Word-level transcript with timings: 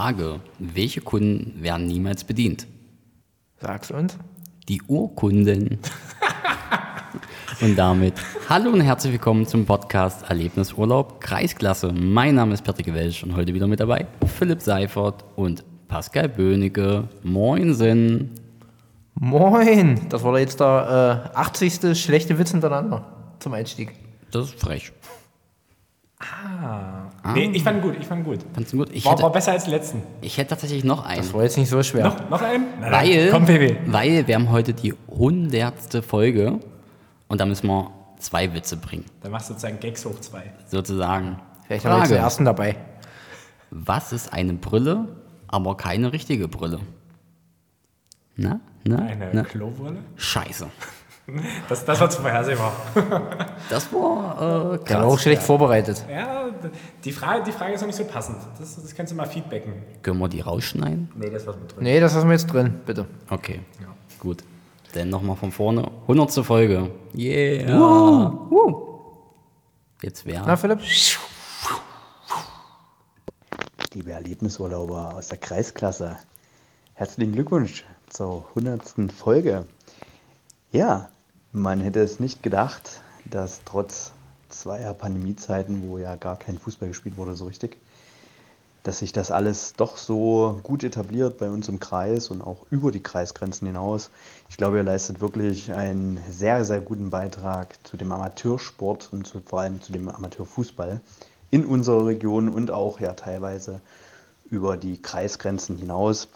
Frage, 0.00 0.40
welche 0.58 1.02
Kunden 1.02 1.62
werden 1.62 1.86
niemals 1.86 2.24
bedient? 2.24 2.66
Sag's 3.58 3.90
uns. 3.90 4.16
Die 4.66 4.80
Urkunden. 4.88 5.78
und 7.60 7.76
damit 7.76 8.14
hallo 8.48 8.70
und 8.70 8.80
herzlich 8.80 9.12
willkommen 9.12 9.46
zum 9.46 9.66
Podcast 9.66 10.22
Erlebnisurlaub 10.30 11.20
Kreisklasse. 11.20 11.92
Mein 11.92 12.36
Name 12.36 12.54
ist 12.54 12.64
Patrick 12.64 12.94
Welsch 12.94 13.24
und 13.24 13.36
heute 13.36 13.52
wieder 13.52 13.66
mit 13.66 13.78
dabei 13.78 14.06
Philipp 14.38 14.62
Seifert 14.62 15.22
und 15.36 15.64
Pascal 15.86 16.30
Böhnecke. 16.30 17.06
Moinsen. 17.22 18.30
Moin! 19.16 20.00
Das 20.08 20.24
war 20.24 20.38
jetzt 20.38 20.60
der 20.60 21.30
äh, 21.34 21.36
80. 21.36 21.94
schlechte 22.02 22.38
Witz 22.38 22.52
hintereinander 22.52 23.04
zum 23.38 23.52
Einstieg. 23.52 23.92
Das 24.30 24.46
ist 24.46 24.58
frech. 24.58 24.94
Nee, 27.34 27.50
ich 27.54 27.62
fand 27.62 27.82
gut, 27.82 27.96
ich 27.98 28.06
fand 28.06 28.24
gut. 28.24 28.38
Fandst 28.52 28.72
du 28.72 28.78
gut? 28.78 28.88
Ich 28.92 29.04
War, 29.04 29.12
hätte, 29.12 29.22
war 29.22 29.32
besser 29.32 29.52
als 29.52 29.64
die 29.64 29.70
letzten. 29.70 30.02
ich 30.20 30.36
hätte 30.38 30.50
tatsächlich 30.50 30.84
noch 30.84 31.04
einen. 31.04 31.18
Das 31.22 31.32
war 31.32 31.42
jetzt 31.42 31.56
nicht 31.56 31.68
so 31.68 31.82
schwer. 31.82 32.04
Noch, 32.04 32.28
noch 32.30 32.42
einen? 32.42 32.66
Dann, 32.80 32.92
Weil, 32.92 33.30
Komm, 33.30 33.46
Baby. 33.46 33.76
weil 33.86 34.26
wir 34.26 34.34
haben 34.34 34.50
heute 34.50 34.74
die 34.74 34.94
hundertste 35.08 36.02
Folge 36.02 36.60
und 37.28 37.40
da 37.40 37.46
müssen 37.46 37.66
wir 37.68 37.90
zwei 38.18 38.52
Witze 38.54 38.76
bringen, 38.76 39.04
Dann 39.22 39.32
machst 39.32 39.48
du 39.48 39.54
sozusagen 39.54 39.80
Gags 39.80 40.04
hoch 40.04 40.18
zwei. 40.20 40.42
sozusagen. 40.66 41.40
Vielleicht 41.66 41.84
haben 41.86 41.92
wir 41.94 41.98
jetzt 42.00 42.10
den 42.10 42.18
ersten 42.18 42.44
dabei. 42.44 42.76
Was 43.70 44.12
ist 44.12 44.32
eine 44.32 44.52
Brille, 44.54 45.08
aber 45.48 45.76
keine 45.76 46.12
richtige 46.12 46.48
Brille? 46.48 46.80
Na? 48.36 48.60
Na? 48.84 48.96
Eine 48.96 49.30
Na? 49.32 49.42
Klobrille? 49.44 49.98
Scheiße. 50.16 50.66
Das, 51.68 51.84
das 51.84 52.00
war 52.00 52.10
zu 52.10 52.22
vorhersehbar. 52.22 52.72
Das 53.68 53.92
war 53.92 54.74
äh, 54.74 54.78
krass. 54.78 55.22
schlecht 55.22 55.42
vorbereitet. 55.42 56.04
Ja, 56.10 56.48
die 57.04 57.12
Frage, 57.12 57.44
die 57.44 57.52
Frage 57.52 57.74
ist 57.74 57.80
noch 57.80 57.86
nicht 57.86 57.96
so 57.96 58.04
passend. 58.04 58.38
Das, 58.58 58.80
das 58.80 58.94
kannst 58.94 59.12
du 59.12 59.16
mal 59.16 59.26
feedbacken. 59.26 59.74
Können 60.02 60.18
wir 60.18 60.28
die 60.28 60.40
rausschneiden? 60.40 61.10
Nee, 61.14 61.30
das 61.30 61.46
war 61.46 61.56
mit 61.56 61.74
drin. 61.74 61.84
Nee, 61.84 62.00
das 62.00 62.14
lassen 62.14 62.28
wir 62.28 62.32
jetzt 62.32 62.46
drin, 62.46 62.80
bitte. 62.86 63.06
Okay, 63.28 63.60
gut. 64.18 64.42
Dann 64.92 65.08
nochmal 65.08 65.36
von 65.36 65.52
vorne. 65.52 65.88
Hundertste 66.08 66.42
Folge. 66.42 66.90
Yeah. 67.14 68.32
Jetzt 70.02 70.24
Na, 70.26 70.46
wäre 70.46 70.56
Philipp? 70.56 70.80
Liebe 73.92 74.12
Erlebnisurlauber 74.12 75.14
aus 75.16 75.28
der 75.28 75.38
Kreisklasse, 75.38 76.16
herzlichen 76.94 77.32
Glückwunsch 77.32 77.84
zur 78.08 78.46
100. 78.50 79.12
Folge. 79.12 79.66
Ja, 80.72 81.08
man 81.52 81.80
hätte 81.80 82.00
es 82.00 82.20
nicht 82.20 82.42
gedacht, 82.42 83.02
dass 83.24 83.62
trotz 83.64 84.12
zweier 84.48 84.94
Pandemiezeiten, 84.94 85.88
wo 85.88 85.98
ja 85.98 86.16
gar 86.16 86.36
kein 86.36 86.58
Fußball 86.58 86.88
gespielt 86.88 87.16
wurde 87.16 87.34
so 87.34 87.46
richtig, 87.46 87.76
dass 88.82 89.00
sich 89.00 89.12
das 89.12 89.30
alles 89.30 89.74
doch 89.74 89.96
so 89.96 90.60
gut 90.62 90.84
etabliert 90.84 91.38
bei 91.38 91.50
uns 91.50 91.68
im 91.68 91.80
Kreis 91.80 92.28
und 92.30 92.40
auch 92.40 92.66
über 92.70 92.90
die 92.90 93.02
Kreisgrenzen 93.02 93.66
hinaus. 93.66 94.10
Ich 94.48 94.56
glaube, 94.56 94.78
ihr 94.78 94.82
leistet 94.82 95.20
wirklich 95.20 95.72
einen 95.72 96.18
sehr, 96.30 96.64
sehr 96.64 96.80
guten 96.80 97.10
Beitrag 97.10 97.74
zu 97.86 97.96
dem 97.96 98.10
Amateursport 98.10 99.10
und 99.12 99.26
zu, 99.26 99.40
vor 99.44 99.60
allem 99.60 99.82
zu 99.82 99.92
dem 99.92 100.08
Amateurfußball 100.08 101.00
in 101.50 101.66
unserer 101.66 102.06
Region 102.06 102.48
und 102.48 102.70
auch 102.70 103.00
ja 103.00 103.12
teilweise 103.12 103.80
über 104.48 104.76
die 104.76 105.00
Kreisgrenzen 105.00 105.76
hinaus. 105.76 106.28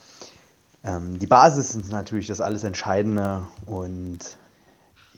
Ähm, 0.84 1.18
die 1.18 1.26
Basis 1.26 1.74
ist 1.74 1.90
natürlich 1.90 2.26
das 2.26 2.40
alles 2.40 2.62
Entscheidende 2.64 3.46
und 3.64 4.36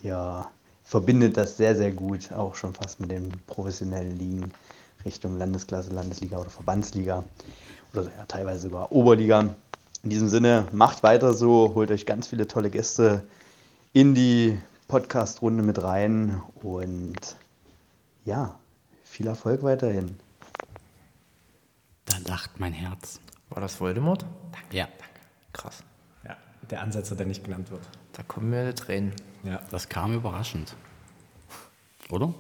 ihr 0.07 0.47
verbindet 0.85 1.37
das 1.37 1.57
sehr, 1.57 1.77
sehr 1.77 1.93
gut, 1.93 2.33
auch 2.33 2.55
schon 2.55 2.75
fast 2.75 3.01
mit 3.01 3.11
den 3.11 3.33
professionellen 3.47 4.19
Ligen 4.19 4.53
Richtung 5.05 5.37
Landesklasse, 5.37 5.91
Landesliga 5.91 6.39
oder 6.39 6.51
Verbandsliga 6.51 7.25
oder 7.93 8.05
ja, 8.05 8.25
teilweise 8.27 8.63
sogar 8.63 8.91
Oberliga. 8.93 9.55
In 10.03 10.11
diesem 10.11 10.29
Sinne, 10.29 10.67
macht 10.73 11.03
weiter 11.03 11.35
so, 11.35 11.73
holt 11.75 11.91
euch 11.91 12.07
ganz 12.07 12.29
viele 12.29 12.47
tolle 12.47 12.71
Gäste 12.71 13.27
in 13.93 14.15
die 14.15 14.59
Podcast-Runde 14.89 15.63
mit 15.63 15.83
rein 15.83 16.43
und 16.63 17.37
ja, 18.25 18.55
viel 19.03 19.27
Erfolg 19.27 19.63
weiterhin. 19.63 20.17
Da 22.05 22.17
lacht 22.29 22.61
mein 22.61 22.73
Herz. 22.73 23.21
War 23.49 23.61
das 23.61 23.81
Voldemort? 23.81 24.25
Ja, 24.71 24.89
Krass. 25.53 25.83
Ja, 26.67 26.77
der 26.77 26.83
Ansatz, 26.83 27.15
der 27.17 27.27
nicht 27.27 27.45
genannt 27.45 27.71
wird. 27.71 27.83
Da 28.13 28.23
kommen 28.23 28.51
mir 28.51 28.75
Tränen. 28.75 29.13
Ja. 29.45 29.61
das 29.71 29.89
kam 29.89 30.15
überraschend. 30.15 30.75
Oder? 32.11 32.35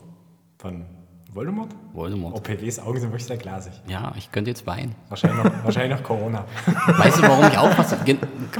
Von 0.59 0.84
Voldemort? 1.32 1.72
Voldemort. 1.92 2.34
Oh, 2.36 2.41
PWs 2.41 2.78
Augen 2.81 2.98
sind 3.00 3.10
wirklich 3.10 3.26
sehr 3.26 3.36
glasig. 3.36 3.72
Ja, 3.88 4.12
ich 4.16 4.32
könnte 4.32 4.50
jetzt 4.50 4.66
weinen. 4.66 4.94
Wahrscheinlich 5.09 5.44
noch, 5.44 5.65
wahrscheinlich 5.65 5.98
noch 5.98 6.04
Corona. 6.04 6.44
Weißt 6.86 7.19
du, 7.19 7.22
warum 7.22 7.47
ich 7.47 7.59
auch 7.59 7.70
fast, 7.72 7.92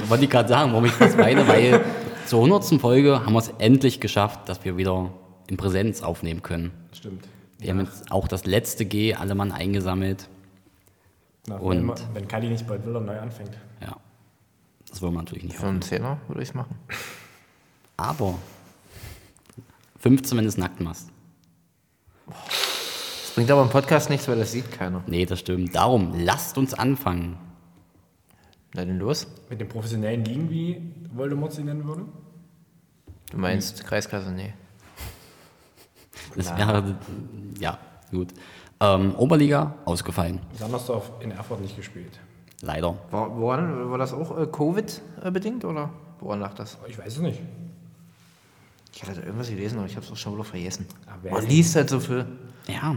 wollte 0.09 0.25
ich 0.25 0.31
gerade 0.31 0.49
sagen, 0.49 0.73
warum 0.73 0.85
ich 0.85 0.93
fast 0.93 1.17
weine, 1.19 1.47
weil 1.49 1.85
zur 2.27 2.45
100. 2.45 2.81
Folge 2.81 3.25
haben 3.25 3.33
wir 3.33 3.39
es 3.39 3.49
endlich 3.59 4.01
geschafft, 4.01 4.49
dass 4.49 4.65
wir 4.65 4.77
wieder 4.77 5.11
in 5.49 5.57
Präsenz 5.57 6.03
aufnehmen 6.03 6.43
können. 6.43 6.71
Stimmt. 6.93 7.27
Wir 7.59 7.71
haben 7.71 7.81
jetzt 7.81 8.13
auch 8.13 8.29
das 8.29 8.45
letzte 8.47 8.85
G 8.85 9.15
alle 9.15 9.35
Mann 9.35 9.51
eingesammelt. 9.53 10.29
Na, 11.49 11.57
Und- 11.57 11.89
wenn, 11.89 12.15
wenn 12.15 12.29
Kali 12.29 12.49
nicht 12.49 12.67
bald 12.67 12.85
will 12.85 12.95
und 12.97 13.07
neu 13.07 13.19
anfängt. 13.19 13.57
Ja, 13.81 13.97
das 14.97 15.03
wollen 15.03 15.13
wir 15.13 15.19
natürlich 15.19 15.45
nicht. 15.45 15.57
Für 15.57 15.67
einen 15.67 15.83
Zehner 15.83 16.17
würde 16.27 16.41
ich 16.43 16.49
es 16.49 16.55
machen. 16.55 16.75
Aber 17.99 18.39
15, 19.99 20.39
wenn 20.39 20.45
du 20.45 20.49
es 20.49 20.57
nackt 20.57 20.81
machst. 20.81 21.11
Das 22.27 23.33
bringt 23.35 23.51
aber 23.51 23.61
im 23.61 23.69
Podcast 23.69 24.09
nichts, 24.09 24.27
weil 24.27 24.39
das 24.39 24.53
sieht 24.53 24.73
keiner. 24.73 25.05
Nee, 25.07 25.27
das 25.27 25.41
stimmt. 25.41 25.75
Darum, 25.75 26.15
lasst 26.19 26.57
uns 26.57 26.73
anfangen. 26.73 27.37
Na 28.73 28.87
denn 28.87 28.99
los? 28.99 29.27
Mit 29.51 29.61
den 29.61 29.69
professionellen 29.69 30.25
Ligen, 30.25 30.49
wie 30.49 30.95
Voldemort 31.13 31.53
sie 31.53 31.65
nennen 31.65 31.85
würde? 31.85 32.07
Du 33.31 33.37
meinst 33.37 33.85
Kreiskasse? 33.85 34.33
Nee. 34.33 34.55
Das 36.35 36.57
wäre, 36.57 36.97
ja, 37.61 37.79
gut. 38.11 38.33
Ähm, 38.81 39.15
Oberliga 39.17 39.75
ausgefallen. 39.85 40.41
Sandersdorf 40.55 41.13
in 41.21 41.33
Erfurt 41.33 41.61
nicht 41.61 41.77
gespielt. 41.77 42.19
Leider. 42.63 42.99
War, 43.11 43.37
woran, 43.37 43.91
war 43.91 43.99
das 43.99 44.13
auch 44.13 44.39
äh, 44.39 44.47
Covid-bedingt 44.47 45.65
oder 45.65 45.91
woran 46.21 46.41
lag 46.41 46.55
das? 46.55 46.79
Ich 46.89 46.99
weiß 46.99 47.17
es 47.17 47.21
nicht. 47.21 47.41
Ich 48.95 49.03
hatte 49.03 49.21
da 49.21 49.27
irgendwas 49.27 49.51
gelesen, 49.51 49.79
aber 49.79 49.87
ich 49.87 49.97
habe 49.97 50.07
es 50.07 50.13
auch 50.13 50.17
schon 50.17 50.35
wieder 50.35 50.45
vergessen. 50.45 50.87
Aber 51.07 51.31
Man 51.31 51.47
liest 51.47 51.77
halt 51.77 51.91
so 51.91 52.01
viel. 52.01 52.25
Ja, 52.67 52.97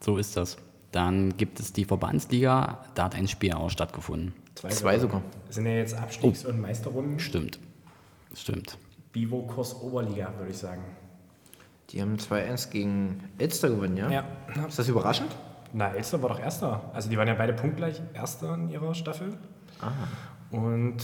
so 0.00 0.18
ist 0.18 0.36
das. 0.36 0.58
Dann 0.92 1.36
gibt 1.36 1.58
es 1.60 1.72
die 1.72 1.84
Verbandsliga, 1.84 2.84
da 2.94 3.04
hat 3.04 3.14
ein 3.14 3.28
Spiel 3.28 3.52
auch 3.52 3.70
stattgefunden. 3.70 4.34
Zwei 4.54 4.98
sogar. 4.98 5.22
Es 5.48 5.54
sind 5.54 5.66
ja 5.66 5.72
jetzt 5.72 5.94
Abstiegs- 5.94 6.44
und 6.44 6.60
Meisterrunden. 6.60 7.18
Stimmt. 7.18 7.58
Stimmt. 8.34 8.76
Bivo-Kurs 9.12 9.80
Oberliga, 9.80 10.32
würde 10.36 10.50
ich 10.50 10.58
sagen. 10.58 10.82
Die 11.90 12.02
haben 12.02 12.16
2-1 12.16 12.70
gegen 12.70 13.30
Elster 13.38 13.70
gewonnen, 13.70 13.96
ja? 13.96 14.10
Ja. 14.10 14.24
Ist 14.66 14.78
das 14.78 14.88
überraschend? 14.88 15.34
Na, 15.72 15.92
Elster 15.92 16.22
war 16.22 16.30
doch 16.30 16.40
Erster. 16.40 16.80
Also 16.92 17.10
die 17.10 17.16
waren 17.18 17.28
ja 17.28 17.34
beide 17.34 17.52
punktgleich 17.52 18.00
Erster 18.14 18.54
in 18.54 18.70
ihrer 18.70 18.94
Staffel. 18.94 19.36
Und 20.50 20.96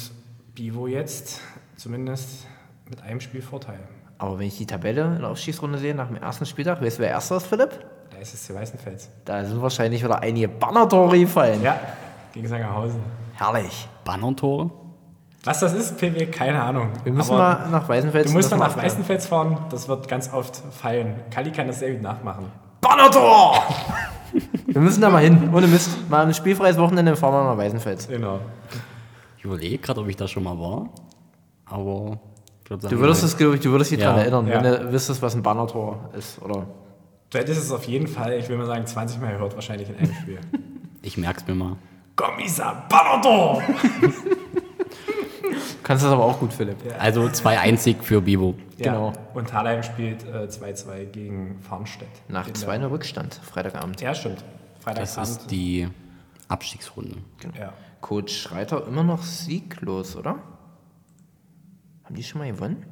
Bivo 0.55 0.87
jetzt 0.87 1.41
zumindest 1.77 2.47
mit 2.89 3.03
einem 3.03 3.21
Spiel 3.21 3.43
Vorteil. 3.43 3.81
Aber 4.19 4.39
wenn 4.39 4.47
ich 4.47 4.57
die 4.57 4.67
Tabelle 4.67 5.03
in 5.17 5.21
der 5.21 5.29
Aufstiegsrunde 5.31 5.79
sehe, 5.79 5.95
nach 5.95 6.07
dem 6.07 6.17
ersten 6.17 6.47
Spieltag, 6.47 6.81
weißt 6.81 6.99
du, 6.99 7.03
wer 7.03 7.11
erster 7.11 7.37
ist, 7.37 7.47
Philipp? 7.47 7.85
Da 8.11 8.19
ist 8.19 8.33
es 8.33 8.47
zu 8.47 8.55
Weißenfels. 8.55 9.11
Da 9.25 9.45
sind 9.45 9.61
wahrscheinlich 9.61 10.03
wieder 10.03 10.21
einige 10.21 10.49
Bannertore 10.49 11.19
gefallen. 11.19 11.63
Ja, 11.63 11.79
gegen 12.33 12.47
Sangerhausen. 12.47 13.01
Herrlich. 13.35 13.89
Bannertore? 14.05 14.71
Was 15.43 15.61
das 15.61 15.75
ist, 15.75 15.99
PW, 15.99 16.27
keine 16.27 16.63
Ahnung. 16.63 16.89
Wir 17.03 17.13
müssen 17.13 17.35
Aber 17.35 17.59
mal 17.61 17.71
nach 17.71 17.89
Weißenfels. 17.89 18.29
Du 18.29 18.33
musst 18.33 18.51
mal 18.51 18.57
nach. 18.57 18.77
Weißenfels 18.77 19.27
fahren, 19.27 19.59
das 19.69 19.89
wird 19.89 20.09
ganz 20.09 20.33
oft 20.33 20.57
fallen. 20.57 21.17
Kali 21.31 21.51
kann 21.53 21.67
das 21.67 21.81
sehr 21.81 21.93
gut 21.93 22.03
nachmachen. 22.03 22.51
Bannertor! 22.81 23.63
Wir 24.67 24.81
müssen 24.81 25.01
da 25.01 25.11
mal 25.11 25.23
hin. 25.23 25.51
Ohne 25.53 25.67
Mist. 25.67 25.91
Mal 26.11 26.27
ein 26.27 26.35
spielfreies 26.35 26.77
Wochenende 26.79 27.17
fahren 27.17 27.33
wir 27.33 27.51
nach 27.51 27.57
Weißenfels. 27.59 28.09
Genau. 28.09 28.41
Ich 29.39 29.45
überlege 29.45 29.79
gerade, 29.79 30.01
ob 30.01 30.09
ich 30.09 30.17
da 30.17 30.27
schon 30.29 30.43
mal 30.45 30.59
war. 30.59 30.89
Aber 31.67 32.19
ich 32.65 32.71
würde 32.71 32.83
sagen, 32.83 32.95
Du 32.95 33.01
würdest 33.01 33.25
es, 33.25 33.37
glaube 33.37 33.57
ich, 33.57 33.61
du 33.61 33.71
würdest 33.71 33.91
dich 33.91 33.99
Ja. 34.01 34.07
daran 34.07 34.21
erinnern, 34.21 34.47
Ja. 34.47 34.63
wenn 34.63 34.87
du 34.87 34.93
wüsstest, 34.93 35.21
was 35.23 35.35
ein 35.35 35.43
Bannertor 35.43 36.11
ist. 36.17 36.41
Oder 36.43 36.67
Du 37.31 37.39
hättest 37.39 37.61
es 37.63 37.73
auf 37.73 37.85
jeden 37.85 38.07
Fall, 38.07 38.35
ich 38.35 38.49
will 38.49 38.57
mal 38.57 38.67
sagen, 38.67 38.87
20 38.87 39.21
Mal 39.21 39.33
gehört, 39.33 39.55
wahrscheinlich 39.57 39.89
in 39.91 39.97
einem 39.97 40.15
Spiel. 40.15 40.39
ich 41.03 41.17
merke 41.19 41.41
es 41.41 41.47
mir 41.49 41.55
mal. 41.55 41.77
Kommissar 42.17 42.87
Bannertor! 42.89 43.61
kannst 45.85 46.05
das 46.05 46.11
aber 46.13 46.25
auch 46.25 46.41
gut, 46.41 46.53
Philipp. 46.53 46.77
Also 46.99 47.23
2-1 47.23 48.03
für 48.03 48.21
Bibo. 48.21 48.55
Genau. 48.79 49.13
Ja. 49.13 49.19
Und 49.35 49.49
Thalheim 49.51 49.83
spielt 49.83 50.25
äh, 50.27 50.47
2-2 50.49 51.05
gegen 51.07 51.61
Farnstedt. 51.61 52.09
Nach 52.29 52.49
In 52.49 52.55
2 52.55 52.85
Rückstand, 52.87 53.35
Freitagabend. 53.35 54.01
Ja, 54.01 54.15
stimmt. 54.15 54.39
Das 54.85 54.85
Freitagabend. 54.85 55.29
ist 55.29 55.51
die 55.51 55.89
Abstiegsrunde. 56.49 57.17
ja. 57.59 57.73
Coach 58.01 58.37
Schreiter 58.37 58.87
immer 58.87 59.03
noch 59.03 59.23
sieglos, 59.23 60.15
oder? 60.17 60.37
Haben 62.05 62.15
die 62.17 62.23
schon 62.23 62.41
mal 62.41 62.51
gewonnen? 62.53 62.85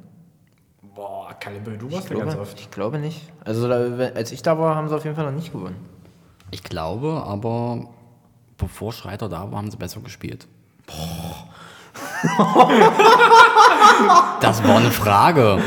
Boah, 0.95 1.33
Kalibel, 1.39 1.77
du 1.77 1.91
warst 1.91 2.05
Ich 2.05 2.11
ja 2.11 2.17
ganz 2.17 2.31
glaube, 2.33 2.41
oft. 2.49 2.59
ich 2.59 2.71
glaube 2.71 2.97
nicht. 2.99 3.21
Also 3.43 3.67
da, 3.67 3.75
als 4.15 4.31
ich 4.31 4.41
da 4.41 4.57
war, 4.57 4.75
haben 4.75 4.87
sie 4.89 4.95
auf 4.95 5.03
jeden 5.03 5.15
Fall 5.15 5.25
noch 5.25 5.31
nicht 5.31 5.51
gewonnen. 5.51 5.75
Ich 6.49 6.63
glaube, 6.63 7.23
aber 7.25 7.89
bevor 8.57 8.91
Schreiter 8.93 9.29
da 9.29 9.51
war, 9.51 9.57
haben 9.59 9.69
sie 9.69 9.77
besser 9.77 10.01
gespielt. 10.01 10.47
Das 14.41 14.63
war 14.63 14.77
eine 14.77 14.91
Frage. 14.91 15.59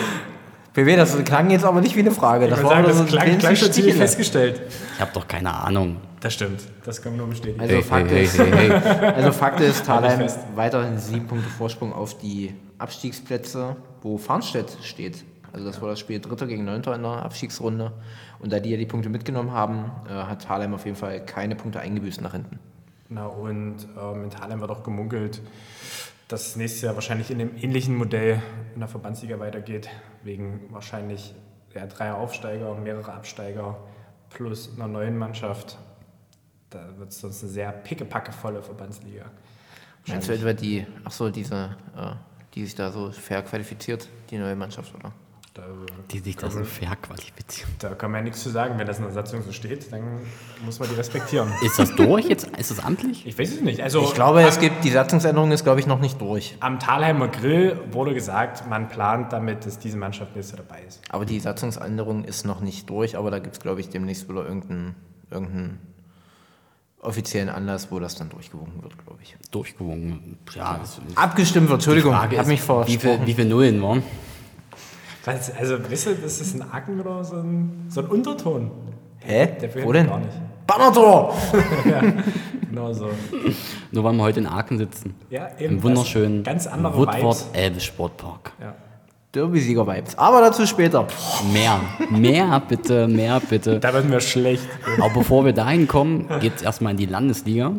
BW, 0.73 0.97
das 0.97 1.17
klang 1.25 1.51
jetzt 1.51 1.65
aber 1.65 1.81
nicht 1.81 1.97
wie 1.97 2.01
eine 2.01 2.11
Frage. 2.11 2.49
Das 2.49 2.59
Ich 2.59 2.65
war 2.65 2.73
sagen, 2.73 2.93
so 2.93 3.03
das 3.03 3.11
klang, 3.11 3.23
ein 3.27 3.39
klang 3.39 3.57
schon 3.57 3.73
ziemlich 3.73 3.95
festgestellt. 3.95 4.61
Ich 4.95 5.01
habe 5.01 5.11
doch 5.15 5.27
keine 5.27 5.55
Ahnung. 5.55 5.97
Das 6.21 6.35
stimmt. 6.35 6.61
Das 6.85 7.01
kann 7.01 7.13
man 7.13 7.19
nur 7.19 7.29
bestätigen. 7.29 7.61
Also 7.61 7.75
Hey, 7.75 7.83
Fakt 7.83 8.11
hey, 8.11 8.25
ist, 8.25 8.39
hey, 8.39 8.51
hey, 8.51 8.69
hey. 8.69 9.07
Also 9.15 9.33
Fakt 9.33 9.61
ist, 9.61 9.87
Thalheim 9.87 10.29
weiterhin 10.55 10.99
sieben 10.99 11.27
Punkte 11.27 11.49
Vorsprung 11.49 11.93
auf 11.93 12.19
die 12.19 12.55
Abstiegsplätze, 12.79 13.77
wo 14.03 14.19
Farnstedt 14.19 14.77
steht. 14.83 15.25
Also 15.53 15.67
das 15.67 15.81
war 15.81 15.89
das 15.91 16.01
Spiel 16.01 16.21
Dritter 16.21 16.47
gegen 16.47 16.65
Neunter 16.65 16.95
in 16.95 17.03
der 17.03 17.23
Abstiegsrunde. 17.23 17.93
Und 18.41 18.53
da 18.53 18.61
die 18.61 18.71
ja 18.71 18.77
die 18.77 18.87
Punkte 18.87 19.09
mitgenommen 19.09 19.53
haben, 19.53 19.91
äh, 20.09 20.13
hat 20.13 20.45
Thalheim 20.45 20.75
auf 20.75 20.85
jeden 20.85 20.97
Fall 20.97 21.25
keine 21.25 21.55
Punkte 21.55 21.81
eingebüßt 21.81 22.21
nach 22.21 22.33
hinten. 22.33 22.59
Na 23.09 23.27
und 23.27 23.77
ähm, 23.99 24.25
in 24.25 24.31
Thalheim 24.31 24.61
wird 24.61 24.71
auch 24.71 24.83
gemunkelt, 24.83 25.41
dass 26.29 26.49
es 26.49 26.57
nächstes 26.57 26.83
Jahr 26.83 26.95
wahrscheinlich 26.95 27.31
in 27.31 27.41
einem 27.41 27.57
ähnlichen 27.57 27.97
Modell 27.97 28.43
in 28.75 28.81
der 28.81 28.89
Verbandsliga 28.89 29.39
weitergeht, 29.39 29.89
wegen 30.25 30.61
wahrscheinlich 30.71 31.35
ja, 31.75 31.87
dreier 31.87 32.17
Aufsteiger, 32.17 32.75
mehrere 32.75 33.13
Absteiger 33.13 33.77
plus 34.31 34.71
einer 34.75 34.89
neuen 34.89 35.17
Mannschaft. 35.17 35.79
Da 36.71 36.99
wird 36.99 37.11
es 37.11 37.21
sonst 37.21 37.43
eine 37.43 37.53
sehr 37.53 37.73
pickepackevolle 37.73 38.63
Verbandsliga. 38.63 39.27
Meinst 40.09 40.29
du 40.29 40.33
etwa 40.33 40.53
die, 40.53 40.87
ach 41.05 41.13
so, 41.13 41.31
diese, 41.31 41.77
äh, 41.97 42.13
die 42.55 42.65
sich 42.65 42.75
da 42.75 42.91
so 42.91 43.11
fair 43.11 43.43
qualifiziert, 43.43 44.09
die 44.31 44.39
neue 44.39 44.57
Mannschaft, 44.57 44.95
oder? 44.95 45.13
Da, 45.57 45.63
Die 46.11 46.19
sich 46.19 46.37
da 46.37 46.51
so 46.51 46.63
verqualifizieren. 46.65 47.73
da 47.79 47.95
kann 47.95 48.11
man 48.11 48.19
ja 48.21 48.25
nichts 48.25 48.43
zu 48.43 48.51
sagen. 48.51 48.79
Wenn 48.79 48.87
das 48.87 48.99
in 48.99 49.05
der 49.05 49.13
Satzung 49.15 49.43
so 49.43 49.53
steht, 49.53 49.91
dann 49.91 50.03
muss 50.67 50.79
man 50.79 50.87
die 50.91 50.95
respektieren. 50.97 51.51
Ist 51.63 51.79
das 51.79 51.95
durch 51.95 52.27
jetzt? 52.27 52.47
Ist 52.59 52.71
das 52.71 52.79
amtlich? 52.81 53.27
Ich 53.27 53.39
weiß 53.39 53.53
es 53.55 53.61
nicht. 53.63 53.81
Also 53.81 54.03
Ich 54.03 54.13
glaube, 54.13 54.43
es 54.43 54.57
am- 54.57 54.61
gibt, 54.61 54.85
die 54.85 54.91
Satzungsänderung 54.91 55.53
ist, 55.53 55.65
glaube 55.65 55.81
ich, 55.81 55.87
noch 55.87 55.99
nicht 55.99 56.21
durch. 56.21 56.57
Am 56.61 56.79
Thalheimer 56.79 57.29
Grill 57.29 57.81
wurde 57.91 58.13
gesagt, 58.13 58.69
man 58.69 58.89
plant 58.91 59.33
damit, 59.33 59.65
dass 59.65 59.79
diese 59.79 59.97
Mannschaft 59.97 60.37
Jahr 60.37 60.45
dabei 60.59 60.83
ist. 60.87 61.01
Aber 61.09 61.25
die 61.25 61.41
Satzungsänderung 61.41 62.25
ist 62.25 62.45
noch 62.45 62.61
nicht 62.61 62.91
durch, 62.91 63.17
aber 63.17 63.31
da 63.31 63.39
gibt 63.39 63.55
es, 63.57 63.61
glaube 63.63 63.81
ich, 63.81 63.89
demnächst 63.89 64.29
wieder 64.29 64.45
irgendeinen 64.47 64.95
irgendeinen 65.31 65.79
offiziellen 67.01 67.49
Anlass, 67.49 67.91
wo 67.91 67.99
das 67.99 68.15
dann 68.17 68.29
durchgewunken 68.29 68.83
wird, 68.83 68.93
glaube 69.05 69.21
ich. 69.23 69.37
Durchgewunken. 69.51 70.39
Ja, 70.55 70.81
Abgestimmt 71.15 71.69
wird, 71.69 71.77
Entschuldigung, 71.79 72.13
die 72.13 72.19
Frage 72.19 72.37
hab 72.37 72.43
ist, 72.45 72.49
mich 72.49 72.61
wie 72.61 72.65
versprochen. 72.65 73.01
viel, 73.19 73.27
wie 73.27 73.35
viel 73.35 73.45
Nullen 73.47 73.83
waren? 73.83 74.03
Was, 75.27 75.55
also, 75.57 75.79
weißt 75.91 76.07
du, 76.07 76.15
das 76.15 76.41
ist 76.41 76.55
ein 76.55 76.63
Acken 76.71 77.01
oder 77.01 77.25
so 77.25 77.37
ein, 77.37 77.87
so 77.89 78.01
ein 78.01 78.07
Unterton. 78.07 78.71
Hä? 79.19 79.49
Der 79.61 79.85
Wo 79.85 79.93
denn? 79.93 80.07
Gar 80.07 80.21
nicht. 80.21 80.33
Bannertor! 80.67 81.35
Genau 82.69 82.93
so. 82.93 83.09
Nur 83.91 84.05
weil 84.05 84.13
wir 84.13 84.23
heute 84.23 84.41
in 84.41 84.47
Aachen 84.47 84.77
sitzen. 84.77 85.15
Ja, 85.31 85.49
eben. 85.59 85.77
Im 85.77 85.83
wunderschönen 85.83 86.45
Das 86.45 86.53
Ganz 86.53 86.67
andere 86.67 86.95
Woodward. 86.99 87.47
Elbe 87.55 87.81
Sportpark. 87.81 88.53
Ja. 88.61 88.75
Derby-Sieger-Vibes. 89.33 90.19
Aber 90.19 90.43
dazu 90.43 90.67
später. 90.67 91.07
Mehr, 91.55 91.81
mehr 92.11 92.61
bitte, 92.69 93.09
mehr 93.09 93.41
bitte. 93.41 93.81
Da 93.81 93.95
werden 93.95 94.11
wir 94.11 94.21
schlecht. 94.21 94.69
Aber 95.01 95.15
bevor 95.15 95.47
wir 95.47 95.55
dahin 95.55 95.89
kommen, 95.89 96.29
geht 96.41 96.57
es 96.57 96.63
erstmal 96.63 96.91
in 96.93 96.99
die 96.99 97.07
Landesliga. 97.07 97.73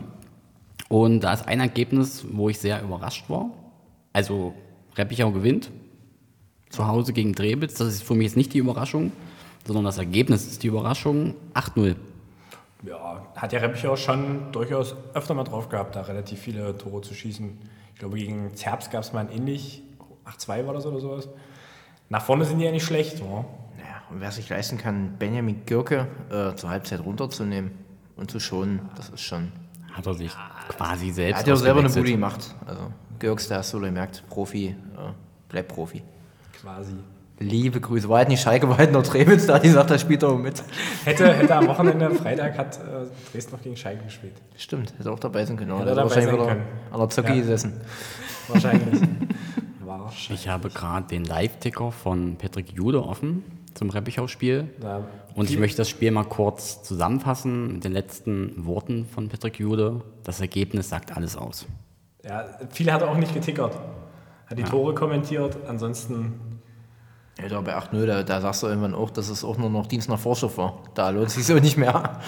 Und 0.89 1.19
da 1.19 1.33
ist 1.33 1.47
ein 1.47 1.59
Ergebnis, 1.59 2.25
wo 2.31 2.49
ich 2.49 2.57
sehr 2.57 2.81
überrascht 2.81 3.29
war. 3.29 3.51
Also 4.13 4.55
Reppichau 4.95 5.29
gewinnt. 5.31 5.69
Zu 6.69 6.87
Hause 6.87 7.13
gegen 7.13 7.33
Drebitz. 7.33 7.75
Das 7.75 7.87
ist 7.87 8.03
für 8.03 8.13
mich 8.13 8.25
jetzt 8.27 8.37
nicht 8.37 8.53
die 8.53 8.59
Überraschung, 8.59 9.11
sondern 9.65 9.85
das 9.85 9.97
Ergebnis 9.97 10.45
ist 10.45 10.63
die 10.63 10.67
Überraschung. 10.67 11.35
8-0. 11.53 11.95
Ja, 12.83 13.25
hat 13.35 13.53
ja 13.53 13.59
Reppich 13.59 13.87
auch 13.87 13.97
schon 13.97 14.51
durchaus 14.51 14.95
öfter 15.13 15.33
mal 15.33 15.43
drauf 15.43 15.69
gehabt, 15.69 15.95
da 15.95 16.01
relativ 16.01 16.39
viele 16.39 16.77
Tore 16.77 17.01
zu 17.01 17.13
schießen. 17.13 17.57
Ich 17.93 17.99
glaube, 17.99 18.17
gegen 18.17 18.55
Zerbst 18.55 18.91
gab 18.91 19.01
es 19.03 19.13
mal 19.13 19.21
ein 19.21 19.31
ähnlich. 19.31 19.81
8-2 20.25 20.67
war 20.67 20.73
das 20.73 20.85
oder 20.85 20.99
sowas. 20.99 21.29
Nach 22.09 22.21
vorne 22.21 22.45
sind 22.45 22.59
die 22.59 22.65
ja 22.65 22.71
nicht 22.71 22.85
schlecht. 22.85 23.19
Ja. 23.19 23.25
Naja, 23.25 24.01
und 24.11 24.21
wer 24.21 24.31
sich 24.31 24.47
leisten 24.49 24.77
kann, 24.77 25.15
Benjamin 25.17 25.65
Gürke 25.65 26.07
äh, 26.29 26.55
zur 26.55 26.69
Halbzeit 26.69 27.03
runterzunehmen 27.03 27.71
und 28.15 28.29
zu 28.29 28.39
schonen, 28.39 28.81
das 28.95 29.09
ist 29.09 29.21
schon. 29.21 29.51
Hat 29.91 30.05
er 30.05 30.13
sich 30.13 30.31
quasi 30.69 31.07
Er 31.07 31.13
selbst 31.13 31.39
hat 31.39 31.47
ja 31.47 31.53
auch 31.55 31.57
selber 31.57 31.79
eine. 31.79 31.89
Bude 31.89 32.11
gemacht. 32.11 32.55
Also, 32.67 32.91
Gürks, 33.17 33.47
da 33.47 33.57
hast 33.57 33.73
du 33.73 33.79
gemerkt, 33.79 34.23
Profi, 34.29 34.67
äh, 34.67 34.75
bleibt 35.49 35.69
Profi. 35.69 36.03
Quasi. 36.61 36.93
Liebe 37.39 37.79
Grüße. 37.79 38.09
War 38.09 38.17
halt 38.19 38.29
nicht 38.29 38.41
Schalke, 38.41 38.67
war 38.67 38.77
halt 38.79 38.91
noch 38.91 39.03
Trebitz 39.03 39.45
da, 39.45 39.59
die 39.59 39.69
sagt, 39.69 39.91
er 39.91 39.99
spielt 39.99 40.23
doch 40.23 40.35
mit. 40.37 40.63
Hätte, 41.05 41.31
hätte 41.33 41.55
am 41.55 41.67
Wochenende, 41.67 42.09
Freitag, 42.11 42.57
hat 42.57 42.77
äh, 42.77 43.05
Dresden 43.31 43.51
noch 43.55 43.61
gegen 43.61 43.77
Schalke 43.77 44.03
gespielt. 44.05 44.33
Stimmt, 44.55 44.93
hätte 44.97 45.11
auch 45.11 45.19
dabei 45.19 45.45
sein 45.45 45.55
können. 45.55 45.71
Hätte 45.77 45.85
dabei 45.89 46.01
wahrscheinlich 46.03 46.25
sein 46.31 46.33
wieder 46.35 46.47
können. 46.47 46.63
an 46.91 46.99
der 46.99 47.09
Zocke 47.09 47.29
Ja. 47.29 47.35
gesessen. 47.35 47.73
Wahrscheinlich. 48.47 49.01
Wahrscheinlich. 49.85 50.41
Ich 50.43 50.47
habe 50.49 50.69
gerade 50.69 51.07
den 51.07 51.23
Live-Ticker 51.25 51.91
von 51.91 52.35
Patrick 52.37 52.71
Jude 52.73 53.03
offen 53.03 53.43
zum 53.73 53.89
Reppichau-Spiel. 53.89 54.67
Da- 54.81 55.05
Und 55.35 55.49
ich 55.49 55.57
möchte 55.59 55.77
das 55.77 55.89
Spiel 55.89 56.11
mal 56.11 56.23
kurz 56.25 56.81
zusammenfassen 56.83 57.73
mit 57.73 57.83
den 57.85 57.91
letzten 57.93 58.65
Worten 58.65 59.05
von 59.05 59.29
Patrick 59.29 59.59
Jude. 59.59 60.01
Das 60.23 60.41
Ergebnis 60.41 60.89
sagt 60.89 61.15
alles 61.15 61.37
aus. 61.37 61.67
Ja, 62.25 62.45
viel 62.71 62.91
hat 62.91 63.01
er 63.01 63.09
auch 63.11 63.17
nicht 63.17 63.33
getickert. 63.33 63.77
Hat 64.49 64.57
die 64.57 64.63
Tore 64.63 64.95
kommentiert, 64.95 65.57
ansonsten 65.67 66.61
Ja, 67.41 67.49
da 67.49 67.61
bei 67.61 67.77
8-0, 67.77 68.05
da, 68.05 68.23
da 68.23 68.41
sagst 68.41 68.63
du 68.63 68.67
irgendwann 68.67 68.95
auch, 68.95 69.11
dass 69.11 69.29
es 69.29 69.43
auch 69.43 69.57
nur 69.57 69.69
noch 69.69 69.87
Dienst 69.87 70.09
nach 70.09 70.19
Vorschrift 70.19 70.57
war. 70.57 70.79
Da 70.95 71.09
lohnt 71.09 71.29
sich 71.31 71.45
so 71.45 71.55
nicht 71.55 71.77
mehr. 71.77 72.19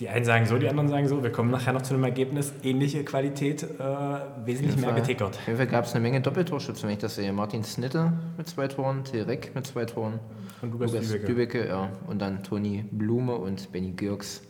die 0.00 0.08
einen 0.08 0.24
sagen 0.24 0.46
so, 0.46 0.58
die 0.58 0.68
anderen 0.68 0.88
sagen 0.88 1.08
so. 1.08 1.22
Wir 1.22 1.30
kommen 1.30 1.50
nachher 1.50 1.72
noch 1.72 1.82
zu 1.82 1.94
einem 1.94 2.04
Ergebnis, 2.04 2.52
ähnliche 2.62 3.04
Qualität, 3.04 3.62
äh, 3.62 3.66
wesentlich 4.44 4.76
mehr 4.76 4.92
getickert. 4.92 5.36
Auf 5.36 5.46
jeden 5.46 5.58
Fall 5.58 5.66
gab 5.66 5.84
es 5.84 5.92
eine 5.92 6.02
Menge 6.02 6.20
Doppeltorschützen, 6.20 6.84
wenn 6.84 6.94
ich 6.94 7.00
das 7.00 7.14
sehe. 7.16 7.32
Martin 7.32 7.64
Snitte 7.64 8.12
mit 8.36 8.48
zwei 8.48 8.66
Toren, 8.68 9.04
Till 9.04 9.22
Reck 9.24 9.54
mit 9.54 9.66
zwei 9.66 9.84
Toren, 9.84 10.18
Und 10.62 10.72
Lukas, 10.72 10.92
Lukas 10.92 11.08
Lübeck. 11.10 11.28
Lübecke, 11.28 11.68
ja. 11.68 11.90
Und 12.06 12.20
dann 12.20 12.42
Toni 12.42 12.84
Blume 12.90 13.36
und 13.36 13.72
Benny 13.72 13.92
Gürks 13.92 14.42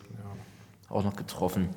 auch 0.89 1.03
noch 1.05 1.17
getroffen. 1.17 1.69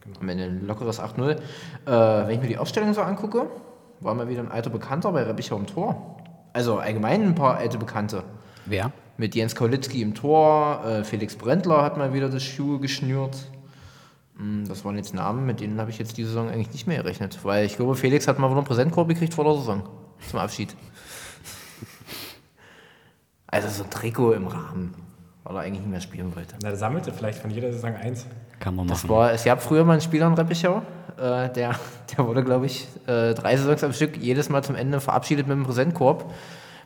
Genau. 0.00 0.20
Am 0.20 0.28
Ende 0.28 0.44
ein 0.44 0.66
lockeres 0.66 1.00
8-0. 1.00 1.30
Äh, 1.30 1.38
wenn 1.86 2.34
ich 2.34 2.40
mir 2.40 2.48
die 2.48 2.58
Aufstellung 2.58 2.92
so 2.94 3.00
angucke, 3.02 3.46
war 4.00 4.14
mal 4.14 4.28
wieder 4.28 4.40
ein 4.40 4.50
alter 4.50 4.70
Bekannter 4.70 5.12
bei 5.12 5.22
Reppichau 5.22 5.56
im 5.56 5.66
Tor. 5.66 6.16
Also 6.52 6.78
allgemein 6.78 7.22
ein 7.22 7.34
paar 7.34 7.56
alte 7.56 7.78
Bekannte. 7.78 8.22
Wer? 8.66 8.92
Mit 9.16 9.34
Jens 9.34 9.54
Kaulitzki 9.54 10.02
im 10.02 10.14
Tor, 10.14 10.84
äh, 10.84 11.04
Felix 11.04 11.36
Brendler 11.36 11.82
hat 11.82 11.96
mal 11.96 12.12
wieder 12.14 12.28
das 12.28 12.42
Schuhe 12.42 12.78
geschnürt. 12.78 13.36
Hm, 14.36 14.64
Das 14.68 14.84
waren 14.84 14.96
jetzt 14.96 15.14
Namen, 15.14 15.44
mit 15.46 15.60
denen 15.60 15.80
habe 15.80 15.90
ich 15.90 15.98
jetzt 15.98 16.16
diese 16.16 16.28
Saison 16.28 16.48
eigentlich 16.48 16.72
nicht 16.72 16.86
mehr 16.86 17.02
gerechnet. 17.02 17.38
Weil 17.42 17.66
ich 17.66 17.76
glaube, 17.76 17.94
Felix 17.96 18.28
hat 18.28 18.38
mal 18.38 18.48
wieder 18.48 18.58
einen 18.58 18.66
Präsentkorb 18.66 19.08
gekriegt 19.08 19.34
vor 19.34 19.44
der 19.44 19.54
Saison. 19.54 19.82
Zum 20.30 20.38
Abschied. 20.38 20.74
Also 23.46 23.68
so 23.68 23.84
ein 23.84 23.90
Trikot 23.90 24.32
im 24.32 24.46
Rahmen, 24.46 24.94
weil 25.48 25.56
er 25.56 25.62
eigentlich 25.62 25.80
nicht 25.80 25.90
mehr 25.90 26.00
spielen 26.00 26.34
wollte. 26.36 26.54
Na, 26.62 26.68
der 26.68 26.76
sammelte 26.78 27.10
vielleicht 27.12 27.38
von 27.40 27.50
jeder 27.50 27.72
Saison 27.72 27.94
eins. 27.96 28.26
Kann 28.60 28.76
man 28.76 28.86
Das 28.86 29.02
machen. 29.04 29.16
war, 29.16 29.32
es 29.32 29.44
gab 29.44 29.62
früher 29.62 29.84
mal 29.84 29.92
einen 29.94 30.02
Spieler 30.02 30.26
in 30.26 30.34
Reppichau, 30.34 30.82
äh, 31.16 31.48
der, 31.50 31.74
der 32.16 32.26
wurde, 32.26 32.44
glaube 32.44 32.66
ich, 32.66 32.86
äh, 33.06 33.34
drei 33.34 33.56
Saisons 33.56 33.82
am 33.82 33.92
Stück 33.92 34.16
jedes 34.18 34.48
Mal 34.48 34.62
zum 34.62 34.74
Ende 34.76 35.00
verabschiedet 35.00 35.46
mit 35.46 35.54
einem 35.56 35.64
Präsentkorb. 35.64 36.32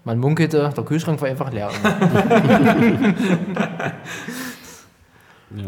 Man 0.05 0.19
munkelte, 0.19 0.73
der 0.77 0.85
Kühlschrank 0.85 1.21
war 1.21 1.29
einfach 1.29 1.53
leer. 1.53 1.71
Ja. 5.55 5.65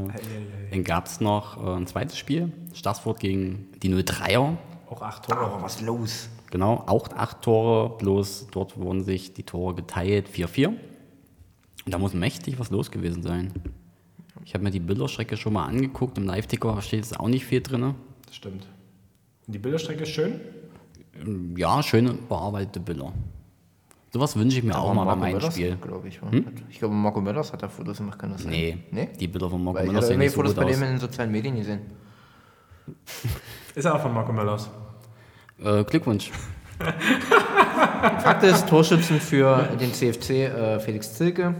Dann 0.70 0.84
gab 0.84 1.06
es 1.06 1.20
noch 1.20 1.62
äh, 1.62 1.76
ein 1.76 1.86
zweites 1.86 2.16
Spiel. 2.16 2.52
Stassfurt 2.72 3.20
gegen 3.20 3.68
die 3.82 3.92
03er. 3.94 4.56
Auch 4.88 5.02
acht 5.02 5.24
Tore. 5.26 5.40
Aber 5.40 5.62
was 5.62 5.80
los? 5.82 6.28
Genau, 6.50 6.82
auch 6.86 7.08
acht 7.14 7.42
Tore, 7.42 7.98
bloß 7.98 8.46
dort 8.50 8.78
wurden 8.78 9.02
sich 9.04 9.34
die 9.34 9.42
Tore 9.42 9.74
geteilt, 9.74 10.28
4-4. 10.34 10.72
Und 11.84 11.92
da 11.92 11.98
muss 11.98 12.14
mächtig 12.14 12.58
was 12.58 12.70
los 12.70 12.90
gewesen 12.90 13.22
sein. 13.22 13.52
Ich 14.44 14.54
habe 14.54 14.64
mir 14.64 14.70
die 14.70 14.80
Bilderstrecke 14.80 15.36
schon 15.36 15.52
mal 15.54 15.66
angeguckt, 15.66 16.18
im 16.18 16.24
Live-Ticker 16.24 16.80
steht 16.82 17.00
jetzt 17.00 17.18
auch 17.18 17.28
nicht 17.28 17.44
viel 17.44 17.60
drin. 17.60 17.94
Das 18.26 18.36
stimmt. 18.36 18.66
Und 19.46 19.52
die 19.54 19.58
Bilderstrecke 19.58 20.02
ist 20.02 20.10
schön. 20.10 20.40
Ja, 21.56 21.82
schöne 21.82 22.14
bearbeitete 22.14 22.80
Bilder. 22.80 23.12
Sowas 24.12 24.36
wünsche 24.36 24.58
ich 24.58 24.64
mir 24.64 24.78
auch 24.78 24.94
mal 24.94 25.04
bei 25.04 25.16
meinem 25.16 25.32
Möllers, 25.38 25.54
Spiel. 25.54 25.76
glaube 25.80 26.08
ich. 26.08 26.22
War. 26.22 26.30
Ich 26.70 26.78
glaube, 26.78 26.94
Marco 26.94 27.20
Möllers 27.20 27.52
hat 27.52 27.62
da 27.62 27.68
Fotos 27.68 27.98
gemacht, 27.98 28.18
kann 28.18 28.30
das 28.30 28.42
sein? 28.42 28.52
Nee, 28.52 28.78
Nee? 28.90 29.08
die 29.18 29.26
Bilder 29.26 29.50
von 29.50 29.62
Marco 29.62 29.78
Weil 29.80 29.92
hatte 29.94 30.06
sehen 30.06 30.18
nicht 30.20 30.30
so 30.30 30.36
Fotos 30.36 30.54
gut 30.54 30.64
bei 30.64 30.70
dem 30.70 30.82
in 30.82 30.88
den 30.90 30.98
sozialen 31.00 31.32
Medien 31.32 31.56
gesehen. 31.56 31.80
Ist 33.74 33.86
auch 33.86 34.00
von 34.00 34.12
Marco 34.14 34.32
Möllers. 34.32 34.68
Äh, 35.58 35.82
Glückwunsch. 35.84 36.30
Fakt 38.22 38.42
ist, 38.44 38.68
Torschützen 38.68 39.20
für 39.20 39.68
den 39.80 39.92
CFC 39.92 40.30
äh, 40.30 40.80
Felix 40.80 41.14
Zilke, 41.14 41.54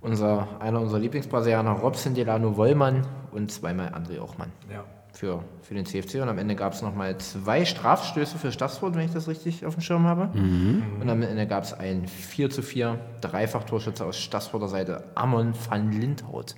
unser, 0.00 0.48
einer 0.60 0.80
unserer 0.80 0.98
Lieblingsbrasilianer 1.00 1.72
Robson 1.72 2.14
Delano 2.14 2.56
Wollmann 2.56 3.06
und 3.32 3.50
zweimal 3.50 3.88
André 3.88 4.20
Ochmann 4.20 4.52
Ja. 4.72 4.84
für, 5.12 5.42
für 5.62 5.74
den 5.74 5.86
CFC. 5.86 6.16
Und 6.22 6.28
am 6.28 6.38
Ende 6.38 6.54
gab 6.54 6.72
es 6.72 6.82
nochmal 6.82 7.18
zwei 7.18 7.64
Strafstöße 7.64 8.38
für 8.38 8.52
Stassfurt, 8.52 8.94
wenn 8.94 9.04
ich 9.06 9.12
das 9.12 9.28
richtig 9.28 9.66
auf 9.66 9.74
dem 9.74 9.80
Schirm 9.82 10.04
habe. 10.06 10.30
Und 10.34 11.08
am 11.08 11.22
Ende 11.22 11.46
gab 11.46 11.64
es 11.64 11.72
ein 11.72 12.06
4 12.06 12.50
zu 12.50 12.62
4 12.62 12.98
Dreifach-Torschütze 13.20 14.04
aus 14.04 14.18
Stassfurter 14.18 14.68
Seite, 14.68 15.04
Amon 15.14 15.52
van 15.68 15.90
Lindhout. 15.92 16.54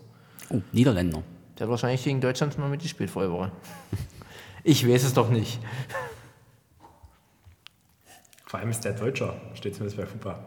Oh, 0.50 0.60
Niederländer. 0.72 1.22
Der 1.58 1.66
hat 1.66 1.70
wahrscheinlich 1.70 2.04
gegen 2.04 2.20
Deutschland 2.20 2.58
mal 2.58 2.68
mitgespielt 2.68 3.10
vorige 3.10 3.32
Woche. 3.32 3.52
Ich 4.62 4.86
weiß 4.86 5.04
es 5.04 5.14
doch 5.14 5.30
nicht. 5.30 5.58
Vor 8.46 8.60
allem 8.60 8.68
ist 8.70 8.84
der 8.84 8.92
Deutscher, 8.92 9.34
steht 9.54 9.74
zumindest 9.74 9.96
bei 9.96 10.04
FUPA. 10.04 10.38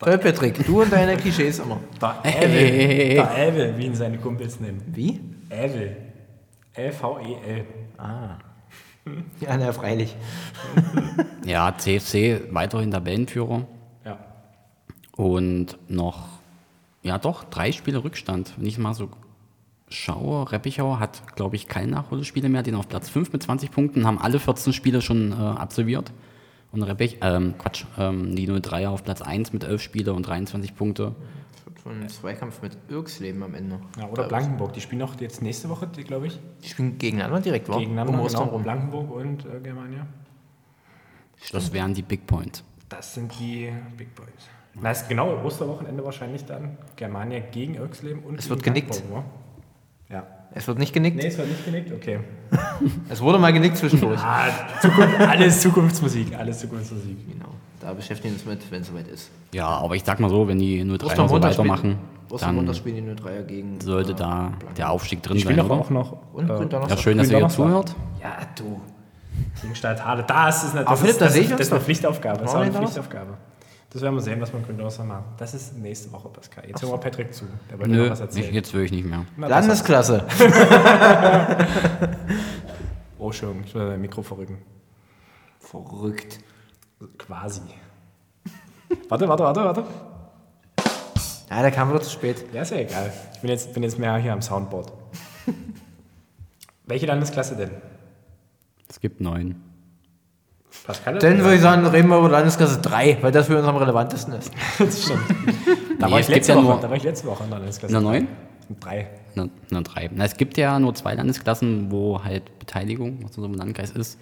Toll, 0.00 0.16
Patrick, 0.18 0.64
du 0.66 0.80
und 0.82 0.90
deine 0.92 1.16
Klischees 1.16 1.58
immer. 1.58 1.78
Der 2.00 2.16
Hey. 2.24 2.44
Ävel, 2.44 3.14
der 3.16 3.48
Ävel, 3.48 3.78
wie 3.78 3.86
ihn 3.86 3.94
seine 3.94 4.18
Kumpels 4.18 4.58
nennen. 4.58 4.82
Wie? 4.86 5.20
Ävel. 5.50 5.96
L-V-E-L. 6.74 7.66
Ja, 9.40 9.56
na, 9.58 9.72
freilich. 9.72 10.16
Ja, 11.44 11.74
CFC 11.76 12.42
weiterhin 12.52 12.90
Tabellenführer 12.90 13.66
Ja. 14.04 14.18
und 15.16 15.78
noch, 15.88 16.28
ja 17.02 17.18
doch, 17.18 17.44
drei 17.44 17.72
Spiele 17.72 18.04
Rückstand. 18.04 18.54
Wenn 18.56 18.66
ich 18.66 18.78
mal 18.78 18.94
so 18.94 19.08
schaue, 19.88 20.50
Reppichau 20.52 20.98
hat, 21.00 21.22
glaube 21.34 21.56
ich, 21.56 21.66
keine 21.66 21.88
Nachholspiele 21.88 22.48
mehr, 22.48 22.64
sind 22.64 22.74
auf 22.76 22.88
Platz 22.88 23.08
5 23.08 23.32
mit 23.32 23.42
20 23.42 23.70
Punkten, 23.70 24.06
haben 24.06 24.18
alle 24.20 24.38
14 24.38 24.72
Spiele 24.72 25.02
schon 25.02 25.32
äh, 25.32 25.34
absolviert. 25.34 26.12
Und 26.72 26.82
Reppich, 26.84 27.18
ähm, 27.20 27.54
Quatsch, 27.58 27.84
ähm, 27.98 28.36
die 28.36 28.46
03er 28.48 28.88
auf 28.90 29.02
Platz 29.02 29.22
1 29.22 29.52
mit 29.52 29.64
11 29.64 29.82
Spiele 29.82 30.12
und 30.14 30.26
23 30.26 30.76
Punkte. 30.76 31.14
Das 31.56 31.66
wird 31.66 31.80
schon 31.82 32.00
ein 32.00 32.08
Zweikampf 32.08 32.62
mit 32.62 32.76
Irksleben 32.88 33.42
am 33.42 33.54
Ende. 33.54 33.80
ja. 33.98 34.08
Oder 34.08 34.28
Blankenburg, 34.28 34.72
die 34.72 34.80
spielen 34.80 35.00
noch 35.00 35.20
jetzt 35.20 35.42
nächste 35.42 35.68
Woche, 35.68 35.88
glaube 35.88 36.28
ich. 36.28 36.38
Die 36.62 36.68
spielen 36.68 36.96
gegeneinander 36.98 37.40
direkt, 37.40 37.68
wa? 37.68 37.78
Gegeneinander, 37.78 38.12
Um 38.14 38.20
Ostern 38.20 38.42
genau. 38.42 38.52
rum. 38.52 38.62
Blankenburg 38.62 39.10
und 39.10 39.44
äh, 39.46 39.60
Germania. 39.62 40.06
Das 41.52 41.72
wären 41.72 41.94
die 41.94 42.02
Big 42.02 42.26
Points. 42.26 42.62
Das 42.88 43.14
sind 43.14 43.32
die 43.40 43.72
Big 43.96 44.14
Boys. 44.14 44.26
Na, 44.74 44.90
ist 44.92 45.08
genau 45.08 45.42
Osterwochenende 45.44 46.04
wahrscheinlich 46.04 46.44
dann. 46.44 46.76
Germania 46.96 47.40
gegen 47.40 47.74
Irksleben 47.74 48.22
und 48.22 48.36
Es 48.38 48.44
gegen 48.44 48.50
wird 48.50 48.62
genickt. 48.62 49.02
Ja. 50.08 50.26
Es 50.52 50.66
wird 50.66 50.78
nicht 50.78 50.92
genickt. 50.92 51.16
Nee, 51.16 51.26
es 51.28 51.38
wird 51.38 51.48
nicht 51.48 51.64
genickt, 51.64 51.92
okay. 51.92 52.20
Es 53.08 53.20
wurde 53.20 53.38
mal 53.38 53.52
genickt 53.52 53.76
zwischendurch. 53.76 54.20
Ah, 54.20 54.48
Zukunft, 54.80 55.20
alles 55.20 55.60
Zukunftsmusik, 55.60 56.36
alles 56.36 56.58
Zukunftsmusik. 56.60 57.30
genau. 57.30 57.50
Da 57.80 57.94
beschäftigen 57.94 58.34
wir 58.34 58.38
uns 58.38 58.46
mit, 58.46 58.70
wenn 58.70 58.82
es 58.82 58.88
soweit 58.88 59.08
ist. 59.08 59.30
Ja, 59.52 59.68
aber 59.68 59.94
ich 59.94 60.04
sag 60.04 60.20
mal 60.20 60.28
so, 60.28 60.46
wenn 60.48 60.58
die 60.58 60.82
03er 60.82 61.28
so 61.28 61.40
weitermachen, 61.42 61.98
dann 62.28 62.74
spielen 62.74 63.16
die 63.16 63.22
03er 63.22 63.42
gegen. 63.44 63.80
sollte 63.80 64.12
äh, 64.12 64.16
da 64.16 64.52
der 64.76 64.90
Aufstieg 64.90 65.22
drin 65.22 65.36
Die 65.36 65.42
sein, 65.42 65.52
spielen 65.54 65.68
doch 65.68 65.78
auch 65.78 65.90
noch. 65.90 66.16
Und 66.34 66.50
äh. 66.50 66.88
Ja, 66.88 66.96
schön, 66.96 67.16
dass 67.18 67.30
ihr 67.30 67.38
hier 67.38 67.48
zuhört. 67.48 67.94
Ja, 68.20 68.36
du. 68.56 68.80
Gegen 69.62 69.74
Stadthalle. 69.74 70.24
Das 70.24 70.64
ist, 70.64 70.76
Aber 70.76 70.84
das 70.84 71.18
das 71.18 71.36
ich 71.36 71.44
das 71.44 71.52
uns 71.52 71.60
ist 71.60 71.72
eine. 71.72 71.80
Pflichtaufgabe. 71.80 72.40
Das 72.40 72.50
ist 72.50 72.56
eine 72.56 72.72
Pflichtaufgabe. 72.72 73.38
Das 73.92 74.02
werden 74.02 74.14
wir 74.14 74.20
sehen, 74.22 74.40
was 74.40 74.52
wir 74.52 74.60
in 74.60 74.66
Gründonnerstag 74.66 75.06
machen. 75.06 75.24
Das 75.36 75.52
ist 75.52 75.76
nächste 75.76 76.12
Woche, 76.12 76.28
Pascal. 76.28 76.64
Jetzt 76.68 76.80
hören 76.80 76.92
wir 76.92 76.98
Patrick 76.98 77.34
zu. 77.34 77.44
Der 77.68 77.78
wollte 77.78 77.90
Nö, 77.90 78.04
noch 78.04 78.10
was 78.12 78.20
erzählen. 78.20 78.46
nicht, 78.46 78.54
jetzt 78.54 78.72
will 78.72 78.84
ich 78.84 78.92
nicht 78.92 79.04
mehr. 79.04 79.24
Na, 79.36 79.48
Landesklasse. 79.48 80.24
Oh, 83.22 83.32
schön. 83.32 83.62
Ich 83.66 83.74
will 83.74 83.86
dein 83.86 84.00
Mikro 84.00 84.22
verrücken. 84.22 84.56
Verrückt. 85.58 86.38
Quasi. 87.18 87.60
warte, 89.10 89.28
warte, 89.28 89.44
warte, 89.44 89.60
warte. 89.60 89.84
Ja, 91.50 91.60
der 91.60 91.70
kam 91.70 91.90
wieder 91.90 92.00
zu 92.00 92.10
spät. 92.10 92.46
Ja, 92.54 92.62
ist 92.62 92.70
ja 92.70 92.78
egal. 92.78 93.12
Ich 93.34 93.40
bin 93.40 93.50
jetzt, 93.50 93.74
bin 93.74 93.82
jetzt 93.82 93.98
mehr 93.98 94.16
hier 94.16 94.32
am 94.32 94.40
Soundboard. 94.40 94.90
Welche 96.86 97.04
Landesklasse 97.06 97.56
denn? 97.56 97.70
Es 98.88 99.00
gibt 99.00 99.20
neun. 99.20 99.62
Pascal? 100.86 101.18
Dann 101.18 101.38
würde 101.38 101.54
ich 101.56 101.60
sagen, 101.60 101.84
reden 101.86 102.08
wir 102.08 102.18
über 102.18 102.28
Landesklasse 102.28 102.80
3, 102.80 103.18
weil 103.20 103.32
das 103.32 103.46
für 103.46 103.58
uns 103.58 103.66
am 103.66 103.76
relevantesten 103.76 104.34
ist. 104.34 104.50
Das 104.78 105.02
stimmt. 105.04 105.20
Da, 105.98 106.06
Nee, 106.06 106.12
war 106.12 106.20
ich 106.20 106.28
letzte 106.28 106.52
ja 106.52 106.58
Woche, 106.58 106.64
nur- 106.66 106.80
da 106.80 106.88
war 106.88 106.96
ich 106.96 107.02
letzte 107.02 107.26
Woche 107.26 107.44
in 107.44 107.50
der 107.50 107.58
Landesklasse. 107.58 107.94
In 107.96 108.02
der 108.02 108.10
neun? 108.12 108.28
Drei. 108.80 109.08
Na, 109.34 109.48
na, 109.70 109.80
drei. 109.82 110.08
Na, 110.14 110.24
es 110.24 110.36
gibt 110.36 110.56
ja 110.56 110.78
nur 110.78 110.94
zwei 110.94 111.14
Landesklassen, 111.14 111.90
wo 111.90 112.22
halt 112.22 112.58
Beteiligung 112.58 113.18
aus 113.24 113.36
unserem 113.36 113.54
Landkreis 113.54 113.90
ist. 113.90 114.18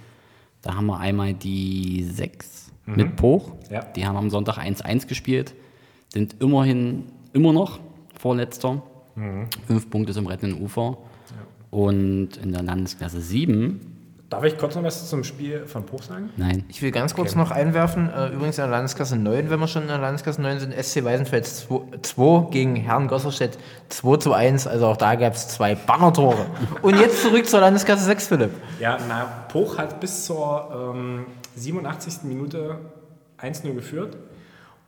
Da 0.63 0.75
haben 0.75 0.87
wir 0.87 0.99
einmal 0.99 1.35
die 1.35 2.03
sechs 2.11 2.71
mit 2.87 3.17
Poch. 3.17 3.53
Ja. 3.71 3.81
Die 3.85 4.07
haben 4.07 4.17
am 4.17 4.31
Sonntag 4.31 4.57
1-1 4.59 5.07
gespielt. 5.07 5.55
Sind 6.13 6.37
immerhin 6.41 7.05
immer 7.35 7.53
noch 7.53 7.79
Vorletzter. 8.19 8.83
Fünf 9.67 9.91
Punkte 9.91 10.13
zum 10.15 10.27
rettenden 10.27 10.63
Ufer. 10.63 10.97
Und 11.71 12.39
in 12.43 12.53
der 12.53 12.63
Landesklasse 12.63 13.21
7, 13.21 13.98
Darf 14.31 14.45
ich 14.45 14.59
kurz 14.59 14.75
noch 14.75 14.83
was 14.83 15.09
zum 15.09 15.25
Spiel 15.25 15.65
von 15.65 15.85
Bruch 15.85 16.03
sagen? 16.03 16.29
nein, 16.37 16.65
Ich 16.69 16.83
will 16.83 16.91
ganz 16.91 17.15
kurz 17.15 17.35
noch 17.35 17.51
einwerfen, 17.51 18.11
äh, 18.11 18.29
übrigens 18.29 18.59
in 18.59 18.65
der 18.65 18.71
Landesklasse 18.71 19.17
9, 19.17 19.49
wenn 19.49 19.59
wir 19.59 19.69
schon 19.69 19.83
in 19.83 19.89
der 19.89 19.97
Landesklasse 19.99 20.43
9 20.43 20.59
sind, 20.61 20.75
SC 20.75 21.03
Weißenfeld 21.03 21.47
2 21.47 22.51
gegen 22.51 22.77
Herrn 22.77 23.09
Gosserstedt 23.09 23.57
2 23.89 24.17
zu 24.19 24.35
1, 24.35 24.67
also 24.67 24.89
auch 24.89 24.99
da 24.99 25.15
gab 25.15 25.33
es 25.33 25.49
zwei 25.49 25.75
Bannertore. 25.75 26.45
Und 26.83 26.99
jetzt 26.99 27.23
zurück 27.23 27.47
zur 27.47 27.61
Landesklasse 27.61 28.05
6, 28.05 28.29
Philipp. 28.29 28.51
Ja, 28.79 28.99
na, 29.09 29.25
Poch 29.49 29.79
hat 29.79 29.99
bis 29.99 30.27
zur 30.27 30.93
ähm, 30.95 31.25
87. 31.57 32.25
Minute 32.25 32.81
1-0 33.41 33.73
geführt. 33.73 34.19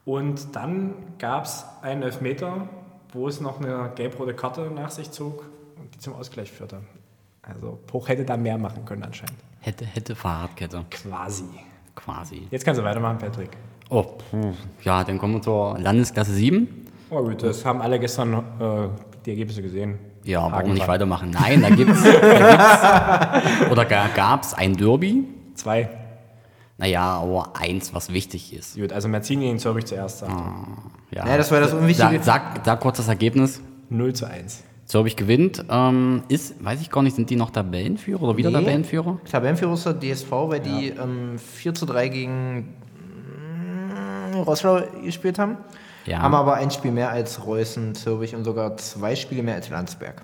Und 0.04 0.54
dann 0.54 0.94
gab 1.18 1.44
es 1.44 1.64
einen 1.80 2.02
Elfmeter, 2.02 2.68
wo 3.14 3.26
es 3.26 3.40
noch 3.40 3.60
eine 3.60 3.90
gelb-rote 3.94 4.34
Karte 4.34 4.70
nach 4.74 4.90
sich 4.90 5.10
zog 5.10 5.44
und 5.78 5.94
die 5.94 5.98
zum 5.98 6.14
Ausgleich 6.14 6.50
führte. 6.52 6.80
Also 7.42 7.78
Poch 7.86 8.08
hätte 8.08 8.24
da 8.24 8.36
mehr 8.36 8.58
machen 8.58 8.84
können 8.84 9.02
anscheinend. 9.02 9.36
hätte, 9.60 9.84
hätte 9.84 10.14
Fahrradkette. 10.14 10.84
Quasi. 10.90 11.44
Quasi. 11.94 12.46
Jetzt 12.50 12.64
kannst 12.64 12.80
du 12.80 12.84
weitermachen, 12.84 13.18
Patrick. 13.18 13.50
Oh, 13.88 14.02
puh. 14.30 14.52
ja, 14.84 15.02
dann 15.04 15.18
kommen 15.18 15.34
wir 15.34 15.42
zur 15.42 15.78
Landesklasse 15.78 16.32
7. 16.32 16.86
Oh 17.10 17.22
gut, 17.24 17.42
das 17.42 17.64
haben 17.64 17.80
alle 17.80 17.98
gestern 17.98 18.34
äh, 18.34 18.88
die 19.26 19.30
Ergebnisse 19.30 19.62
gesehen. 19.62 19.98
Ja, 20.22 20.40
warum 20.42 20.52
Haken 20.52 20.72
nicht 20.74 20.86
weitermachen? 20.86 21.30
Nein, 21.30 21.62
da 21.62 21.70
gibt's, 21.70 22.02
da 22.04 23.42
gibt's 23.42 23.70
oder 23.70 23.84
gab 23.84 24.42
es 24.44 24.54
ein 24.54 24.76
Derby. 24.76 25.24
Zwei. 25.54 25.88
Naja, 26.78 27.02
aber 27.02 27.52
eins, 27.56 27.92
was 27.92 28.12
wichtig 28.12 28.52
ist. 28.54 28.76
Gut, 28.76 28.92
also 28.92 29.08
Mazzini 29.08 29.46
gegen 29.46 29.58
Zürich 29.58 29.86
zuerst 29.86 30.20
sagt. 30.20 30.32
Ja, 31.10 31.26
Ja, 31.26 31.36
das 31.36 31.50
war 31.50 31.60
das 31.60 31.72
Unwichtige. 31.74 32.20
Sag, 32.22 32.54
sag, 32.54 32.64
sag 32.64 32.80
kurz 32.80 32.98
das 32.98 33.08
Ergebnis. 33.08 33.60
0 33.88 34.12
zu 34.14 34.26
1. 34.26 34.62
Zürich 34.90 35.14
gewinnt. 35.16 35.64
Ähm, 35.70 36.22
ist, 36.28 36.62
weiß 36.62 36.80
ich 36.80 36.90
gar 36.90 37.02
nicht, 37.02 37.14
sind 37.16 37.30
die 37.30 37.36
noch 37.36 37.50
Tabellenführer 37.50 38.22
oder 38.22 38.36
wieder 38.36 38.50
Nee. 38.50 38.56
Tabellenführer? 38.56 39.18
Tabellenführer 39.30 39.74
ist 39.74 39.86
der 39.86 39.94
DSV, 39.94 40.30
weil 40.32 40.60
die 40.60 40.88
ähm, 40.90 41.38
4 41.38 41.74
zu 41.74 41.86
3 41.86 42.08
gegen 42.08 42.74
mm, 44.34 44.40
Rosslau 44.40 44.80
gespielt 45.04 45.38
haben. 45.38 45.58
Ja. 46.06 46.18
Haben 46.22 46.34
aber 46.34 46.54
ein 46.54 46.70
Spiel 46.70 46.90
mehr 46.92 47.10
als 47.10 47.46
Reußen, 47.46 47.94
Zürich 47.94 48.34
und 48.34 48.44
sogar 48.44 48.76
zwei 48.78 49.14
Spiele 49.14 49.42
mehr 49.42 49.54
als 49.54 49.68
Landsberg. 49.68 50.22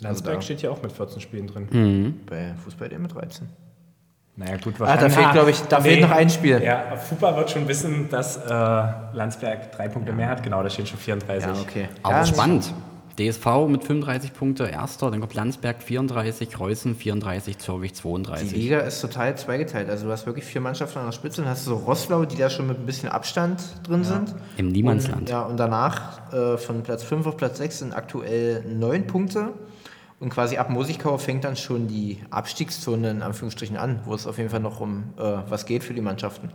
Landsberg 0.00 0.36
da- 0.36 0.42
steht 0.42 0.60
hier 0.60 0.72
auch 0.72 0.82
mit 0.82 0.92
14 0.92 1.20
Spielen 1.20 1.46
drin. 1.46 1.68
Hm. 1.70 2.20
Bei 2.26 2.54
Fußball 2.64 2.90
mit 2.98 3.14
13. 3.14 3.48
Naja, 4.38 4.58
gut, 4.62 4.74
Ah, 4.80 4.98
da 4.98 5.08
fehlt, 5.08 5.32
glaube 5.32 5.50
ich, 5.50 5.60
da 5.62 5.80
fehlt 5.80 6.02
noch 6.02 6.10
ein 6.10 6.28
Spiel. 6.28 6.62
Ja, 6.62 6.94
Fupa 6.96 7.34
wird 7.38 7.50
schon 7.50 7.66
wissen, 7.66 8.10
dass 8.10 8.36
äh, 8.36 8.50
Landsberg 8.50 9.72
drei 9.72 9.88
Punkte 9.88 10.12
mehr 10.12 10.28
hat. 10.28 10.42
Genau, 10.42 10.62
da 10.62 10.68
stehen 10.68 10.84
schon 10.86 10.98
34. 10.98 11.46
Ja, 11.48 11.54
okay. 11.62 11.88
Aber 12.02 12.16
Ja, 12.16 12.26
spannend. 12.26 12.74
DSV 13.18 13.66
mit 13.68 13.82
35 13.82 14.34
Punkte, 14.34 14.64
erster, 14.64 15.10
dann 15.10 15.20
kommt 15.20 15.34
Landsberg 15.34 15.82
34, 15.82 16.58
Reußen 16.58 16.94
34, 16.94 17.58
Zürich 17.58 17.92
Die 17.92 17.98
32. 17.98 18.52
Liga 18.52 18.80
ist 18.80 19.00
total 19.00 19.36
zweigeteilt. 19.36 19.88
Also 19.88 20.06
du 20.06 20.12
hast 20.12 20.26
wirklich 20.26 20.44
vier 20.44 20.60
Mannschaften 20.60 20.98
an 20.98 21.06
der 21.06 21.12
Spitze 21.12 21.42
und 21.42 21.48
hast 21.48 21.64
so 21.64 21.76
Rosslau, 21.76 22.26
die 22.26 22.36
da 22.36 22.50
schon 22.50 22.66
mit 22.66 22.78
ein 22.78 22.84
bisschen 22.84 23.08
Abstand 23.08 23.62
drin 23.84 24.04
sind. 24.04 24.34
Im 24.58 24.68
Niemandsland. 24.68 25.22
Und, 25.22 25.28
ja, 25.30 25.42
und 25.42 25.56
danach 25.56 26.32
äh, 26.32 26.58
von 26.58 26.82
Platz 26.82 27.04
5 27.04 27.26
auf 27.26 27.36
Platz 27.36 27.58
6 27.58 27.78
sind 27.78 27.96
aktuell 27.96 28.62
neun 28.66 29.06
Punkte. 29.06 29.54
Und 30.20 30.30
quasi 30.30 30.56
ab 30.56 30.70
Mosigkauer 30.70 31.18
fängt 31.18 31.44
dann 31.44 31.56
schon 31.56 31.88
die 31.88 32.18
Abstiegszone 32.30 33.10
in 33.10 33.22
Anführungsstrichen 33.22 33.76
an, 33.76 34.00
wo 34.04 34.14
es 34.14 34.26
auf 34.26 34.38
jeden 34.38 34.50
Fall 34.50 34.60
noch 34.60 34.80
um 34.80 35.14
äh, 35.18 35.22
was 35.48 35.66
geht 35.66 35.84
für 35.84 35.94
die 35.94 36.00
Mannschaften. 36.00 36.50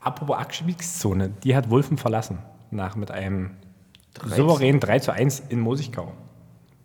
Apropos 0.00 0.36
Abstiegszone, 0.36 1.30
die 1.42 1.56
hat 1.56 1.70
Wulfen 1.70 1.98
verlassen. 1.98 2.38
Nach 2.70 2.96
mit 2.96 3.10
einem 3.10 3.50
Drei- 4.18 4.36
souveränen 4.36 4.80
3 4.80 4.98
zu 5.00 5.12
1 5.12 5.42
in 5.48 5.60
Mosigkau. 5.60 6.12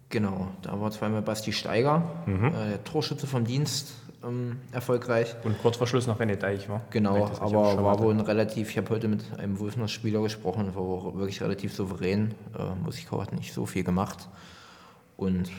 Genau, 0.10 0.48
da 0.62 0.80
war 0.80 0.92
zweimal 0.92 1.22
Basti 1.22 1.52
Steiger, 1.54 2.04
Mhm. 2.26 2.46
äh, 2.48 2.52
der 2.70 2.84
Torschütze 2.84 3.26
vom 3.26 3.46
Dienst, 3.46 3.94
ähm, 4.24 4.58
erfolgreich. 4.72 5.36
Und 5.44 5.60
kurz 5.62 5.78
vor 5.78 5.88
Schluss 5.88 6.06
noch 6.08 6.20
René 6.20 6.36
Deich, 6.36 6.70
war? 6.70 6.82
Genau, 6.92 7.18
das 7.20 7.32
richtig 7.42 7.42
aber 7.58 7.84
war 7.84 8.00
wohl 8.00 8.14
ein 8.14 8.20
relativ, 8.20 8.70
ich 8.70 8.78
habe 8.78 8.90
heute 8.92 9.08
mit 9.08 9.24
einem 9.40 9.60
Wulfner 9.60 9.88
Spieler 9.88 10.22
gesprochen, 10.22 10.74
war 10.76 10.82
auch 10.84 11.16
wirklich 11.16 11.42
relativ 11.42 11.74
souverän. 11.74 12.36
Äh, 12.58 12.76
Musikau 12.84 13.20
hat 13.22 13.34
nicht 13.34 13.54
so 13.54 13.66
viel 13.66 13.84
gemacht. 13.84 14.30
Und 15.18 15.50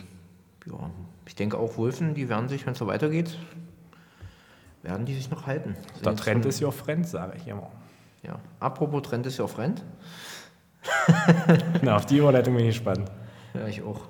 ja, 0.67 0.91
ich 1.27 1.35
denke 1.35 1.59
auch 1.59 1.77
Wulfen, 1.77 2.15
die 2.15 2.29
werden 2.29 2.49
sich, 2.49 2.65
wenn 2.65 2.73
es 2.75 2.79
so 2.79 2.87
weitergeht, 2.87 3.37
werden 4.83 5.05
die 5.07 5.15
sich 5.15 5.31
noch 5.31 5.47
halten. 5.47 5.75
Sind 5.95 6.07
Der 6.07 6.17
Trend 6.17 6.45
schon- 6.45 6.51
ist 6.51 6.63
your 6.63 6.73
friend, 6.73 7.07
sage 7.09 7.33
ich 7.37 7.47
immer. 7.49 7.71
Ja. 8.23 8.39
Apropos 8.61 9.03
Trend 9.03 9.27
ist 9.27 9.39
ja 9.39 9.47
Friend. 9.47 9.83
Na, 11.83 11.97
auf 11.97 12.07
die 12.07 12.19
Überleitung 12.19 12.55
bin 12.57 12.67
ich 12.67 12.75
gespannt. 12.77 13.11
Ja, 13.55 13.67
ich 13.67 13.83
auch. 13.83 14.01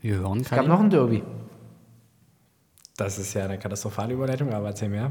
Wir 0.00 0.16
hören 0.16 0.40
Es 0.40 0.50
gab 0.50 0.66
noch 0.66 0.80
ein 0.80 0.90
Derby. 0.90 1.22
Das 2.96 3.18
ist 3.18 3.34
ja 3.34 3.44
eine 3.44 3.58
katastrophale 3.58 4.14
Überleitung, 4.14 4.52
aber 4.52 4.68
erzähl 4.68 4.88
mehr. 4.88 5.10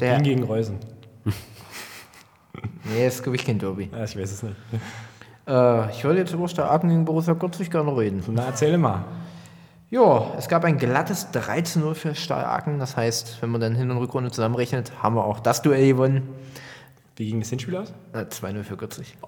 Der- 0.00 0.12
Opin 0.14 0.22
gegen 0.24 0.42
Reusen. 0.42 0.78
Nee, 2.84 3.08
glaube 3.08 3.36
ich 3.36 3.44
kein 3.44 3.58
Derby. 3.58 3.90
Ja, 3.92 4.04
ich 4.04 4.16
weiß 4.16 4.30
es 4.32 4.42
nicht. 4.42 4.56
Äh, 5.46 5.90
ich 5.90 6.04
wollte 6.04 6.20
jetzt 6.20 6.32
über 6.32 6.48
Steyr-Aachen 6.48 6.88
gegen 6.88 7.04
Borussia 7.04 7.34
Gürzig 7.34 7.70
gerne 7.70 7.96
reden. 7.96 8.22
Na, 8.28 8.46
erzähle 8.46 8.78
mal. 8.78 9.04
Ja, 9.90 10.32
es 10.36 10.48
gab 10.48 10.64
ein 10.64 10.78
glattes 10.78 11.28
13-0 11.32 11.94
für 11.94 12.14
Steyr-Aachen. 12.14 12.78
Das 12.78 12.96
heißt, 12.96 13.40
wenn 13.42 13.50
man 13.50 13.60
dann 13.60 13.74
Hin- 13.76 13.90
und 13.90 13.98
Rückrunde 13.98 14.30
zusammenrechnet, 14.30 14.92
haben 15.02 15.14
wir 15.16 15.24
auch 15.24 15.38
das 15.40 15.62
Duell 15.62 15.86
gewonnen. 15.88 16.28
Wie 17.16 17.28
ging 17.30 17.40
das 17.40 17.48
Hinspiel 17.48 17.76
aus? 17.76 17.92
Äh, 18.12 18.18
2-0 18.26 18.62
für 18.62 18.76
Gürzig. 18.76 19.16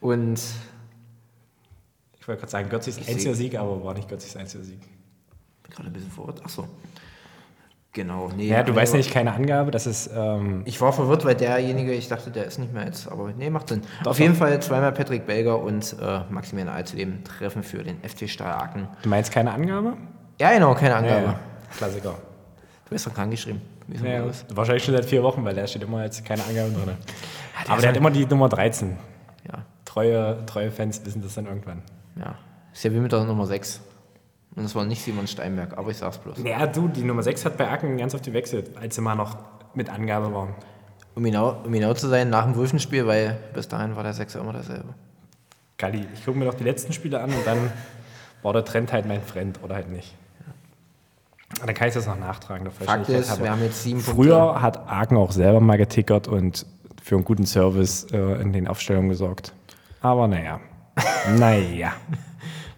und 0.00 0.40
Ich 2.18 2.28
wollte 2.28 2.40
gerade 2.40 2.50
sagen, 2.50 2.68
Götzigs 2.68 2.98
Ich 2.98 3.08
einziger 3.08 3.34
Sieg, 3.34 3.56
aber 3.58 3.84
war 3.84 3.94
nicht 3.94 4.08
Götzigs 4.08 4.36
einziger 4.36 4.64
Sieg. 4.64 4.80
bin 4.80 5.70
gerade 5.72 5.88
ein 5.88 5.92
bisschen 5.92 6.10
verwirrt. 6.10 6.44
Achso. 6.44 6.66
Genau. 7.92 8.28
Nee, 8.36 8.48
Ja, 8.48 8.62
du 8.62 8.72
aber- 8.72 8.82
weißt 8.82 8.92
nicht, 8.94 9.10
keine 9.10 9.32
Angabe, 9.32 9.70
das 9.70 9.86
ist, 9.86 10.10
ähm, 10.14 10.62
Ich 10.66 10.80
war 10.82 10.92
verwirrt, 10.92 11.24
weil 11.24 11.34
derjenige, 11.34 11.94
ich 11.94 12.08
dachte, 12.08 12.30
der 12.30 12.44
ist 12.44 12.58
nicht 12.58 12.72
mehr 12.74 12.84
jetzt, 12.84 13.10
aber 13.10 13.32
nee, 13.32 13.48
macht 13.48 13.68
Sinn. 13.68 13.82
Doch, 14.04 14.10
Auf 14.10 14.18
jeden 14.18 14.34
Fall 14.34 14.60
zweimal 14.60 14.92
Patrick 14.92 15.24
Belger 15.26 15.58
und 15.62 15.96
äh, 15.98 16.20
Maximilian 16.28 16.74
Al 16.74 16.84
zu 16.86 16.96
dem 16.96 17.24
Treffen 17.24 17.62
für 17.62 17.82
den 17.84 17.96
FC 18.02 18.28
Steyr-Aachen. 18.28 18.88
du 19.02 19.08
meinst 19.08 19.32
keine 19.32 19.52
Angabe? 19.52 19.96
Ja, 20.38 20.52
genau, 20.52 20.74
keine 20.74 20.96
Angabe. 20.96 21.38
Klassiker. 21.78 22.18
Du 22.84 22.90
bist 22.90 23.06
doch 23.06 23.14
krank 23.14 23.30
geschrieben. 23.30 23.62
Ja, 23.88 24.24
wahrscheinlich 24.54 24.84
schon 24.84 24.94
seit 24.94 25.04
vier 25.04 25.22
Wochen, 25.22 25.44
weil 25.44 25.54
da 25.54 25.66
steht 25.66 25.82
immer 25.82 26.02
jetzt 26.04 26.24
keine 26.24 26.42
Angabe 26.44 26.70
drin. 26.72 26.84
der 26.86 27.70
Aber 27.70 27.80
der 27.80 27.90
hat 27.90 27.96
immer 27.96 28.10
die 28.10 28.26
Nummer 28.26 28.48
13. 28.48 28.96
Ja, 29.46 29.64
Treue, 29.84 30.44
treue 30.46 30.70
Fans 30.70 31.04
wissen 31.04 31.22
das 31.22 31.34
dann 31.34 31.46
irgendwann. 31.46 31.82
ja. 32.16 32.36
Ist 32.72 32.84
ja 32.84 32.92
wie 32.92 32.98
mit 32.98 33.10
der 33.10 33.24
Nummer 33.24 33.46
6. 33.46 33.80
Und 34.54 34.64
das 34.64 34.74
war 34.74 34.84
nicht 34.84 35.02
Simon 35.02 35.26
Steinberg, 35.26 35.78
aber 35.78 35.90
ich 35.90 35.96
sag's 35.96 36.18
bloß. 36.18 36.38
Naja, 36.38 36.66
du, 36.66 36.88
die 36.88 37.04
Nummer 37.04 37.22
6 37.22 37.46
hat 37.46 37.56
bei 37.56 37.70
Acken 37.70 37.96
ganz 37.96 38.14
oft 38.14 38.24
gewechselt, 38.24 38.76
als 38.76 38.94
sie 38.96 39.00
mal 39.00 39.14
noch 39.14 39.38
mit 39.72 39.88
Angabe 39.88 40.34
waren. 40.34 40.54
Um 41.14 41.22
genau, 41.24 41.62
um 41.64 41.72
genau 41.72 41.94
zu 41.94 42.08
sein, 42.08 42.28
nach 42.28 42.44
dem 42.44 42.54
Wulfenspiel, 42.54 43.06
weil 43.06 43.38
bis 43.54 43.68
dahin 43.68 43.96
war 43.96 44.02
der 44.02 44.12
Sechser 44.12 44.40
immer 44.40 44.52
derselbe. 44.52 44.92
Galli, 45.78 46.06
ich 46.12 46.24
gucke 46.24 46.38
mir 46.38 46.44
doch 46.44 46.54
die 46.54 46.64
letzten 46.64 46.92
Spiele 46.92 47.20
an 47.20 47.30
und 47.30 47.46
dann 47.46 47.70
war 48.42 48.52
der 48.52 48.64
Trend 48.64 48.92
halt 48.92 49.06
mein 49.06 49.22
Freund 49.22 49.58
oder 49.62 49.74
halt 49.74 49.90
nicht. 49.90 50.14
Dann 51.64 51.74
kann 51.74 51.88
ich 51.88 51.94
das 51.94 52.06
noch 52.06 52.18
nachtragen. 52.18 52.70
Fakt 52.70 53.08
ist, 53.08 53.40
wir 53.40 53.50
haben 53.50 53.62
jetzt 53.62 53.82
sieben 53.82 54.00
Früher 54.00 54.60
hat 54.60 54.88
Aachen 54.88 55.16
auch 55.16 55.32
selber 55.32 55.60
mal 55.60 55.78
getickert 55.78 56.28
und 56.28 56.66
für 57.02 57.14
einen 57.14 57.24
guten 57.24 57.46
Service 57.46 58.06
äh, 58.12 58.18
in 58.42 58.52
den 58.52 58.66
Aufstellungen 58.66 59.08
gesorgt. 59.08 59.52
Aber 60.00 60.26
naja. 60.26 60.60
naja. 61.38 61.92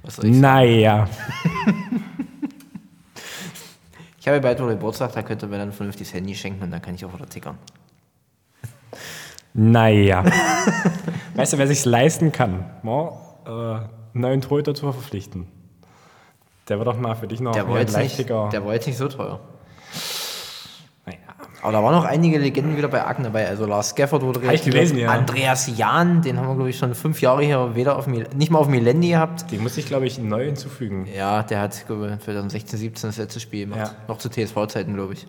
Was 0.02 0.16
soll 0.16 0.26
ich 0.26 0.32
sagen? 0.32 0.40
Naja. 0.40 1.08
Ich 4.20 4.28
habe 4.28 4.40
bald 4.40 4.60
wohl 4.60 4.68
Geburtstag, 4.68 5.12
da 5.12 5.22
könnte 5.22 5.46
mir 5.46 5.56
dann 5.56 5.70
ein 5.70 5.72
vernünftiges 5.72 6.12
Handy 6.12 6.34
schenken 6.34 6.62
und 6.62 6.70
dann 6.70 6.82
kann 6.82 6.94
ich 6.94 7.04
auch 7.04 7.14
wieder 7.14 7.28
tickern. 7.28 7.56
Naja. 9.54 10.24
weißt 11.34 11.54
du, 11.54 11.58
wer 11.58 11.66
sich 11.66 11.84
leisten 11.86 12.30
kann, 12.30 12.66
no? 12.82 13.18
äh, 13.46 13.50
einen 13.50 13.88
neuen 14.12 14.40
Torhüter-Tour 14.42 14.92
verpflichten? 14.92 15.46
Der 16.68 16.78
wird 16.78 16.88
doch 16.88 16.98
mal 16.98 17.14
für 17.14 17.26
dich 17.26 17.40
noch 17.40 17.52
Der 17.52 17.68
war, 17.68 17.78
nicht, 17.78 17.92
Live-Ticker. 17.92 18.50
der 18.52 18.64
war 18.64 18.74
jetzt 18.74 18.86
nicht 18.86 18.98
so 18.98 19.08
teuer. 19.08 19.40
Naja. 21.06 21.18
Aber 21.62 21.72
da 21.72 21.82
waren 21.82 21.94
noch 21.94 22.04
einige 22.04 22.38
Legenden 22.38 22.76
wieder 22.76 22.88
bei 22.88 23.04
Aachen 23.04 23.24
dabei. 23.24 23.48
Also 23.48 23.64
Lars 23.66 23.94
Geffert 23.94 24.22
wurde 24.22 24.40
ich 24.52 24.62
gelesen, 24.62 24.98
ja. 24.98 25.10
Andreas 25.10 25.76
Jahn, 25.78 26.22
den 26.22 26.36
haben 26.38 26.46
wir, 26.48 26.54
glaube 26.54 26.70
ich, 26.70 26.78
schon 26.78 26.94
fünf 26.94 27.20
Jahre 27.20 27.42
hier 27.42 27.74
weder 27.74 27.96
auf 27.96 28.06
Mil 28.06 28.26
nicht 28.34 28.50
mal 28.50 28.58
auf 28.58 28.68
Milendi 28.68 29.08
gehabt. 29.08 29.50
Den 29.50 29.62
muss 29.62 29.76
ich, 29.76 29.86
glaube 29.86 30.06
ich, 30.06 30.18
neu 30.18 30.44
hinzufügen. 30.44 31.08
Ja, 31.12 31.42
der 31.42 31.60
hat, 31.60 31.86
glaube 31.86 32.16
ich, 32.18 32.24
2016, 32.24 32.78
17 32.78 33.08
das 33.10 33.16
letzte 33.16 33.40
Spiel 33.40 33.66
gemacht. 33.66 33.92
Ja. 33.92 33.96
Noch 34.06 34.18
zu 34.18 34.28
TSV-Zeiten, 34.28 34.94
glaube 34.94 35.14
ich. 35.14 35.26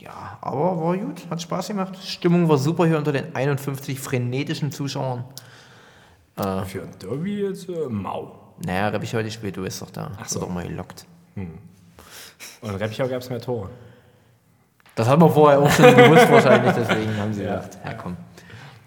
Ja, 0.00 0.38
aber 0.40 0.82
war 0.82 0.96
gut, 0.96 1.22
hat 1.30 1.40
Spaß 1.40 1.68
gemacht. 1.68 1.96
Stimmung 2.04 2.48
war 2.48 2.58
super 2.58 2.86
hier 2.86 2.98
unter 2.98 3.12
den 3.12 3.36
51 3.36 4.00
frenetischen 4.00 4.72
Zuschauern. 4.72 5.24
Für 6.34 6.82
ein 6.82 6.90
Derby 7.00 7.42
jetzt 7.42 7.68
äh, 7.68 7.88
mau. 7.88 8.41
Naja, 8.64 8.88
Reppich 8.88 9.14
heute 9.14 9.30
spielt, 9.30 9.56
du 9.56 9.62
bist 9.62 9.82
doch 9.82 9.90
da. 9.90 10.12
Ach 10.20 10.28
so. 10.28 10.40
doch 10.40 10.48
mal 10.48 10.66
gelockt. 10.66 11.04
Und 11.36 11.48
in 12.62 12.74
Reppichau 12.76 13.08
gab 13.08 13.20
es 13.22 13.30
mehr 13.30 13.40
Tore. 13.40 13.70
Das 14.94 15.08
hat 15.08 15.18
man 15.18 15.30
vorher 15.32 15.58
auch 15.60 15.70
schon 15.70 15.96
gewusst 15.96 16.30
wahrscheinlich, 16.30 16.72
deswegen 16.74 17.16
haben 17.16 17.32
sie 17.32 17.44
Ja. 17.44 17.56
gedacht, 17.56 17.78
ja 17.84 17.94
komm. 17.94 18.16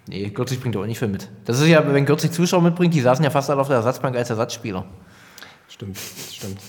Nee, 0.08 0.30
Gürzig 0.30 0.60
bringt 0.60 0.76
auch 0.76 0.86
nicht 0.86 0.98
viel 1.00 1.08
mit. 1.08 1.28
Das 1.44 1.60
ist 1.60 1.66
ja, 1.66 1.82
wenn 1.92 2.06
Gürzig 2.06 2.30
Zuschauer 2.30 2.62
mitbringt, 2.62 2.94
die 2.94 3.00
saßen 3.00 3.24
ja 3.24 3.30
fast 3.30 3.50
alle 3.50 3.60
auf 3.60 3.66
der 3.66 3.76
Ersatzbank 3.78 4.16
als 4.16 4.30
Ersatzspieler. 4.30 4.84
Stimmt, 5.68 5.96
das 5.96 6.34
stimmt. 6.34 6.60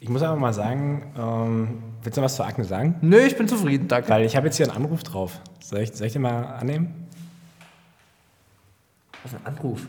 Ich 0.00 0.08
muss 0.08 0.22
aber 0.22 0.36
mal 0.36 0.54
sagen, 0.54 1.12
ähm, 1.16 1.82
willst 2.02 2.16
du 2.16 2.22
was 2.22 2.34
zu 2.34 2.42
Aachen 2.44 2.64
sagen? 2.64 2.96
Nö, 3.02 3.18
ich 3.20 3.36
bin 3.36 3.46
zufrieden, 3.46 3.86
danke. 3.88 4.08
Weil 4.08 4.24
ich 4.24 4.34
habe 4.36 4.46
jetzt 4.46 4.56
hier 4.56 4.66
einen 4.66 4.76
Anruf 4.84 5.02
drauf. 5.04 5.38
Soll 5.60 5.80
ich, 5.80 5.92
soll 5.92 6.06
ich 6.06 6.14
den 6.14 6.22
mal 6.22 6.42
annehmen? 6.44 7.06
Was 9.22 9.32
ist 9.32 9.38
ein 9.38 9.46
Anruf? 9.46 9.86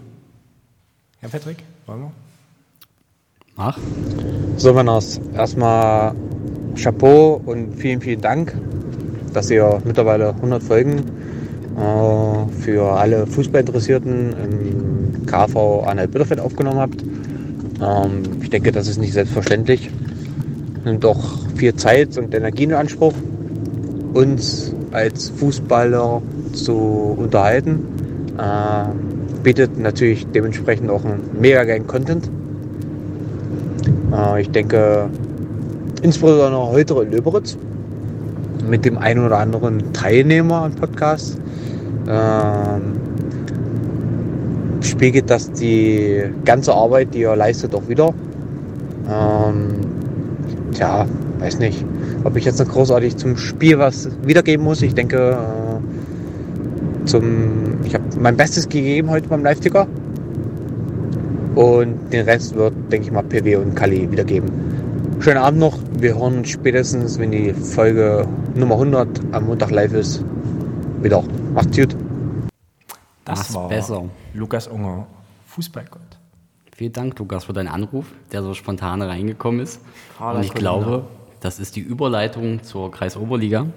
Herr 1.22 1.30
Patrick, 1.30 1.64
wollen 1.88 2.02
wir? 2.02 2.12
Mach. 3.56 3.78
So, 4.58 4.74
Männers, 4.74 5.22
erstmal 5.36 6.16
Chapeau 6.76 7.40
und 7.46 7.76
vielen, 7.76 8.02
vielen 8.02 8.20
Dank, 8.20 8.58
dass 9.32 9.52
ihr 9.52 9.80
mittlerweile 9.86 10.30
100 10.30 10.64
Folgen 10.64 11.04
äh, 11.78 12.62
für 12.62 12.94
alle 12.94 13.28
Fußballinteressierten 13.28 14.34
im 14.34 15.26
KV 15.28 15.84
Anhalt-Bitterfeld 15.86 16.40
aufgenommen 16.40 16.80
habt. 16.80 17.04
Ähm, 17.80 18.24
ich 18.42 18.50
denke, 18.50 18.72
das 18.72 18.88
ist 18.88 18.98
nicht 18.98 19.14
selbstverständlich. 19.14 19.92
Nimmt 20.84 21.06
auch 21.06 21.38
viel 21.56 21.76
Zeit 21.76 22.18
und 22.18 22.34
Energie 22.34 22.64
in 22.64 22.74
Anspruch, 22.74 23.14
uns 24.16 24.74
als 24.92 25.30
Fußballer 25.30 26.24
zu 26.54 27.16
unterhalten. 27.20 27.86
Äh, 28.36 29.44
bietet 29.44 29.78
natürlich 29.78 30.26
dementsprechend 30.26 30.90
auch 30.90 31.06
einen 31.06 31.38
mega 31.40 31.64
geilen 31.66 31.86
Content. 31.86 32.32
Äh, 34.14 34.42
ich 34.42 34.50
denke, 34.52 35.10
insbesondere 36.02 36.68
heute 36.68 36.94
in 37.02 37.12
Löberitz 37.12 37.58
mit 38.70 38.86
dem 38.86 38.98
einen 38.98 39.26
oder 39.26 39.40
anderen 39.40 39.94
Teilnehmer 39.94 40.64
am 40.64 40.74
Podcast 40.74 41.38
ähm, 42.08 42.94
spiegelt 44.82 45.30
das 45.30 45.52
die 45.52 46.24
ganze 46.46 46.74
Arbeit, 46.74 47.14
die 47.14 47.22
ihr 47.22 47.36
leistet, 47.36 47.74
auch 47.76 47.88
wieder. 47.88 48.14
Ähm, 49.10 49.68
tja, 50.74 51.06
weiß 51.40 51.60
nicht, 51.60 51.86
ob 52.24 52.36
ich 52.38 52.46
jetzt 52.46 52.60
noch 52.60 52.68
großartig 52.68 53.18
zum 53.18 53.38
Spiel 53.38 53.80
was 53.80 54.10
wiedergeben 54.24 54.64
muss. 54.64 54.82
Ich 54.82 54.94
denke, 54.94 55.38
äh, 55.38 57.08
zum, 57.08 57.80
ich 57.84 57.94
habe 57.94 58.04
mein 58.20 58.38
Bestes 58.38 58.70
gegeben 58.70 59.10
heute 59.10 59.28
beim 59.28 59.44
Live-Ticker. 59.44 59.88
Und 61.56 62.12
den 62.12 62.26
Rest 62.26 62.56
wird, 62.56 62.74
denke 62.92 63.08
ich 63.08 63.12
mal, 63.12 63.22
PW 63.24 63.58
und 63.58 63.76
Kali 63.76 64.12
wiedergeben. 64.12 64.50
Schönen 65.20 65.38
Abend 65.38 65.60
noch. 65.60 65.78
Wir 66.00 66.18
hören 66.18 66.44
spätestens, 66.46 67.20
wenn 67.20 67.32
die 67.32 67.54
Folge 67.54 68.28
Nummer 68.56 68.76
100 68.76 69.08
am 69.32 69.46
Montag 69.46 69.70
live 69.70 69.94
ist, 69.94 70.26
wieder. 71.02 71.24
Macht's 71.54 71.78
gut. 71.78 71.96
Das 73.26 73.40
Mach's 73.40 73.54
war 73.54 73.70
besser. 73.70 74.04
Lukas 74.34 74.68
Unger, 74.68 75.06
Fußballgott. 75.46 76.02
Vielen 76.76 76.92
Dank, 76.92 77.20
Lukas, 77.20 77.46
für 77.46 77.54
deinen 77.54 77.68
Anruf, 77.68 78.08
der 78.32 78.42
so 78.42 78.56
spontan 78.56 79.02
reingekommen 79.02 79.62
ist. 79.62 79.80
Carla 80.18 80.40
Und 80.40 80.46
ich 80.46 80.54
Kolumna. 80.54 80.72
glaube, 80.72 81.06
das 81.40 81.60
ist 81.60 81.76
die 81.76 81.82
Überleitung 81.82 82.64
zur 82.64 82.90
Kreisoberliga. 82.90 83.68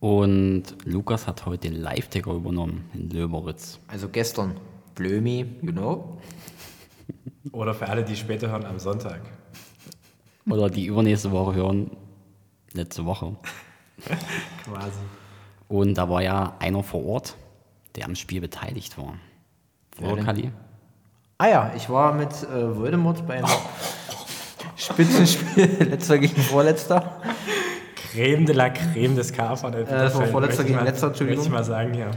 Und 0.00 0.62
Lukas 0.84 1.26
hat 1.26 1.44
heute 1.44 1.68
den 1.68 1.80
Live-Ticker 1.80 2.32
übernommen 2.32 2.86
in 2.94 3.10
Löberitz. 3.10 3.78
Also 3.88 4.08
gestern 4.08 4.52
Blömi, 4.96 5.46
you 5.62 5.72
know. 5.72 6.18
Oder 7.52 7.74
für 7.74 7.88
alle, 7.88 8.02
die 8.02 8.16
später 8.16 8.48
hören, 8.50 8.64
am 8.64 8.78
Sonntag. 8.80 9.20
Oder 10.50 10.68
die 10.68 10.86
übernächste 10.86 11.30
Woche 11.30 11.54
hören, 11.54 11.90
letzte 12.72 13.04
Woche. 13.04 13.36
Quasi. 14.64 14.98
Und 15.68 15.94
da 15.94 16.08
war 16.08 16.22
ja 16.22 16.54
einer 16.58 16.82
vor 16.82 17.04
Ort, 17.06 17.36
der 17.94 18.06
am 18.06 18.14
Spiel 18.14 18.40
beteiligt 18.40 18.96
war. 18.98 19.14
Oder? 20.00 20.22
Kali? 20.24 20.50
Ah 21.38 21.48
ja, 21.48 21.72
ich 21.76 21.88
war 21.90 22.12
mit 22.14 22.30
äh, 22.44 22.76
Voldemort 22.76 23.26
beim 23.26 23.44
Spitzenspiel, 24.76 25.64
letzter 25.90 26.18
gegen 26.18 26.40
vorletzter. 26.40 27.20
Creme 28.12 28.46
de 28.46 28.54
la 28.54 28.70
Creme 28.70 29.14
des 29.16 29.32
KV. 29.32 29.38
der 29.38 29.50
das 29.50 29.62
war 29.62 29.72
Bitterfeld, 29.82 30.30
vorletzter 30.30 30.64
gegen 30.64 30.76
mal- 30.76 30.84
letzter, 30.84 31.08
Entschuldigung. 31.08 31.44
Möchte 31.44 31.48
ich 31.52 31.58
mal 31.58 31.64
sagen 31.64 31.92
hier. 31.94 32.10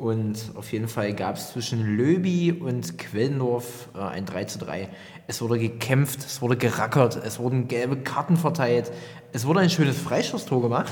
Und 0.00 0.52
auf 0.54 0.72
jeden 0.72 0.88
Fall 0.88 1.12
gab 1.12 1.36
es 1.36 1.52
zwischen 1.52 1.98
Löbi 1.98 2.52
und 2.52 2.96
Quellendorf 2.96 3.90
äh, 3.94 3.98
ein 3.98 4.24
3 4.24 4.44
zu 4.44 4.58
3. 4.58 4.88
Es 5.26 5.42
wurde 5.42 5.58
gekämpft, 5.58 6.20
es 6.20 6.40
wurde 6.40 6.56
gerackert, 6.56 7.20
es 7.22 7.38
wurden 7.38 7.68
gelbe 7.68 7.98
Karten 7.98 8.38
verteilt, 8.38 8.90
es 9.34 9.44
wurde 9.44 9.60
ein 9.60 9.68
schönes 9.68 9.98
Freistoßtor 9.98 10.62
gemacht. 10.62 10.90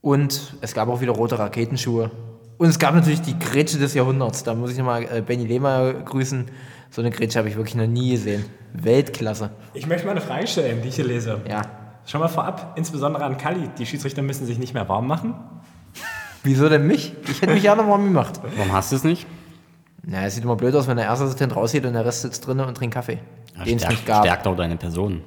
Und 0.00 0.54
es 0.62 0.74
gab 0.74 0.88
auch 0.88 1.00
wieder 1.00 1.12
rote 1.12 1.38
Raketenschuhe. 1.38 2.10
Und 2.58 2.68
es 2.68 2.80
gab 2.80 2.92
natürlich 2.96 3.22
die 3.22 3.38
Grätsche 3.38 3.78
des 3.78 3.94
Jahrhunderts. 3.94 4.42
Da 4.42 4.56
muss 4.56 4.72
ich 4.72 4.78
nochmal 4.78 5.04
äh, 5.04 5.22
Benny 5.24 5.46
Lehmer 5.46 5.92
grüßen. 5.92 6.46
So 6.90 7.02
eine 7.02 7.12
Grätsche 7.12 7.38
habe 7.38 7.48
ich 7.48 7.54
wirklich 7.54 7.76
noch 7.76 7.86
nie 7.86 8.10
gesehen. 8.10 8.44
Weltklasse. 8.72 9.50
Ich 9.74 9.86
möchte 9.86 10.06
mal 10.06 10.10
eine 10.10 10.22
Frage 10.22 10.48
stellen, 10.48 10.82
die 10.82 10.88
ich 10.88 10.96
hier 10.96 11.06
lese. 11.06 11.40
Ja. 11.48 11.62
Schon 12.04 12.20
mal 12.20 12.26
vorab, 12.26 12.72
insbesondere 12.74 13.22
an 13.22 13.36
Kali, 13.36 13.70
die 13.78 13.86
Schiedsrichter 13.86 14.22
müssen 14.22 14.44
sich 14.44 14.58
nicht 14.58 14.74
mehr 14.74 14.88
warm 14.88 15.06
machen. 15.06 15.34
Wieso 16.44 16.68
denn 16.68 16.86
mich? 16.86 17.14
Ich 17.28 17.40
hätte 17.42 17.52
mich 17.54 17.62
gerne 17.62 17.86
warm 17.86 18.04
gemacht. 18.04 18.40
Warum 18.56 18.72
hast 18.72 18.90
du 18.92 18.96
es 18.96 19.04
nicht? 19.04 19.26
Na, 20.04 20.26
es 20.26 20.34
sieht 20.34 20.42
immer 20.42 20.56
blöd 20.56 20.74
aus, 20.74 20.88
wenn 20.88 20.96
der 20.96 21.06
erste 21.06 21.24
Assistent 21.26 21.54
rausgeht 21.54 21.86
und 21.86 21.92
der 21.92 22.04
Rest 22.04 22.22
sitzt 22.22 22.44
drinnen 22.46 22.66
und 22.66 22.76
trinkt 22.76 22.94
Kaffee. 22.94 23.20
Ja, 23.56 23.64
den 23.64 23.76
es 23.76 23.82
stärkt, 23.82 23.92
nicht 23.96 24.06
gab. 24.06 24.24
stärkt 24.24 24.46
auch 24.48 24.56
deine 24.56 24.76
Person. 24.76 25.22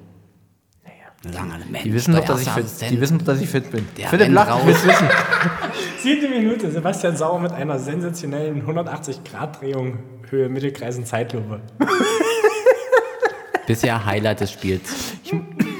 Naja. 0.84 1.34
Sagen 1.34 1.52
alle, 1.54 1.64
Mensch, 1.66 1.84
Die 1.84 1.94
wissen 1.94 2.14
doch, 2.14 2.26
dass 2.26 2.42
ich 2.42 2.50
fit, 2.50 2.66
die 2.90 3.00
wissen 3.00 3.18
doch, 3.20 3.26
dass 3.28 3.40
ich 3.40 3.48
fit 3.50 3.72
bin. 3.72 3.88
Der 3.98 4.10
Philipp 4.10 4.34
lacht, 4.34 4.60
ich 4.60 4.68
will's 4.68 4.86
wissen. 4.86 5.08
Siebte 6.00 6.28
Minute, 6.28 6.70
Sebastian 6.70 7.16
Sauer 7.16 7.40
mit 7.40 7.54
einer 7.54 7.80
sensationellen 7.80 8.68
180-Grad-Drehung, 8.68 10.00
Höhe 10.30 10.50
Mittelkreisen 10.50 11.06
Zeitlupe. 11.06 11.62
Bisher 13.68 14.06
Highlight 14.06 14.42
des 14.42 14.52
Spiels. 14.52 15.14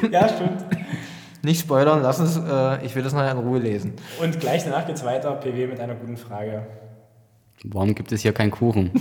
Ja, 0.10 0.28
stimmt. 0.30 0.66
Nicht 1.46 1.62
spoilern, 1.62 2.02
lass 2.02 2.20
uns, 2.20 2.38
äh, 2.38 2.84
ich 2.84 2.96
will 2.96 3.04
das 3.04 3.14
nachher 3.14 3.34
in 3.34 3.38
Ruhe 3.38 3.60
lesen. 3.60 3.94
Und 4.20 4.40
gleich 4.40 4.64
danach 4.64 4.88
geht's 4.88 5.06
weiter, 5.06 5.32
PW 5.36 5.68
mit 5.68 5.80
einer 5.80 5.94
guten 5.94 6.18
Frage. 6.18 6.66
Warum 7.66 7.94
gibt 7.94 8.12
es 8.12 8.22
hier 8.22 8.34
keinen 8.34 8.50
Kuchen? 8.50 8.92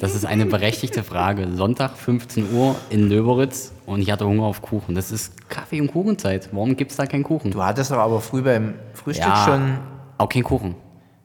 Das 0.00 0.14
ist 0.14 0.26
eine 0.26 0.44
berechtigte 0.44 1.02
Frage. 1.02 1.46
Sonntag 1.52 1.96
15 1.96 2.52
Uhr 2.54 2.74
in 2.90 3.08
Löberitz 3.08 3.72
und 3.86 4.00
ich 4.00 4.10
hatte 4.10 4.26
Hunger 4.26 4.44
auf 4.44 4.60
Kuchen. 4.60 4.94
Das 4.94 5.10
ist 5.12 5.48
Kaffee- 5.48 5.80
und 5.80 5.92
Kuchenzeit. 5.92 6.48
Warum 6.52 6.76
gibt 6.76 6.90
es 6.90 6.96
da 6.96 7.06
keinen 7.06 7.22
Kuchen? 7.22 7.50
Du 7.50 7.62
hattest 7.62 7.90
doch 7.90 7.98
aber 7.98 8.20
früh 8.20 8.42
beim 8.42 8.74
Frühstück 8.92 9.26
ja, 9.26 9.44
schon. 9.46 9.78
auch 10.18 10.28
kein 10.28 10.42
Kuchen. 10.42 10.74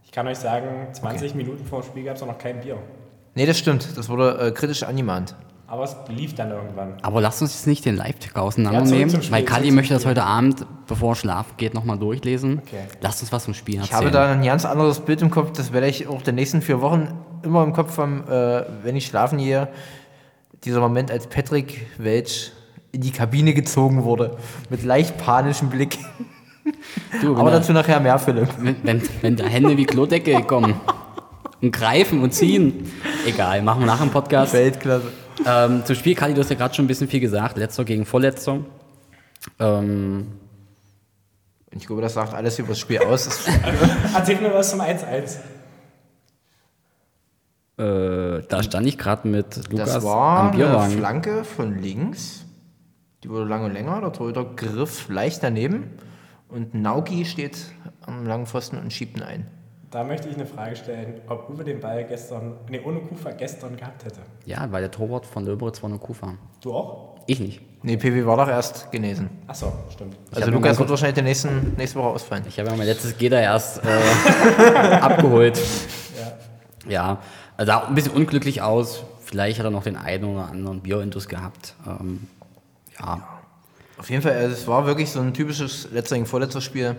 Ich 0.04 0.12
kann 0.12 0.28
euch 0.28 0.38
sagen, 0.38 0.88
20 0.94 1.36
Minuten 1.36 1.66
vor 1.66 1.82
dem 1.82 1.88
Spiel 1.88 2.04
gab's 2.04 2.22
auch 2.22 2.28
noch 2.28 2.38
kein 2.38 2.60
Bier. 2.60 2.78
Nee, 3.34 3.46
das 3.46 3.58
stimmt. 3.58 3.98
Das 3.98 4.08
wurde 4.08 4.38
äh, 4.40 4.52
kritisch 4.52 4.84
angemahnt. 4.84 5.36
Aber 5.70 5.84
es 5.84 5.96
lief 6.08 6.34
dann 6.34 6.50
irgendwann. 6.50 6.96
Aber 7.04 7.22
lasst 7.22 7.42
uns 7.44 7.54
jetzt 7.54 7.68
nicht 7.68 7.86
den 7.86 7.96
Live-Ticker 7.96 8.42
Ja, 8.44 8.50
zurück 8.50 8.66
auseinandernehmen, 8.66 9.22
Spiel, 9.22 9.32
weil 9.32 9.44
Kali 9.44 9.70
möchte 9.70 9.94
das 9.94 10.06
heute 10.06 10.24
Abend, 10.24 10.66
bevor 10.88 11.12
er 11.12 11.16
schlafen 11.16 11.54
geht, 11.58 11.76
nochmal 11.76 12.00
durchlesen. 12.00 12.62
Okay. 12.66 12.84
Lasst 13.02 13.22
uns 13.22 13.32
was 13.32 13.44
zum 13.44 13.54
Spiel 13.54 13.76
Ich 13.76 13.82
erzählen. 13.82 13.98
habe 14.00 14.12
da 14.12 14.32
ein 14.32 14.44
ganz 14.44 14.66
anderes 14.66 15.00
Bild 15.00 15.22
im 15.22 15.30
Kopf. 15.30 15.52
Das 15.56 15.72
werde 15.72 15.88
ich 15.88 16.08
auch 16.08 16.24
die 16.24 16.32
nächsten 16.32 16.64
vier 16.64 16.82
Wochen 16.82 17.10
immer 17.44 17.64
im 17.64 17.74
Kopf 17.74 17.98
haben, 18.00 18.28
äh, 18.28 18.66
wenn 18.84 18.96
ich 18.96 19.06
schlafen 19.06 19.38
gehe. 19.38 19.68
Dieser 20.66 20.80
Moment, 20.80 21.12
als 21.12 21.28
Patrick 21.28 21.86
Welch 22.00 22.52
in 22.92 23.02
die 23.02 23.12
Kabine 23.12 23.54
gezogen 23.54 24.04
wurde. 24.04 24.38
Mit 24.72 24.84
leicht 24.84 25.18
panischem 25.20 25.70
Blick. 25.70 26.00
du, 27.22 27.36
Aber 27.38 27.52
da, 27.52 27.58
dazu 27.58 27.74
nachher 27.74 28.00
mehr, 28.00 28.18
Philipp. 28.18 28.50
wenn, 28.58 28.76
wenn, 28.84 29.02
wenn 29.22 29.36
da 29.36 29.46
Hände 29.46 29.78
wie 29.78 29.86
Klodecke 29.86 30.42
kommen 30.42 30.74
und 31.62 31.72
greifen 31.72 32.24
und 32.24 32.34
ziehen. 32.34 32.92
Egal, 33.28 33.62
machen 33.62 33.82
wir 33.82 33.86
nach 33.88 34.00
dem 34.00 34.10
Podcast. 34.10 34.54
Weltklasse. 34.54 35.12
Ähm, 35.46 35.84
zum 35.86 35.96
Spiel, 35.96 36.16
Kali, 36.16 36.34
du 36.34 36.42
hast 36.42 36.50
ja 36.50 36.56
gerade 36.56 36.74
schon 36.74 36.86
ein 36.86 36.88
bisschen 36.88 37.08
viel 37.08 37.20
gesagt. 37.20 37.58
Letzter 37.58 37.86
gegen 37.86 38.06
Vorletzter. 38.06 38.60
Ähm, 39.60 40.28
Ich 41.72 41.86
glaube, 41.88 42.02
das 42.02 42.14
sagt 42.14 42.34
alles 42.34 42.60
über 42.60 42.70
das 42.70 42.80
Spiel 42.80 43.00
aus. 43.00 43.26
Das 44.04 44.16
Erzählt 44.16 44.42
mir 44.42 44.54
was 44.54 44.72
zum 44.72 44.82
1-1. 44.82 45.38
äh, 47.78 48.44
da 48.48 48.64
stand 48.64 48.88
ich 48.88 48.98
gerade 48.98 49.28
mit 49.28 49.70
Lukas 49.72 49.94
Das 49.94 50.04
war 50.04 50.40
am 50.40 50.48
eine 50.48 50.58
Bierwagen. 50.58 50.98
Flanke 50.98 51.44
von 51.44 51.78
links. 51.80 52.46
Die 53.24 53.30
wurde 53.30 53.46
lange 53.46 53.70
länger. 53.70 54.02
Der 54.02 54.12
Torhüter 54.12 54.44
griff 54.46 55.08
leicht 55.10 55.44
daneben. 55.44 55.92
Und 56.50 56.74
Nauki 56.74 57.26
steht 57.26 57.58
am 58.06 58.26
langen 58.26 58.46
Pfosten 58.48 58.78
und 58.78 58.92
schiebt 58.92 59.18
ihn 59.18 59.24
ein. 59.24 59.48
Da 59.92 60.04
möchte 60.04 60.30
ich 60.30 60.36
eine 60.36 60.46
Frage 60.46 60.76
stellen, 60.76 61.20
ob 61.28 61.50
Uwe 61.50 61.64
den 61.64 61.80
Ball 61.80 62.04
gestern, 62.06 62.54
nee, 62.70 62.80
ohne 62.86 63.00
Kufa 63.00 63.32
gestern 63.32 63.76
gehabt 63.76 64.06
hätte. 64.06 64.20
Ja, 64.46 64.68
weil 64.72 64.82
der 64.82 64.92
Torwart 64.92 65.26
von 65.26 65.46
Löberitz 65.46 65.82
war 65.82 65.90
eine 65.90 65.98
Kufa. 65.98 66.36
Du 66.62 66.74
auch? 66.74 67.16
Ich 67.26 67.40
nicht. 67.40 67.62
Nee, 67.82 67.98
PW 67.98 68.26
war 68.26 68.38
doch 68.38 68.48
erst 68.48 68.92
genesen. 68.92 69.30
Achso, 69.48 69.72
stimmt. 69.92 70.16
Also 70.32 70.52
Lukas 70.52 70.78
wird 70.78 70.90
wahrscheinlich 70.90 71.16
die 71.16 71.22
nächsten, 71.24 71.74
nächste 71.76 71.98
Woche 71.98 72.10
ausfallen. 72.10 72.44
Ich 72.48 72.60
habe 72.60 72.70
ja 72.70 72.76
mein 72.76 72.86
letztes 72.86 73.18
Gitter 73.18 73.42
erst 73.42 73.82
äh, 73.84 73.88
abgeholt. 75.02 75.60
Ja. 76.88 77.20
also 77.58 77.72
sah 77.72 77.88
ein 77.88 77.96
bisschen 77.96 78.14
unglücklich 78.14 78.62
aus. 78.62 79.04
Vielleicht 79.24 79.58
hat 79.60 79.66
er 79.66 79.72
noch 79.72 79.84
den 79.84 79.96
einen 79.96 80.26
oder 80.26 80.50
anderen 80.50 80.82
Biointus 80.82 81.28
gehabt. 81.28 81.74
Ähm, 81.88 82.28
ja, 83.00 83.28
Auf 83.98 84.10
jeden 84.10 84.22
Fall, 84.22 84.34
also 84.34 84.54
es 84.54 84.68
war 84.68 84.86
wirklich 84.86 85.10
so 85.12 85.20
ein 85.20 85.34
typisches 85.34 85.90
letzter 85.92 86.16
gegen 86.16 86.26
vorletzter 86.28 86.62
Spiel. 86.62 86.96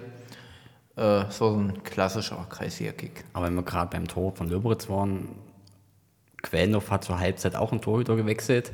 Äh, 0.97 1.25
so 1.31 1.51
ein 1.51 1.83
klassischer 1.85 2.47
Kreisliga-Kick. 2.49 3.25
aber 3.33 3.47
wenn 3.47 3.55
wir 3.55 3.63
gerade 3.63 3.91
beim 3.91 4.09
Tor 4.09 4.33
von 4.35 4.49
Löberitz 4.49 4.89
waren, 4.89 5.29
Quellendorf 6.43 6.91
hat 6.91 7.05
zur 7.05 7.19
Halbzeit 7.19 7.55
auch 7.55 7.71
einen 7.73 7.81
Torhüter 7.81 8.17
gewechselt. 8.17 8.73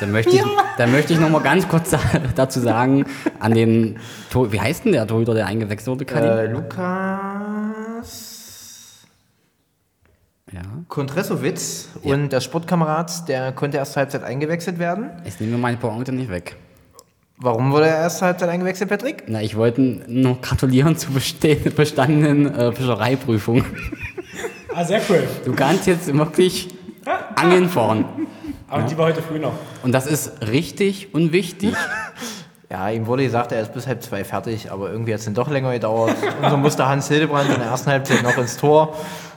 Da 0.00 0.06
möchte 0.06 0.34
ich, 0.34 0.42
da 0.78 0.86
möchte 0.86 1.12
ich 1.12 1.20
noch 1.20 1.28
mal 1.28 1.42
ganz 1.42 1.68
kurz 1.68 1.94
dazu 2.34 2.60
sagen, 2.60 3.04
an 3.38 3.54
den 3.54 3.98
Tor, 4.30 4.50
wie 4.50 4.60
heißt 4.60 4.84
denn 4.84 4.92
der 4.92 5.06
Torhüter, 5.06 5.34
der 5.34 5.46
eingewechselt 5.46 6.00
wurde? 6.00 6.14
Äh, 6.14 6.46
Lukas 6.46 7.94
ja. 10.54 10.62
Kontresowitz 10.88 11.88
und 12.02 12.32
der 12.32 12.40
Sportkamerad, 12.40 13.28
der 13.28 13.52
konnte 13.52 13.78
erst 13.78 13.94
zur 13.94 14.00
Halbzeit 14.00 14.22
eingewechselt 14.22 14.78
werden. 14.78 15.10
Jetzt 15.24 15.40
nehmen 15.40 15.52
wir 15.52 15.58
meine 15.58 15.76
Pointe 15.76 16.12
nicht 16.12 16.30
weg. 16.30 16.56
Warum 17.36 17.72
wurde 17.72 17.86
er 17.86 17.96
erst 17.96 18.22
Halbzeit 18.22 18.48
eingewechselt, 18.48 18.88
Patrick? 18.88 19.24
Na, 19.26 19.42
ich 19.42 19.56
wollte 19.56 19.80
noch 20.06 20.40
gratulieren 20.40 20.96
zur 20.96 21.12
bestandenen 21.14 22.54
äh, 22.54 22.72
Fischereiprüfung. 22.72 23.64
Ah, 24.74 24.84
sehr 24.84 25.00
cool. 25.08 25.26
Du 25.44 25.52
kannst 25.52 25.86
jetzt 25.86 26.12
wirklich 26.12 26.68
angeln 27.36 27.68
fahren. 27.68 28.04
Aber 28.68 28.82
die 28.82 28.96
war 28.96 29.06
heute 29.06 29.22
früh 29.22 29.38
noch. 29.38 29.52
Und 29.82 29.92
das 29.92 30.06
ist 30.06 30.46
richtig 30.48 31.14
und 31.14 31.32
wichtig. 31.32 31.74
Ja, 32.70 32.88
ihm 32.90 33.06
wurde 33.06 33.22
gesagt, 33.22 33.52
er 33.52 33.60
ist 33.60 33.72
bis 33.72 33.86
halb 33.86 34.02
zwei 34.02 34.24
fertig, 34.24 34.72
aber 34.72 34.90
irgendwie 34.90 35.12
hat 35.12 35.20
es 35.20 35.26
dann 35.26 35.34
doch 35.34 35.48
länger 35.48 35.70
gedauert. 35.72 36.16
Und 36.42 36.50
so 36.50 36.56
musste 36.56 36.88
Hans 36.88 37.06
Hildebrand 37.06 37.48
in 37.48 37.60
der 37.60 37.66
ersten 37.68 37.88
Halbzeit 37.88 38.24
noch 38.24 38.36
ins 38.36 38.56
Tor. 38.56 38.96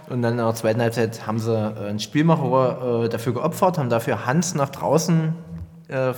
Und 0.09 0.23
dann 0.23 0.31
in 0.31 0.37
der 0.39 0.55
zweiten 0.55 0.81
Halbzeit 0.81 1.27
haben 1.27 1.37
sie 1.37 1.53
äh, 1.53 1.89
einen 1.89 1.99
Spielmacher 1.99 3.03
äh, 3.03 3.09
dafür 3.09 3.33
geopfert, 3.33 3.77
haben 3.77 3.89
dafür 3.89 4.25
Hans 4.25 4.55
nach 4.55 4.69
draußen, 4.69 5.35
äh, 5.89 6.13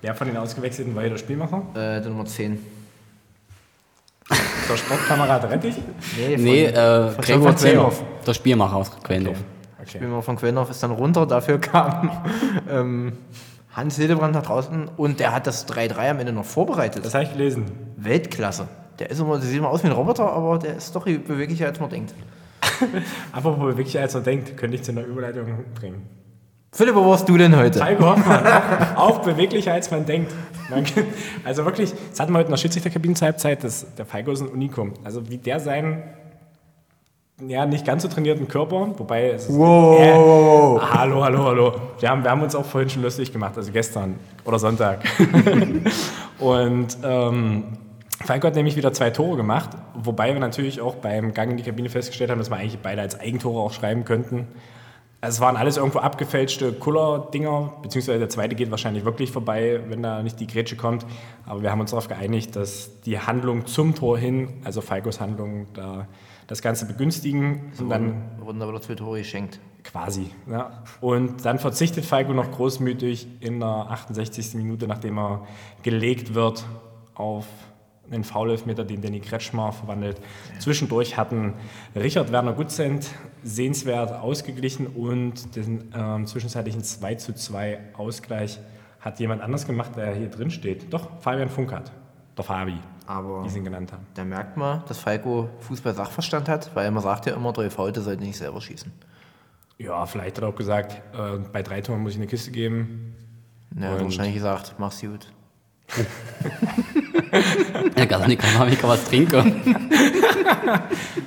Wer 0.00 0.14
von 0.14 0.26
den 0.26 0.36
Ausgewechselten 0.36 0.94
war 0.94 1.02
hier 1.02 1.10
der 1.10 1.18
Spielmacher? 1.18 1.62
äh, 1.74 2.00
die 2.00 2.08
Nummer 2.08 2.24
10. 2.24 2.58
Der 4.68 4.76
Sportkamerad 4.76 5.50
Rettich? 5.50 5.76
Nee, 6.16 6.36
von, 6.36 6.44
Nee, 6.44 6.64
äh, 6.66 7.10
von 7.10 7.24
Gregor 7.24 7.56
Zellhoff, 7.56 8.04
der 8.26 8.34
Spielmacher 8.34 8.76
aus 8.76 8.90
Quellendorf. 9.02 9.38
Okay. 9.80 9.90
Spielmacher 9.98 10.22
von 10.22 10.36
Quellendorf 10.36 10.70
ist 10.70 10.82
dann 10.82 10.92
runter, 10.92 11.26
dafür 11.26 11.60
kam 11.60 12.10
ähm, 12.70 13.12
Hans 13.74 13.96
Hildebrand 13.96 14.34
nach 14.34 14.42
draußen 14.42 14.88
und 14.96 15.18
der 15.20 15.34
hat 15.34 15.46
das 15.46 15.66
3-3 15.68 16.10
am 16.10 16.20
Ende 16.20 16.32
noch 16.32 16.44
vorbereitet. 16.44 17.04
Das 17.04 17.14
habe 17.14 17.24
ich 17.24 17.32
gelesen. 17.32 17.64
Weltklasse. 17.96 18.68
Der 18.98 19.10
ist 19.10 19.18
immer, 19.18 19.38
der 19.38 19.46
sieht 19.46 19.58
immer 19.58 19.70
aus 19.70 19.82
wie 19.82 19.88
ein 19.88 19.92
Roboter, 19.92 20.30
aber 20.30 20.58
der 20.58 20.76
ist 20.76 20.94
doch 20.94 21.04
beweglicher, 21.04 21.66
als 21.66 21.80
man 21.80 21.90
denkt. 21.90 22.14
Apropos 23.32 23.76
wirklich 23.76 23.98
als 23.98 24.14
man 24.14 24.24
denkt, 24.24 24.56
könnte 24.56 24.76
ich 24.76 24.82
zu 24.82 24.92
einer 24.92 25.04
Überleitung 25.04 25.64
bringen. 25.74 26.06
Philipp, 26.74 26.94
wo 26.94 27.04
warst 27.06 27.28
du 27.28 27.36
denn 27.36 27.54
heute? 27.54 27.78
Falco 27.78 28.06
Hoffmann, 28.06 28.46
auch, 28.96 29.10
auch 29.10 29.18
beweglicher 29.18 29.74
als 29.74 29.90
man 29.90 30.06
denkt. 30.06 30.32
Also 31.44 31.66
wirklich, 31.66 31.92
das 32.10 32.18
hatten 32.18 32.32
wir 32.32 32.38
heute 32.38 32.46
in 32.46 32.52
der 32.52 32.56
Schiedsrichterkabine 32.56 33.14
zur 33.14 33.26
Halbzeit, 33.26 33.62
das, 33.62 33.86
der 33.94 34.06
Falco 34.06 34.30
ist 34.30 34.40
ein 34.40 34.48
Unikum. 34.48 34.94
Also 35.04 35.28
wie 35.28 35.36
der 35.36 35.60
seinen, 35.60 36.02
ja, 37.46 37.66
nicht 37.66 37.84
ganz 37.84 38.02
so 38.04 38.08
trainierten 38.08 38.48
Körper, 38.48 38.88
wobei 38.96 39.32
es 39.32 39.50
ist, 39.50 39.58
Wow. 39.58 40.00
äh, 40.00 40.86
hallo, 40.94 41.22
hallo, 41.22 41.44
hallo. 41.44 41.72
Wir 42.00 42.08
haben, 42.08 42.24
wir 42.24 42.30
haben 42.30 42.42
uns 42.42 42.54
auch 42.54 42.64
vorhin 42.64 42.88
schon 42.88 43.02
lustig 43.02 43.30
gemacht, 43.34 43.52
also 43.56 43.70
gestern 43.70 44.14
oder 44.46 44.58
Sonntag. 44.58 45.00
Und 46.38 46.96
ähm, 47.04 47.64
Falco 48.24 48.46
hat 48.46 48.54
nämlich 48.54 48.76
wieder 48.76 48.94
zwei 48.94 49.10
Tore 49.10 49.36
gemacht, 49.36 49.68
wobei 49.94 50.32
wir 50.32 50.40
natürlich 50.40 50.80
auch 50.80 50.94
beim 50.94 51.34
Gang 51.34 51.50
in 51.50 51.58
die 51.58 51.64
Kabine 51.64 51.90
festgestellt 51.90 52.30
haben, 52.30 52.38
dass 52.38 52.48
wir 52.48 52.56
eigentlich 52.56 52.78
beide 52.78 53.02
als 53.02 53.20
Eigentore 53.20 53.60
auch 53.60 53.74
schreiben 53.74 54.06
könnten. 54.06 54.48
Also 55.22 55.36
es 55.36 55.40
waren 55.40 55.56
alles 55.56 55.76
irgendwo 55.76 56.00
abgefälschte 56.00 56.72
Kuller-Dinger, 56.72 57.74
beziehungsweise 57.80 58.18
der 58.18 58.28
zweite 58.28 58.56
geht 58.56 58.72
wahrscheinlich 58.72 59.04
wirklich 59.04 59.30
vorbei, 59.30 59.80
wenn 59.86 60.02
da 60.02 60.20
nicht 60.20 60.40
die 60.40 60.48
Grätsche 60.48 60.74
kommt. 60.74 61.06
Aber 61.46 61.62
wir 61.62 61.70
haben 61.70 61.80
uns 61.80 61.90
darauf 61.92 62.08
geeinigt, 62.08 62.56
dass 62.56 63.00
die 63.02 63.20
Handlung 63.20 63.66
zum 63.66 63.94
Tor 63.94 64.18
hin, 64.18 64.48
also 64.64 64.80
Falkos 64.80 65.20
Handlung, 65.20 65.68
da 65.74 66.08
das 66.48 66.60
Ganze 66.60 66.86
begünstigen 66.86 67.72
und 67.78 67.88
dann 67.88 68.32
wurden 68.40 68.58
da 68.58 68.68
wieder 68.68 68.80
zwei 68.80 68.96
Tore 68.96 69.18
geschenkt. 69.18 69.60
quasi. 69.84 70.30
Ja. 70.50 70.82
Und 71.00 71.44
dann 71.44 71.60
verzichtet 71.60 72.04
Falco 72.04 72.32
noch 72.32 72.50
großmütig 72.50 73.28
in 73.38 73.60
der 73.60 73.68
68. 73.68 74.54
Minute, 74.54 74.88
nachdem 74.88 75.18
er 75.18 75.46
gelegt 75.84 76.34
wird, 76.34 76.64
auf 77.14 77.46
einen 78.10 78.24
Foul-Elfmeter, 78.24 78.84
den 78.84 79.00
Danny 79.00 79.20
Kretschmer 79.20 79.72
verwandelt. 79.72 80.18
Zwischendurch 80.58 81.16
hatten 81.16 81.54
Richard 81.94 82.32
Werner 82.32 82.52
Gutzent 82.52 83.08
sehenswert 83.42 84.12
ausgeglichen 84.12 84.86
und 84.86 85.56
den 85.56 85.92
ähm, 85.94 86.26
zwischenzeitlichen 86.26 86.82
2 86.82 87.14
zu 87.16 87.34
2 87.34 87.78
Ausgleich 87.94 88.58
hat 89.00 89.18
jemand 89.18 89.42
anders 89.42 89.66
gemacht, 89.66 89.96
der 89.96 90.14
hier 90.14 90.28
drin 90.28 90.50
steht. 90.50 90.92
Doch, 90.92 91.20
Fabian 91.20 91.48
Funkert. 91.48 91.90
Der 92.36 92.44
Fabi, 92.44 92.78
Aber 93.06 93.44
wie 93.44 93.48
sie 93.50 93.58
ihn 93.58 93.64
genannt 93.64 93.92
haben. 93.92 94.06
da 94.14 94.24
merkt 94.24 94.56
man, 94.56 94.82
dass 94.88 94.98
Falco 94.98 95.50
Fußball-Sachverstand 95.60 96.48
hat, 96.48 96.74
weil 96.74 96.90
man 96.90 97.02
sagt 97.02 97.26
ja 97.26 97.34
immer, 97.34 97.52
der 97.52 97.70
Faulte 97.70 98.00
sollte 98.00 98.22
nicht 98.22 98.38
selber 98.38 98.60
schießen. 98.60 98.90
Ja, 99.78 100.06
vielleicht 100.06 100.36
hat 100.36 100.44
er 100.44 100.48
auch 100.48 100.54
gesagt, 100.54 100.92
äh, 101.14 101.38
bei 101.52 101.62
drei 101.62 101.80
Toren 101.80 102.02
muss 102.02 102.12
ich 102.12 102.18
eine 102.18 102.26
Kiste 102.26 102.52
geben. 102.52 103.14
Ja, 103.78 104.00
wahrscheinlich 104.00 104.34
gesagt, 104.34 104.76
mach's 104.78 105.00
gut. 105.00 105.32
Ja, 107.96 108.04
gar 108.04 108.26
nicht, 108.26 108.40
kann 108.40 108.58
man 108.58 108.68
nicht 108.70 108.82
was 108.82 109.04
trinken. 109.04 109.62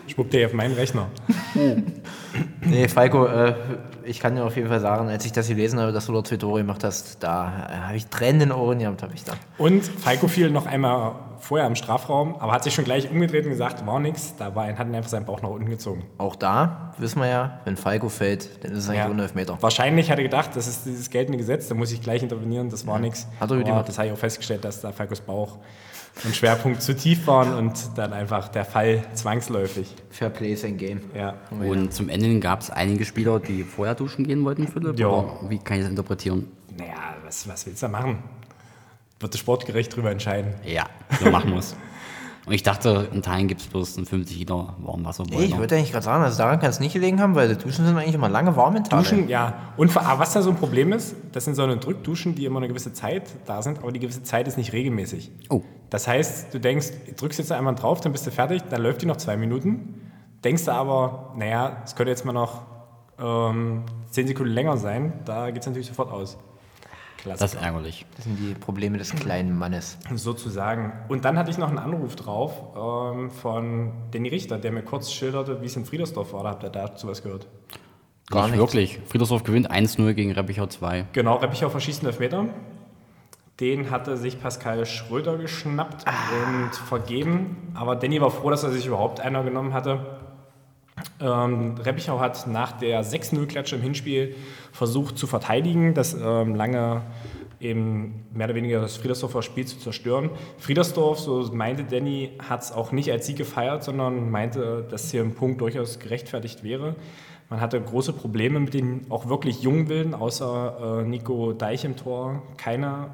Schwuppt 0.07 0.33
der 0.33 0.47
auf 0.47 0.53
meinen 0.53 0.73
Rechner. 0.73 1.09
Nee, 2.61 2.87
Falco, 2.87 3.25
äh, 3.25 3.53
ich 4.05 4.19
kann 4.19 4.35
dir 4.35 4.43
auf 4.45 4.55
jeden 4.55 4.69
Fall 4.69 4.79
sagen, 4.79 5.09
als 5.09 5.25
ich 5.25 5.31
das 5.31 5.47
gelesen 5.47 5.79
habe, 5.79 5.91
dass 5.91 6.05
du 6.05 6.13
dort 6.13 6.27
zwei 6.27 6.37
Tore 6.37 6.59
gemacht 6.59 6.83
hast, 6.83 7.23
da 7.23 7.67
äh, 7.69 7.73
habe 7.87 7.97
ich 7.97 8.07
Tränen 8.07 8.41
in 8.41 8.49
den 8.49 8.51
Ohren 8.57 8.79
gehabt, 8.79 9.03
habe 9.03 9.13
ich 9.13 9.23
da. 9.23 9.33
Und 9.57 9.85
Falco 9.85 10.27
fiel 10.27 10.49
noch 10.49 10.65
einmal 10.65 11.13
vorher 11.39 11.67
im 11.67 11.75
Strafraum, 11.75 12.35
aber 12.39 12.51
hat 12.51 12.63
sich 12.63 12.73
schon 12.73 12.85
gleich 12.85 13.09
umgedreht 13.09 13.45
und 13.45 13.51
gesagt, 13.51 13.85
war 13.85 13.99
nix. 13.99 14.35
Da 14.37 14.55
war, 14.55 14.67
hat 14.67 14.87
ihn 14.87 14.95
einfach 14.95 15.09
seinen 15.09 15.25
Bauch 15.25 15.41
nach 15.41 15.49
unten 15.49 15.69
gezogen. 15.69 16.03
Auch 16.17 16.35
da 16.35 16.93
wissen 16.97 17.19
wir 17.19 17.27
ja, 17.27 17.59
wenn 17.65 17.77
Falco 17.77 18.09
fällt, 18.09 18.63
dann 18.63 18.71
ist 18.71 18.79
es 18.79 18.89
eigentlich 18.89 19.17
Ja. 19.17 19.23
Elfmeter. 19.23 19.57
Wahrscheinlich 19.61 20.09
hat 20.09 20.17
er 20.17 20.23
gedacht, 20.23 20.51
das 20.55 20.67
ist 20.67 20.85
dieses 20.85 21.09
geltende 21.09 21.37
Gesetz, 21.37 21.67
da 21.67 21.75
muss 21.75 21.91
ich 21.91 22.01
gleich 22.01 22.23
intervenieren, 22.23 22.69
das 22.69 22.85
war 22.87 22.99
nichts. 22.99 23.27
Hat 23.39 23.51
er 23.51 23.57
Aber 23.57 23.83
das 23.83 23.97
habe 23.97 24.07
ich 24.07 24.13
auch 24.13 24.17
festgestellt, 24.17 24.63
dass 24.65 24.81
da 24.81 24.91
Falcos 24.91 25.21
Bauch 25.21 25.57
und 26.23 26.35
Schwerpunkt 26.35 26.81
zu 26.81 26.95
tief 26.95 27.27
waren 27.27 27.53
und 27.53 27.73
dann 27.95 28.13
einfach 28.13 28.47
der 28.47 28.65
Fall 28.65 29.03
zwangsläufig. 29.13 29.93
Fair 30.09 30.29
Play 30.29 30.53
ist 30.53 30.63
ein 30.63 30.77
Game. 30.77 31.01
Ja. 31.13 31.35
Und 31.51 31.93
zum 31.93 32.09
Ende 32.09 32.39
gab 32.39 32.61
es 32.61 32.69
einige 32.69 33.05
Spieler, 33.05 33.39
die 33.39 33.63
vorher 33.63 33.95
duschen 33.95 34.25
gehen 34.25 34.43
wollten, 34.45 34.67
Philipp? 34.67 34.97
Ja. 34.97 35.25
Wie 35.49 35.59
kann 35.59 35.77
ich 35.77 35.83
das 35.83 35.89
interpretieren? 35.89 36.47
Naja, 36.77 37.15
was, 37.23 37.47
was 37.47 37.65
willst 37.65 37.81
du 37.83 37.87
da 37.87 37.91
machen? 37.91 38.19
Wird 39.19 39.33
das 39.33 39.39
Sportgericht 39.39 39.95
drüber 39.95 40.11
entscheiden. 40.11 40.53
Ja, 40.65 40.85
so 41.19 41.29
machen 41.29 41.51
wir 41.51 41.59
es. 41.59 41.75
Und 42.45 42.53
ich 42.53 42.61
dachte, 42.61 43.07
in 43.11 43.23
Teilen 43.23 43.47
gibt 43.47 43.61
es 43.61 43.67
bloß 43.67 43.97
einen 43.97 44.05
50 44.05 44.37
Liter 44.37 44.75
Warmwasserboiler. 44.79 45.39
Nee, 45.39 45.45
ich 45.47 45.57
wollte 45.57 45.75
eigentlich 45.75 45.91
gerade 45.91 46.05
sagen, 46.05 46.23
also 46.23 46.37
daran 46.37 46.59
kann 46.59 46.69
es 46.69 46.79
nicht 46.79 46.93
gelegen 46.93 47.19
haben, 47.19 47.33
weil 47.33 47.55
die 47.55 47.55
Duschen 47.55 47.85
sind 47.85 47.97
eigentlich 47.97 48.13
immer 48.13 48.29
lange 48.29 48.55
warm 48.55 48.75
in 48.75 48.83
Thailand. 48.83 49.11
Duschen, 49.11 49.29
ja. 49.29 49.71
Und 49.77 49.95
aber 49.97 50.19
was 50.19 50.33
da 50.33 50.43
so 50.43 50.51
ein 50.51 50.55
Problem 50.55 50.93
ist, 50.93 51.15
das 51.31 51.45
sind 51.45 51.55
so 51.55 51.63
eine 51.63 51.77
Drückduschen, 51.77 52.35
die 52.35 52.45
immer 52.45 52.57
eine 52.57 52.67
gewisse 52.67 52.93
Zeit 52.93 53.23
da 53.47 53.63
sind, 53.63 53.79
aber 53.79 53.91
die 53.91 53.99
gewisse 53.99 54.21
Zeit 54.21 54.47
ist 54.47 54.57
nicht 54.57 54.73
regelmäßig. 54.73 55.31
Oh. 55.49 55.63
Das 55.89 56.07
heißt, 56.07 56.53
du 56.53 56.59
denkst, 56.59 56.87
drückst 57.17 57.39
jetzt 57.39 57.51
einmal 57.51 57.75
drauf, 57.75 58.01
dann 58.01 58.11
bist 58.11 58.25
du 58.27 58.31
fertig, 58.31 58.63
dann 58.69 58.81
läuft 58.81 59.01
die 59.01 59.05
noch 59.05 59.17
zwei 59.17 59.37
Minuten. 59.37 60.01
Denkst 60.43 60.65
du 60.65 60.71
aber, 60.71 61.33
naja, 61.37 61.81
es 61.85 61.95
könnte 61.95 62.11
jetzt 62.11 62.25
mal 62.25 62.33
noch 62.33 62.61
ähm, 63.19 63.83
zehn 64.09 64.27
Sekunden 64.27 64.51
länger 64.53 64.77
sein, 64.77 65.13
da 65.25 65.49
geht 65.51 65.61
es 65.61 65.67
natürlich 65.67 65.87
sofort 65.87 66.11
aus. 66.11 66.37
Klasse. 67.17 67.39
Das 67.39 67.53
ist 67.55 67.61
ärgerlich. 67.61 68.05
Das 68.15 68.25
sind 68.25 68.37
die 68.37 68.53
Probleme 68.53 68.99
des 68.99 69.15
kleinen 69.15 69.57
Mannes. 69.57 69.97
Sozusagen. 70.13 70.93
Und 71.07 71.25
dann 71.25 71.37
hatte 71.39 71.49
ich 71.49 71.57
noch 71.57 71.69
einen 71.69 71.79
Anruf 71.79 72.15
drauf 72.15 72.53
ähm, 73.15 73.31
von 73.31 73.93
Danny 74.11 74.29
Richter, 74.29 74.59
der 74.59 74.71
mir 74.71 74.83
kurz 74.83 75.11
schilderte, 75.11 75.59
wie 75.61 75.65
es 75.65 75.75
in 75.75 75.85
Friedersdorf 75.85 76.33
war. 76.33 76.43
Da 76.43 76.49
habt 76.51 76.63
ihr 76.63 76.69
dazu 76.69 77.07
was 77.07 77.23
gehört? 77.23 77.47
Gar 78.29 78.43
Nicht 78.47 78.57
nichts. 78.57 78.73
wirklich. 78.73 78.99
Friedersdorf 79.07 79.43
gewinnt 79.43 79.71
1-0 79.71 80.13
gegen 80.13 80.31
Reppichau 80.33 80.67
2. 80.67 81.07
Genau, 81.13 81.37
Reppichau 81.37 81.69
verschießt 81.69 82.01
einen 82.01 82.07
Elfmeter. 82.11 82.45
Den 83.59 83.89
hatte 83.89 84.17
sich 84.17 84.41
Pascal 84.41 84.85
Schröder 84.85 85.37
geschnappt 85.37 86.03
und 86.07 86.75
vergeben. 86.75 87.71
Aber 87.73 87.95
Danny 87.95 88.19
war 88.19 88.31
froh, 88.31 88.49
dass 88.49 88.63
er 88.63 88.71
sich 88.71 88.85
überhaupt 88.85 89.21
einer 89.21 89.43
genommen 89.43 89.73
hatte. 89.73 90.05
Ähm, 91.21 91.75
Reppichau 91.77 92.19
hat 92.19 92.47
nach 92.47 92.73
der 92.73 93.03
6-0-Klatsche 93.03 93.77
im 93.77 93.81
Hinspiel 93.81 94.35
versucht 94.73 95.17
zu 95.17 95.27
verteidigen, 95.27 95.93
das 95.93 96.13
ähm, 96.13 96.55
lange 96.55 97.03
eben 97.61 98.25
mehr 98.33 98.47
oder 98.47 98.55
weniger 98.55 98.81
das 98.81 98.97
Friedersdorfer 98.97 99.41
Spiel 99.41 99.65
zu 99.65 99.79
zerstören. 99.79 100.29
Friedersdorf, 100.57 101.19
so 101.19 101.49
meinte 101.53 101.85
Danny, 101.85 102.31
hat 102.47 102.63
es 102.63 102.71
auch 102.71 102.91
nicht 102.91 103.11
als 103.11 103.25
Sieg 103.25 103.37
gefeiert, 103.37 103.83
sondern 103.83 104.29
meinte, 104.29 104.85
dass 104.89 105.11
hier 105.11 105.21
ein 105.21 105.33
Punkt 105.33 105.61
durchaus 105.61 105.99
gerechtfertigt 105.99 106.63
wäre. 106.63 106.95
Man 107.49 107.61
hatte 107.61 107.79
große 107.79 108.11
Probleme 108.11 108.59
mit 108.59 108.73
den 108.73 109.05
auch 109.09 109.29
wirklich 109.29 109.61
jungen 109.61 109.87
Wilden, 109.87 110.13
außer 110.13 111.01
äh, 111.01 111.07
Nico 111.07 111.53
Deich 111.53 111.85
im 111.85 111.95
Tor, 111.95 112.41
keine 112.57 113.11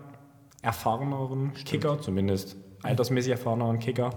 erfahreneren 0.62 1.54
Kicker, 1.54 2.00
zumindest 2.02 2.56
altersmäßig 2.84 3.32
erfahreneren 3.32 3.80
Kicker, 3.80 4.12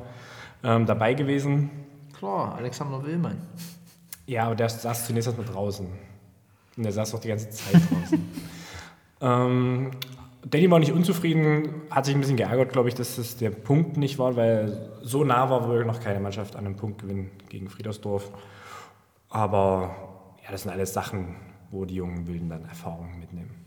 ähm, 0.62 0.86
dabei 0.86 1.14
gewesen. 1.14 1.70
Klar, 2.18 2.54
Alexander 2.56 3.02
Willmann. 3.04 3.40
Ja, 4.26 4.46
aber 4.46 4.54
der 4.54 4.68
saß 4.68 5.06
zunächst 5.06 5.28
erstmal 5.28 5.46
draußen. 5.46 5.86
Und 6.76 6.82
der 6.82 6.92
saß 6.92 7.14
auch 7.14 7.20
die 7.20 7.28
ganze 7.28 7.50
Zeit 7.50 7.74
draußen. 7.74 8.30
ähm, 9.20 9.90
Danny 10.46 10.70
war 10.70 10.78
nicht 10.78 10.92
unzufrieden, 10.92 11.82
hat 11.90 12.04
sich 12.04 12.14
ein 12.14 12.20
bisschen 12.20 12.36
geärgert, 12.36 12.72
glaube 12.72 12.88
ich, 12.88 12.94
dass 12.94 13.16
das 13.16 13.36
der 13.36 13.50
Punkt 13.50 13.96
nicht 13.96 14.18
war, 14.18 14.36
weil 14.36 14.90
so 15.02 15.24
nah 15.24 15.48
war 15.48 15.68
wohl 15.68 15.84
noch 15.84 16.00
keine 16.00 16.20
Mannschaft 16.20 16.56
an 16.56 16.66
einem 16.66 16.76
Punktgewinn 16.76 17.30
gegen 17.48 17.68
Friedersdorf. 17.68 18.30
Aber 19.30 19.94
ja, 20.44 20.50
das 20.50 20.62
sind 20.62 20.72
alles 20.72 20.92
Sachen, 20.92 21.36
wo 21.70 21.84
die 21.84 21.94
jungen 21.94 22.26
Wilden 22.26 22.48
dann 22.48 22.64
Erfahrungen 22.66 23.18
mitnehmen. 23.18 23.63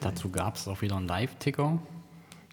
Dazu 0.00 0.30
gab 0.30 0.56
es 0.56 0.66
auch 0.68 0.82
wieder 0.82 0.96
einen 0.96 1.08
Live-Ticker. 1.08 1.78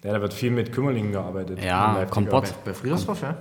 Ja, 0.02 0.12
da 0.12 0.20
wird 0.20 0.34
viel 0.34 0.50
mit 0.50 0.72
Kümmerlingen 0.72 1.12
gearbeitet. 1.12 1.62
Ja. 1.62 2.06
Kompott. 2.10 2.52
Bei 2.64 2.74
Friedersdorf, 2.74 3.22
ja? 3.22 3.36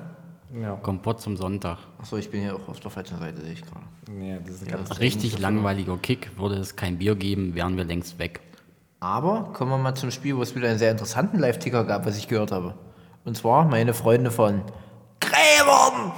Ja. 0.59 0.75
Kompott 0.75 1.21
zum 1.21 1.35
Sonntag. 1.35 1.79
Achso, 1.99 2.17
ich 2.17 2.29
bin 2.29 2.41
hier 2.41 2.55
auch 2.55 2.67
auf 2.69 2.79
der 2.79 2.91
falschen 2.91 3.19
Seite, 3.19 3.41
sehe 3.41 3.53
ich 3.53 3.61
gerade. 3.61 3.85
ja, 4.25 4.37
das 4.39 4.61
ist 4.61 4.67
ganz 4.67 4.99
Richtig 4.99 5.39
langweiliger 5.39 5.97
Kick. 5.97 6.31
Würde 6.37 6.55
es 6.55 6.75
kein 6.75 6.97
Bier 6.97 7.15
geben, 7.15 7.55
wären 7.55 7.75
wir 7.77 7.83
längst 7.83 8.19
weg. 8.19 8.39
Aber 8.99 9.51
kommen 9.53 9.71
wir 9.71 9.77
mal 9.77 9.95
zum 9.95 10.11
Spiel, 10.11 10.37
wo 10.37 10.41
es 10.41 10.55
wieder 10.55 10.69
einen 10.69 10.79
sehr 10.79 10.91
interessanten 10.91 11.39
Live-Ticker 11.39 11.83
gab, 11.83 12.05
was 12.05 12.17
ich 12.17 12.27
gehört 12.27 12.51
habe. 12.51 12.75
Und 13.25 13.35
zwar 13.35 13.65
meine 13.65 13.93
Freunde 13.93 14.31
von 14.31 14.61
Gräbern 15.19 16.13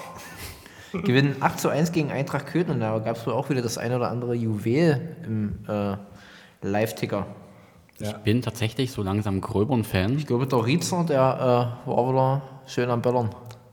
gewinnen 1.04 1.38
8 1.40 1.60
zu 1.60 1.70
1 1.70 1.92
gegen 1.92 2.12
Eintracht 2.12 2.48
Köthen 2.48 2.72
und 2.76 2.80
da 2.82 2.98
gab 3.00 3.18
es 3.18 3.26
wohl 3.26 3.34
auch 3.34 3.50
wieder 3.50 3.62
das 3.62 3.78
eine 3.78 3.96
oder 3.96 4.10
andere 4.10 4.36
Juwel 4.36 5.18
im 5.26 5.60
äh, 5.68 5.98
Live-Ticker. 6.62 7.26
Ich 8.00 8.14
bin 8.18 8.42
tatsächlich 8.42 8.92
so 8.92 9.02
langsam 9.02 9.42
Gröbern-Fan. 9.42 10.18
Ich 10.18 10.28
glaube, 10.28 10.46
der 10.48 10.64
Rietzer, 10.66 11.04
der 11.04 11.82
äh, 11.86 11.90
war 11.90 12.10
wieder 12.10 12.42
schön 12.68 12.90
am 12.92 13.02
Böllern. 13.02 13.30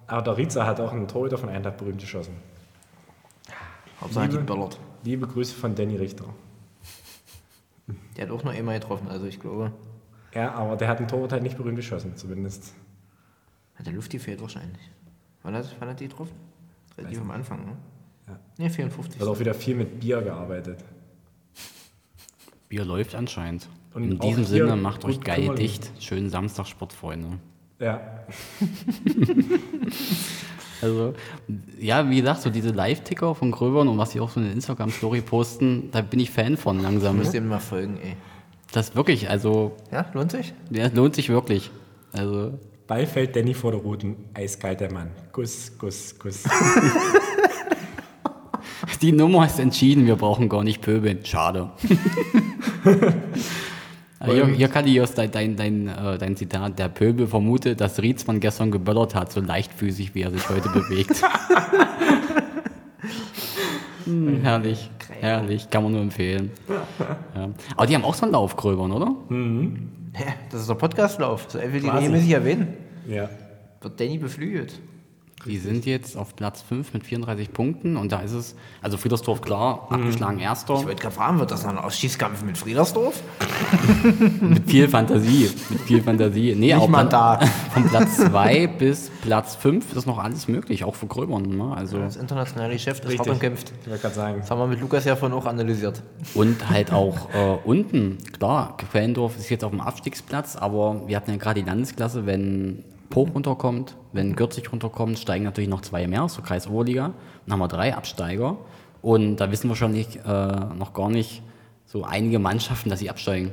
Aber 0.07 0.23
der 0.23 0.37
Riza 0.37 0.65
hat 0.67 0.81
auch 0.81 0.93
einen 0.93 1.09
Torhüter 1.09 1.37
von 1.39 1.49
Eintracht 1.51 1.77
berühmt 1.77 2.01
geschossen. 2.01 2.35
Hauptsache 4.01 4.29
die 4.29 4.33
Liebe- 4.37 4.45
böllert. 4.45 4.79
Liebe 5.05 5.27
Grüße 5.27 5.55
von 5.55 5.75
Danny 5.75 5.97
Richter. 5.97 6.25
Der 8.17 8.25
hat 8.27 8.31
auch 8.33 8.43
nur 8.45 8.53
einmal 8.55 8.79
getroffen, 8.81 9.09
also 9.09 9.27
ich 9.27 9.39
glaube, 9.41 9.73
Ja, 10.35 10.53
aber 10.55 10.77
der 10.77 10.89
hat 10.89 10.99
einen 10.99 11.09
Torhüter 11.09 11.33
halt 11.35 11.43
nicht 11.43 11.57
berühmt 11.59 11.77
geschossen, 11.77 12.17
zumindest. 12.17 12.73
hat 13.77 13.87
der 13.87 13.93
Luft 13.93 14.11
gefehlt 14.11 14.41
wahrscheinlich. 14.41 14.81
Wann 15.43 15.55
hat, 15.55 15.75
wann 15.79 15.89
hat 15.91 16.01
die 16.01 16.09
getroffen? 16.09 16.33
Relativ 16.97 17.21
am 17.21 17.31
Anfang, 17.31 17.65
ne? 17.67 17.77
Ja. 18.29 18.39
Ne, 18.57 18.71
54. 18.71 19.21
Hat 19.21 19.29
auch 19.29 19.39
wieder 19.39 19.53
viel 19.53 19.75
mit 19.75 20.01
Bier 20.01 20.23
gearbeitet. 20.23 20.83
Bier 22.69 22.85
läuft 22.87 23.15
anscheinend. 23.15 23.69
Und 23.95 24.11
In 24.11 24.19
diesem 24.19 24.45
Sinne, 24.45 24.75
macht 24.77 25.05
euch 25.05 25.21
geil 25.21 25.43
kümmern. 25.43 25.57
dicht. 25.57 25.91
Schönen 26.01 26.29
Samstagsport, 26.29 26.93
Freunde. 26.93 27.39
Ja. 27.79 28.01
Also, 30.83 31.15
ja, 31.81 32.11
wie 32.11 32.21
gesagt, 32.21 32.43
so 32.43 32.51
diese 32.51 32.69
Live-Ticker 32.69 33.35
von 33.35 33.51
Gröbern 33.53 33.89
und 33.89 33.97
was 33.97 34.11
sie 34.11 34.21
auch 34.21 34.29
so 34.29 34.39
in 34.41 34.47
der 34.47 34.55
Instagram-Story 34.55 35.23
posten, 35.23 35.89
da 35.93 36.03
bin 36.03 36.21
ich 36.21 36.31
Fan 36.31 36.59
von 36.59 36.83
langsam. 36.83 37.17
Müsst 37.17 37.33
ihr 37.33 37.41
mir 37.41 37.49
mal 37.49 37.59
folgen, 37.59 37.97
ey. 38.03 38.17
Das 38.73 38.95
wirklich, 38.95 39.31
also, 39.31 39.73
Ja, 39.91 40.05
lohnt 40.13 40.33
sich? 40.33 40.53
der 40.69 40.91
lohnt 40.91 41.15
sich 41.15 41.31
wirklich. 41.31 41.71
Also, 42.13 42.59
Ball 42.87 43.07
fällt 43.07 43.35
Danny 43.35 43.55
vor 43.55 43.71
der 43.71 43.81
Routen. 43.81 44.17
Eiskalt 44.35 44.81
der 44.81 44.93
Mann. 44.93 45.09
Kuss, 45.33 45.73
Kuss, 45.79 46.19
Kuss. 46.19 46.43
die 49.01 49.13
Nummer 49.13 49.47
ist 49.47 49.59
entschieden, 49.59 50.05
wir 50.05 50.17
brauchen 50.17 50.51
gar 50.51 50.65
nicht 50.65 50.83
pöbeln. 50.83 51.25
Schade. 51.25 51.71
Hier, 54.25 54.47
hier 54.47 54.69
kann 54.69 54.87
ich 54.87 55.01
dein, 55.11 55.31
dein, 55.31 55.57
dein, 55.57 55.89
äh, 55.89 56.19
dein 56.19 56.37
Zitat, 56.37 56.79
der 56.79 56.89
Pöbel 56.89 57.27
vermutet, 57.27 57.81
dass 57.81 58.01
Rietzmann 58.01 58.41
gestern 58.41 58.71
geböllert 58.71 59.15
hat, 59.15 59.33
so 59.33 59.41
leichtfüßig, 59.41 60.15
wie 60.15 60.23
er 60.23 60.31
sich 60.31 60.49
heute 60.49 60.69
bewegt. 60.69 61.23
hm, 64.05 64.41
herrlich, 64.43 64.91
herrlich, 65.21 65.69
kann 65.71 65.83
man 65.83 65.93
nur 65.93 66.03
empfehlen. 66.03 66.51
Ja. 66.69 67.51
Aber 67.77 67.87
die 67.87 67.95
haben 67.95 68.05
auch 68.05 68.15
so 68.15 68.25
einen 68.25 68.33
Laufgröbern, 68.33 68.93
oder? 68.93 69.15
Hä, 70.13 70.35
das 70.51 70.63
ist 70.63 70.71
der 70.71 70.75
Podcastlauf. 70.75 71.47
So 71.49 71.59
einfach 71.59 71.81
die 71.81 71.89
regelmäßig 71.89 72.31
erwähnen. 72.31 72.75
ja. 73.09 73.29
Wird 73.81 74.01
Danny 74.01 74.17
beflügelt. 74.17 74.81
Die 75.47 75.59
sind 75.59 75.85
jetzt 75.85 76.17
auf 76.17 76.35
Platz 76.37 76.63
5 76.63 76.95
mit 76.95 77.05
34 77.05 77.53
Punkten 77.53 77.97
und 77.97 78.13
da 78.13 78.21
ist 78.21 78.33
es, 78.33 78.55
also 78.81 78.97
Friedersdorf 78.97 79.43
klar, 79.43 79.87
abgeschlagen 79.91 80.39
Erster, 80.39 80.75
Ich 80.75 80.87
wollte 80.87 81.03
gerade 81.03 81.15
fragen, 81.15 81.39
wird 81.39 81.51
das 81.51 81.65
noch 81.65 81.71
ein 81.71 81.79
Ausschießkampf 81.79 82.43
mit 82.45 82.57
Friedersdorf? 82.57 83.23
mit 84.41 84.69
viel 84.71 84.89
Fantasie, 84.89 85.51
mit 85.69 85.81
viel 85.83 86.03
Fantasie. 86.03 86.55
Nee, 86.55 86.67
Nicht 86.67 86.77
auch 86.77 86.89
mal 86.89 87.05
da. 87.05 87.41
Von 87.75 87.85
Platz 87.89 88.17
2 88.17 88.69
bis 88.69 89.11
Platz 89.23 89.55
5 89.57 89.95
ist 89.97 90.07
noch 90.07 90.19
alles 90.19 90.49
möglich, 90.49 90.85
auch 90.85 90.95
für 90.95 91.07
Gröbern. 91.07 91.43
Ne? 91.43 91.75
Also, 91.77 91.99
Das 91.99 92.17
internationale 92.17 92.73
Geschäft 92.73 93.05
ist 93.05 93.19
hart 93.19 93.29
umkämpft. 93.29 93.73
Ich 93.83 93.89
wollte 93.89 94.01
gerade 94.01 94.15
sagen. 94.15 94.39
Das 94.41 94.51
haben 94.51 94.59
wir 94.59 94.67
mit 94.67 94.81
Lukas 94.81 95.05
ja 95.05 95.15
vorhin 95.15 95.37
auch 95.37 95.47
analysiert. 95.47 96.03
und 96.35 96.71
halt 96.71 96.93
auch 96.93 97.29
äh, 97.35 97.59
unten, 97.65 98.19
klar, 98.39 98.77
Quellendorf 98.79 99.37
ist 99.37 99.51
jetzt 99.51 99.65
auf 99.65 99.71
dem 99.71 99.81
Abstiegsplatz, 99.81 100.57
aber 100.57 101.03
wir 101.07 101.17
hatten 101.17 101.31
ja 101.31 101.37
gerade 101.37 101.61
die 101.63 101.67
Landesklasse, 101.67 102.25
wenn 102.27 102.83
Poch 103.15 103.33
runterkommt, 103.33 103.97
wenn 104.13 104.35
Gürzig 104.35 104.73
runterkommt, 104.73 105.21
steigen 105.21 105.45
natürlich 105.45 105.71
noch 105.71 105.83
zwei 105.83 106.09
mehr 106.09 106.25
aus 106.25 106.35
der 106.35 106.43
Kreisoberliga. 106.43 107.13
Dann 107.47 107.53
haben 107.53 107.61
wir 107.61 107.69
drei 107.69 107.95
Absteiger 107.95 108.57
und 109.03 109.37
da 109.37 109.53
wissen 109.53 109.71
wir 109.71 109.77
schon 109.77 109.93
nicht, 109.93 110.17
äh, 110.17 110.21
noch 110.29 110.93
gar 110.95 111.09
nicht 111.09 111.43
so 111.87 112.03
einige 112.03 112.41
Mannschaften, 112.41 112.91
dass 112.91 112.99
sie 112.99 113.11
absteigen. 113.11 113.53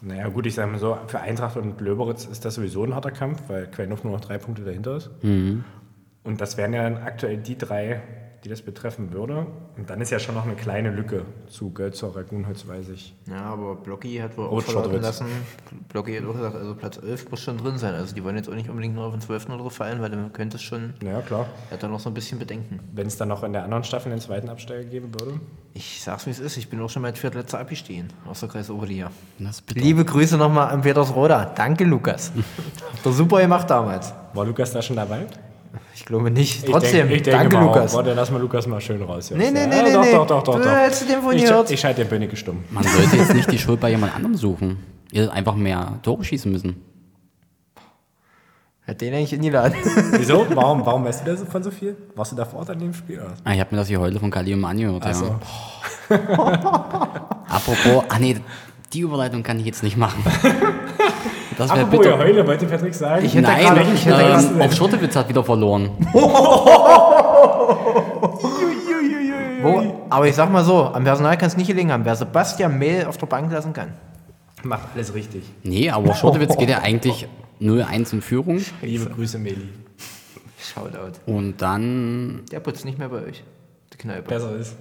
Naja, 0.00 0.26
gut, 0.28 0.46
ich 0.46 0.54
sage 0.54 0.68
mal 0.72 0.78
so, 0.80 0.98
für 1.06 1.20
Eintracht 1.20 1.56
und 1.56 1.80
Löberitz 1.80 2.24
ist 2.24 2.44
das 2.44 2.56
sowieso 2.56 2.82
ein 2.82 2.92
harter 2.92 3.12
Kampf, 3.12 3.42
weil 3.46 3.68
Quellenhof 3.68 4.02
nur 4.02 4.14
noch 4.14 4.20
drei 4.20 4.36
Punkte 4.38 4.64
dahinter 4.64 4.96
ist. 4.96 5.10
Und 6.24 6.40
das 6.40 6.56
wären 6.56 6.72
ja 6.72 6.82
dann 6.82 6.96
aktuell 7.04 7.36
die 7.36 7.56
drei, 7.56 8.02
die 8.44 8.48
das 8.48 8.62
betreffen 8.62 9.12
würde. 9.12 9.46
Und 9.76 9.88
dann 9.88 10.00
ist 10.00 10.10
ja 10.10 10.18
schon 10.18 10.34
noch 10.34 10.44
eine 10.44 10.54
kleine 10.56 10.90
Lücke 10.90 11.24
zu 11.48 11.70
Gölzer, 11.70 12.14
Ragunholz, 12.16 12.66
weiß 12.66 12.88
ich. 12.88 13.14
Ja, 13.28 13.42
aber 13.42 13.76
Blocky 13.76 14.16
hat 14.16 14.36
wohl 14.36 14.46
auch 14.46 14.60
verlauten 14.60 15.00
lassen. 15.00 15.26
Blocky 15.88 16.16
hat 16.16 16.24
auch 16.26 16.32
gesagt, 16.34 16.56
also 16.56 16.74
Platz 16.74 16.98
11 16.98 17.30
muss 17.30 17.40
schon 17.40 17.58
drin 17.58 17.78
sein. 17.78 17.94
Also 17.94 18.14
die 18.14 18.24
wollen 18.24 18.36
jetzt 18.36 18.48
auch 18.48 18.54
nicht 18.54 18.68
unbedingt 18.68 18.94
nur 18.96 19.04
auf 19.04 19.12
den 19.12 19.20
12. 19.20 19.50
oder 19.50 19.70
fallen, 19.70 20.00
weil 20.02 20.10
dann 20.10 20.32
könnte 20.32 20.56
es 20.56 20.62
schon, 20.62 20.94
Ja, 21.04 21.20
klar. 21.20 21.46
er 21.70 21.74
hat 21.74 21.82
da 21.82 21.88
noch 21.88 22.00
so 22.00 22.10
ein 22.10 22.14
bisschen 22.14 22.38
Bedenken. 22.38 22.80
Wenn 22.92 23.06
es 23.06 23.16
dann 23.16 23.28
noch 23.28 23.44
in 23.44 23.52
der 23.52 23.62
anderen 23.64 23.84
Staffel 23.84 24.10
den 24.10 24.20
zweiten 24.20 24.48
Absteiger 24.48 24.84
geben 24.84 25.12
würde. 25.18 25.38
Ich 25.74 26.02
sag's 26.02 26.26
wie 26.26 26.30
es 26.30 26.38
ist, 26.40 26.56
ich 26.56 26.68
bin 26.68 26.80
auch 26.80 26.90
schon 26.90 27.02
mal 27.02 27.14
viertletzter 27.14 27.60
abgestiegen 27.60 28.08
aus 28.28 28.40
der 28.40 28.48
Kreis 28.48 28.68
Oberliga. 28.70 29.10
Liebe 29.74 30.04
Grüße 30.04 30.36
nochmal 30.36 30.68
an 30.70 30.82
Petersroda. 30.82 31.44
Danke, 31.54 31.84
Lukas. 31.84 32.32
Habt 32.92 33.06
ihr 33.06 33.12
super 33.12 33.40
gemacht 33.40 33.70
damals. 33.70 34.12
War 34.34 34.44
Lukas 34.44 34.72
da 34.72 34.82
schon 34.82 34.96
dabei? 34.96 35.26
Ich 36.02 36.06
glaube 36.06 36.32
nicht. 36.32 36.64
Ich 36.64 36.68
Trotzdem, 36.70 37.06
denk- 37.06 37.10
ich 37.12 37.22
denke 37.22 37.38
danke, 37.38 37.56
mal 37.56 37.64
Lukas. 37.66 37.92
Auch. 37.92 37.98
Warte, 37.98 38.12
lass 38.14 38.28
mal 38.32 38.40
Lukas 38.40 38.66
mal 38.66 38.80
schön 38.80 39.00
raus. 39.02 39.30
Jungs. 39.30 39.40
Nee, 39.40 39.52
nee, 39.52 39.68
nee, 39.68 39.76
ja, 39.76 39.82
nee, 39.84 39.92
doch, 39.92 40.02
nee. 40.02 40.10
Doch, 40.12 40.26
doch, 40.26 40.42
doch, 40.42 40.56
Du 40.56 40.62
doch. 40.64 40.70
hättest 40.76 41.08
den 41.08 41.22
wohl 41.22 41.36
ich, 41.36 41.44
gehört. 41.44 41.70
ich 41.70 41.78
schalte 41.78 42.00
den 42.02 42.08
Bönnecke 42.10 42.34
stumm. 42.34 42.64
Man 42.70 42.82
sollte 42.82 43.16
jetzt 43.18 43.34
nicht 43.34 43.52
die 43.52 43.58
Schuld 43.58 43.78
bei 43.78 43.90
jemand 43.90 44.12
anderem 44.16 44.34
suchen. 44.36 44.78
Ihr 45.12 45.22
hättet 45.22 45.36
einfach 45.36 45.54
mehr 45.54 46.00
Tore 46.02 46.24
schießen 46.24 46.50
müssen. 46.50 46.82
Hätte 48.84 49.04
den 49.04 49.14
eigentlich 49.14 49.32
eingeladen. 49.32 49.74
Wieso? 50.10 50.44
Warum, 50.56 50.84
warum 50.84 51.04
weißt 51.04 51.24
du 51.24 51.30
das 51.36 51.44
von 51.44 51.62
so 51.62 51.70
viel? 51.70 51.96
Warst 52.16 52.32
du 52.32 52.36
da 52.36 52.44
vor 52.44 52.58
Ort 52.58 52.70
an 52.70 52.80
dem 52.80 52.92
Spiel? 52.92 53.20
Oder? 53.20 53.34
Ah, 53.44 53.54
Ich 53.54 53.60
habe 53.60 53.70
mir 53.72 53.76
das 53.80 53.86
hier 53.86 54.00
heute 54.00 54.18
von 54.18 54.28
Kali 54.28 54.52
und 54.54 54.64
angehört. 54.64 55.04
Ach 55.06 55.14
so. 55.14 55.36
Ja. 56.10 56.16
Apropos, 57.48 58.04
ah 58.08 58.18
nee, 58.18 58.38
die 58.92 59.00
Überleitung 59.00 59.44
kann 59.44 59.60
ich 59.60 59.66
jetzt 59.66 59.84
nicht 59.84 59.96
machen. 59.96 60.20
Das 61.58 61.70
wäre 61.70 61.80
Apropos 61.82 62.06
ja 62.06 62.12
bitter. 62.12 62.24
Heule, 62.24 62.46
wollte 62.46 62.66
Patrick 62.66 62.94
sagen. 62.94 63.24
Ich 63.24 63.34
hätte 63.34 63.42
Nein, 63.48 63.64
gerade- 63.64 63.92
ich 63.94 64.06
hätte 64.06 64.22
ähm, 64.54 64.62
auf 64.62 64.74
Schottewitz 64.74 65.16
hat 65.16 65.28
wieder 65.28 65.44
verloren. 65.44 65.90
Wo, 69.62 70.06
aber 70.10 70.26
ich 70.26 70.34
sag 70.34 70.50
mal 70.50 70.64
so, 70.64 70.84
am 70.86 71.04
Personal 71.04 71.36
kann 71.38 71.48
es 71.48 71.56
nicht 71.56 71.68
gelegen 71.68 71.92
haben. 71.92 72.04
Wer 72.04 72.16
Sebastian 72.16 72.78
Mehl 72.78 73.06
auf 73.06 73.16
der 73.18 73.26
Bank 73.26 73.52
lassen 73.52 73.72
kann. 73.72 73.92
Macht 74.64 74.88
alles 74.94 75.14
richtig. 75.14 75.44
Nee, 75.62 75.90
aber 75.90 76.14
Schottewitz 76.14 76.56
geht 76.56 76.68
ja 76.68 76.78
eigentlich 76.80 77.28
0-1 77.60 78.12
in 78.12 78.22
Führung. 78.22 78.60
Liebe 78.80 79.06
Grüße, 79.06 79.38
Meli. 79.38 79.68
Shoutout. 80.58 81.18
Und 81.26 81.60
dann, 81.60 82.42
Der 82.50 82.60
putzt 82.60 82.84
nicht 82.84 82.98
mehr 82.98 83.08
bei 83.08 83.22
euch. 83.22 83.42
Die 83.92 83.98
Kneipe. 83.98 84.28
Besser 84.28 84.54
ist. 84.56 84.76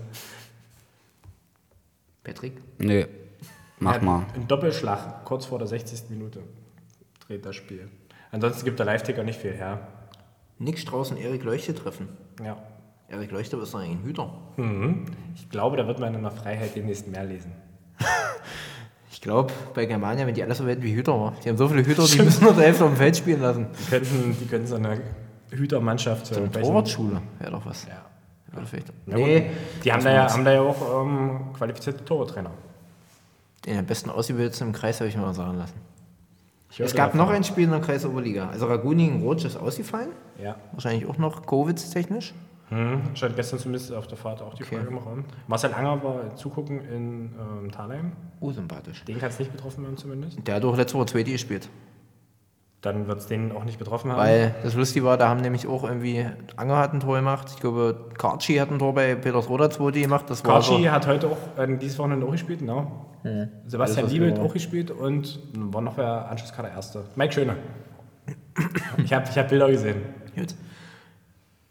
Patrick? 2.23 2.53
nee, 2.77 3.07
mach 3.79 3.99
mal. 4.01 4.25
Ein 4.36 4.47
Doppelschlag, 4.47 5.25
kurz 5.25 5.45
vor 5.45 5.57
der 5.57 5.67
60. 5.67 6.03
Minute. 6.10 6.41
Dreht 7.32 7.46
das 7.46 7.56
Spiel. 7.56 7.88
Ansonsten 8.34 8.65
gibt 8.65 8.78
der 8.78 8.86
Live-Ticker 8.86 9.24
nicht 9.24 9.39
viel 9.39 9.54
her. 9.54 9.88
Nick 10.60 10.78
Strauß 10.78 11.12
und 11.12 11.17
Erik 11.17 11.46
Leuchte 11.46 11.74
treffen. 11.74 12.10
Ja. 12.44 12.58
Erik 13.08 13.32
Leuchte 13.32 13.56
ist 13.56 13.74
eigentlich 13.74 13.91
ein 13.91 14.04
Hüter. 14.04 14.34
Ich 15.36 15.50
glaube, 15.50 15.78
da 15.78 15.88
wird 15.88 16.00
man 16.00 16.13
in 16.13 16.24
der 16.24 16.32
Freiheit 16.32 16.76
demnächst 16.76 17.08
mehr 17.08 17.24
lesen. 17.24 17.54
Ich 19.13 19.22
glaube, 19.22 19.54
bei 19.76 19.86
Germania, 19.86 20.26
wenn 20.26 20.34
die 20.34 20.41
alle 20.41 20.56
so 20.56 20.65
werden 20.65 20.82
wie 20.82 20.96
Hüter, 20.96 21.34
die 21.44 21.50
haben 21.50 21.58
so 21.58 21.67
viele 21.67 21.86
Hüter, 21.86 22.08
die 22.08 22.24
müssen 22.24 22.44
nur 22.44 22.54
der 22.54 22.63
Hälfte 22.63 22.86
auf 22.86 22.89
dem 22.89 22.98
Feld 22.98 23.15
spielen 23.15 23.41
lassen. 23.41 23.67
Die 23.80 23.89
könnten, 23.91 24.36
die 24.39 24.48
könnten 24.48 24.65
so 24.65 24.76
eine 24.78 25.00
Hütermannschaft. 25.52 26.26
So 26.26 26.38
eine 26.38 26.50
Torwartschule 26.50 27.22
wäre 27.38 27.52
doch 27.52 27.63
was. 27.63 27.86
Ja. 27.86 28.04
Oder 28.58 28.65
vielleicht. 28.65 28.88
Ja, 29.06 29.17
gut. 29.17 29.44
Die 29.84 29.94
haben 29.94 30.04
da, 30.04 30.12
ja, 30.12 30.34
haben 30.34 30.44
da 30.44 30.54
ja 30.54 30.62
auch 30.62 31.04
ähm, 31.04 31.54
qualifizierte 31.54 32.04
Torwarttrainer. 32.04 32.50
Den 33.65 33.78
am 33.78 33.86
besten 33.86 34.10
ausgebildeten 34.10 34.67
im 34.67 34.74
Kreis 34.74 35.00
habe 35.00 35.10
ich 35.10 35.15
mir 35.15 35.22
mal 35.22 35.36
sagen 35.36 35.58
lassen. 35.60 35.90
Es 36.79 36.93
gab 36.95 37.12
davon. 37.12 37.17
noch 37.27 37.29
ein 37.29 37.43
Spiel 37.43 37.65
in 37.65 37.71
der 37.71 37.81
Kreisoberliga. 37.81 38.49
Also 38.49 38.65
Raguni 38.67 39.05
gegen 39.07 39.21
Rotsch 39.23 39.45
ist 39.45 39.57
ausgefallen. 39.57 40.10
Ja. 40.41 40.55
Wahrscheinlich 40.71 41.07
auch 41.07 41.17
noch 41.17 41.45
Covid-technisch. 41.45 42.34
Hm, 42.69 43.01
stand 43.15 43.36
gestern 43.36 43.60
zumindest 43.60 43.91
auf 43.93 44.07
der 44.07 44.17
Fahrt 44.17 44.41
auch 44.41 44.53
die 44.53 44.63
Okay. 44.63 44.77
Frage 44.77 44.88
im 44.88 44.97
Raum. 44.97 45.25
Marcel 45.47 45.73
Anger 45.73 46.01
war 46.03 46.36
zugucken 46.38 46.79
in 46.86 47.34
ähm, 47.63 47.71
Thalheim. 47.71 48.13
Oh, 48.39 48.51
sympathisch. 48.51 49.03
Den 49.03 49.19
kann 49.19 49.29
es 49.29 49.39
nicht 49.39 49.51
betroffen 49.51 49.86
haben 49.86 49.97
zumindest. 49.97 50.39
Der 50.47 50.55
hat 50.55 50.63
auch 50.63 50.77
letzte 50.77 50.97
Woche 50.97 51.07
Zweite 51.07 51.31
gespielt. 51.31 51.67
Dann 52.82 53.08
wird 53.08 53.20
es 53.20 53.28
den 53.28 53.52
auch 53.52 53.63
nicht 53.63 53.78
betroffen 53.78 54.12
haben. 54.12 54.17
Weil 54.20 54.56
das 54.63 54.74
Lustige 54.74 55.06
war, 55.06 55.15
da 55.17 55.30
haben 55.30 55.41
nämlich 55.41 55.67
auch 55.67 55.84
irgendwie 55.84 56.26
Anger 56.56 56.78
hat 56.78 56.94
ein 56.94 57.00
Tor 57.00 57.15
gemacht. 57.17 57.48
Ich 57.54 57.60
glaube, 57.60 58.10
Karchi 58.17 58.56
hat 58.56 58.72
ein 58.72 58.80
Tor 58.80 58.96
bei 58.96 59.13
Petersroda 59.13 59.70
Zweite 59.70 60.02
gemacht. 60.02 60.26
Das 60.30 60.44
war 60.44 60.54
Karchi 60.56 60.84
so, 60.86 60.89
hat 60.91 61.06
heute 61.06 61.28
auch 61.28 61.38
äh, 61.60 61.78
dieses 61.78 62.00
Wochenende 62.00 62.26
auch 62.26 62.32
gespielt, 62.32 62.60
genau. 62.62 63.06
Sebastian 63.67 64.06
was 64.06 64.12
Liebelt 64.12 64.38
wir- 64.38 64.44
auch 64.44 64.52
gespielt 64.54 64.89
und 64.89 65.38
war 65.54 65.82
noch 65.82 65.96
wer 65.96 66.28
Anschlusskader 66.32 66.72
Erste. 66.72 67.04
Mike 67.15 67.34
Schöner. 67.34 67.56
ich 68.98 69.13
habe 69.13 69.26
ich 69.30 69.38
hab 69.38 69.48
Bilder 69.50 69.70
gesehen. 69.70 69.98
Gut. 70.36 70.56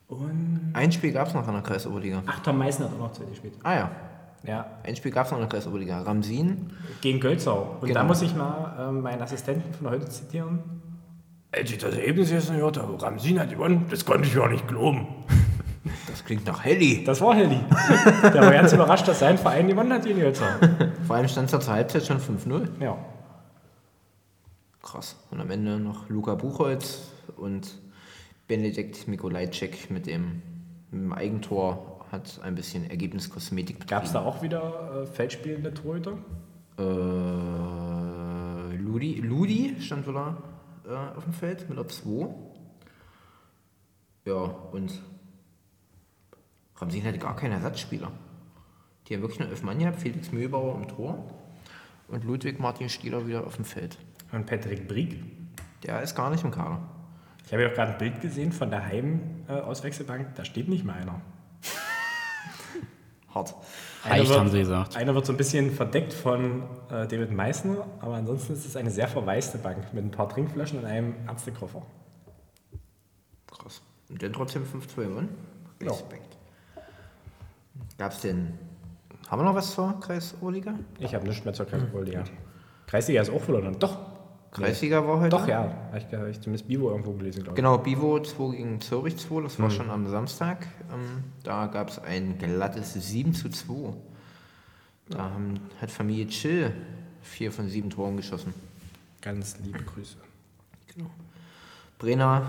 Und 0.08 0.70
Ein 0.74 0.92
Spiel 0.92 1.12
gab 1.12 1.28
es 1.28 1.34
noch 1.34 1.46
in 1.46 1.52
der 1.54 1.62
Kreisoberliga. 1.62 2.22
ach, 2.26 2.40
Tom 2.40 2.58
Meißner 2.58 2.86
hat 2.86 2.94
auch 2.94 2.98
noch 2.98 3.12
zweite 3.12 3.30
gespielt. 3.30 3.54
Ah 3.62 3.74
ja, 3.74 3.90
Ja, 4.46 4.66
ein 4.84 4.94
Spiel 4.96 5.10
gab 5.12 5.26
es 5.26 5.32
noch 5.32 5.38
in 5.38 5.42
der 5.42 5.48
Kreisoberliga. 5.50 6.02
Ramsin. 6.02 6.70
gegen 7.00 7.18
Gölzau. 7.20 7.76
Und 7.80 7.88
da 7.90 7.94
Genau. 7.94 8.04
muss 8.04 8.22
ich 8.22 8.34
mal 8.34 8.76
ähm, 8.88 9.00
meinen 9.02 9.20
Assistenten 9.22 9.72
von 9.74 9.90
heute 9.90 10.08
zitieren. 10.08 10.60
Als 11.52 11.70
ich 11.70 11.78
das 11.78 11.94
Ergebnis 11.96 12.30
jetzt 12.30 12.48
gehört 12.48 12.76
habe, 12.76 13.00
Ramsin 13.02 13.40
hat 13.40 13.50
gewonnen, 13.50 13.86
das 13.90 14.04
konnte 14.04 14.28
ich 14.28 14.34
ja 14.34 14.48
nicht 14.48 14.68
glauben. 14.68 15.06
Das 16.06 16.24
klingt 16.24 16.44
nach 16.46 16.62
Helly. 16.62 17.04
Das 17.04 17.20
war 17.20 17.34
Helly. 17.34 17.58
Der 18.22 18.42
war 18.42 18.52
ganz 18.52 18.72
überrascht, 18.72 19.08
dass 19.08 19.20
sein 19.20 19.38
Verein 19.38 19.66
gewonnen 19.66 19.92
hat 19.92 20.04
gegen 20.04 20.20
Gölzau. 20.20 20.44
Vor 21.06 21.16
allem 21.16 21.26
stand 21.26 21.46
es 21.46 21.52
ja 21.52 21.60
zur 21.60 21.72
Halbzeit 21.72 22.04
schon 22.04 22.18
5-0. 22.18 22.68
Ja. 22.80 22.98
Krass. 24.82 25.16
Und 25.30 25.40
am 25.40 25.50
Ende 25.50 25.78
noch 25.78 26.08
Luca 26.08 26.34
Buchholz 26.34 27.12
und 27.36 27.78
Benedikt 28.46 29.08
Mikolajczyk 29.08 29.90
mit 29.90 30.06
dem, 30.06 30.42
mit 30.90 31.02
dem 31.02 31.12
Eigentor 31.12 32.04
hat 32.12 32.40
ein 32.42 32.54
bisschen 32.56 32.90
Ergebniskosmetik 32.90 33.78
betrieben. 33.78 33.98
Gab 33.98 34.04
es 34.04 34.12
da 34.12 34.20
auch 34.22 34.42
wieder 34.42 35.02
äh, 35.02 35.06
feldspielende 35.06 35.72
Torhüter? 35.72 36.18
Äh, 36.78 36.82
Ludi, 38.76 39.14
Ludi 39.22 39.76
stand 39.80 40.06
wieder 40.06 40.36
äh, 40.86 41.16
auf 41.16 41.24
dem 41.24 41.32
Feld 41.32 41.68
mit 41.68 41.78
der 41.78 41.88
2. 41.88 42.28
Ja, 44.26 44.34
und 44.34 45.00
Ramsin 46.76 47.04
hatte 47.04 47.18
gar 47.18 47.36
keinen 47.36 47.52
Ersatzspieler. 47.52 48.10
Die 49.06 49.14
haben 49.14 49.22
wirklich 49.22 49.40
nur 49.40 49.48
elf 49.48 49.62
Mann 49.62 49.78
gehabt, 49.78 50.00
Felix 50.00 50.30
Mühlbauer 50.32 50.76
im 50.76 50.88
Tor 50.88 51.24
und 52.08 52.24
Ludwig 52.24 52.58
Martin 52.58 52.88
Stieler 52.88 53.26
wieder 53.26 53.46
auf 53.46 53.56
dem 53.56 53.64
Feld. 53.64 53.98
Und 54.32 54.46
Patrick 54.46 54.86
Brieg. 54.86 55.22
Der 55.82 56.02
ist 56.02 56.14
gar 56.14 56.30
nicht 56.30 56.44
im 56.44 56.50
Kader. 56.50 56.80
Ich 57.46 57.52
habe 57.52 57.62
ja 57.62 57.70
auch 57.70 57.74
gerade 57.74 57.92
ein 57.92 57.98
Bild 57.98 58.20
gesehen 58.20 58.52
von 58.52 58.70
der 58.70 58.86
Heim-Auswechselbank. 58.86 60.34
Da 60.36 60.44
steht 60.44 60.68
nicht 60.68 60.84
mal 60.84 60.94
einer. 60.94 61.20
Hart. 63.34 63.54
Einer 64.04 64.26
wird- 64.28 64.38
haben 64.38 64.48
sie 64.50 64.58
gesagt. 64.60 64.96
Einer 64.96 65.14
wird 65.14 65.24
so 65.26 65.32
ein 65.32 65.36
bisschen 65.36 65.70
verdeckt 65.72 66.12
von 66.12 66.62
äh, 66.90 67.06
David 67.06 67.30
Meissner, 67.32 67.86
aber 68.00 68.14
ansonsten 68.14 68.52
ist 68.54 68.66
es 68.66 68.76
eine 68.76 68.90
sehr 68.90 69.06
verwaiste 69.08 69.58
Bank 69.58 69.92
mit 69.94 70.04
ein 70.04 70.10
paar 70.10 70.28
Trinkflaschen 70.28 70.78
und 70.80 70.84
einem 70.84 71.14
Ärztekoffer. 71.28 71.82
Krass. 73.50 73.82
Und 74.08 74.22
dann 74.22 74.32
trotzdem 74.32 74.64
5-2 74.64 74.96
gewonnen? 75.08 75.28
Ja. 75.82 75.90
Respekt. 75.90 76.36
Gab 77.98 78.12
es 78.12 78.20
denn. 78.20 78.54
Haben 79.28 79.42
wir 79.42 79.44
noch 79.44 79.54
was 79.54 79.74
zur 79.74 79.98
Kreis-Oberliga? 80.00 80.74
Ich 80.98 81.14
habe 81.14 81.26
nichts 81.28 81.44
mehr 81.44 81.54
zur 81.54 81.66
Kreisliga. 81.66 82.24
Kreisliga 82.86 83.22
ist 83.22 83.30
auch 83.30 83.40
verloren. 83.40 83.76
Doch, 83.78 83.96
Kreisliga 84.52 85.06
war 85.06 85.20
heute? 85.20 85.30
doch, 85.30 85.46
ja. 85.46 85.72
Habe 85.92 85.98
ich, 85.98 86.04
hab 86.18 86.26
ich 86.26 86.40
zumindest 86.40 86.66
Bivo 86.66 86.90
irgendwo 86.90 87.12
gelesen, 87.12 87.44
glaube 87.44 87.52
ich. 87.52 87.56
Genau, 87.56 87.78
Bivo 87.78 88.20
2 88.20 88.56
gegen 88.56 88.80
Zürich 88.80 89.16
2, 89.16 89.42
das 89.42 89.60
war 89.60 89.70
schon 89.70 89.90
am 89.90 90.08
Samstag. 90.08 90.66
Ähm, 90.92 91.24
da 91.44 91.66
gab 91.66 91.90
es 91.90 91.98
ein 92.00 92.36
glattes 92.38 92.94
7 92.94 93.32
zu 93.32 93.48
2. 93.48 93.94
Da 95.10 95.18
haben, 95.30 95.60
hat 95.80 95.90
Familie 95.90 96.26
Chill 96.26 96.72
4 97.22 97.52
von 97.52 97.68
7 97.68 97.90
Toren 97.90 98.16
geschossen. 98.16 98.54
Ganz 99.20 99.56
liebe 99.62 99.82
Grüße. 99.82 100.16
Brenner 101.98 102.46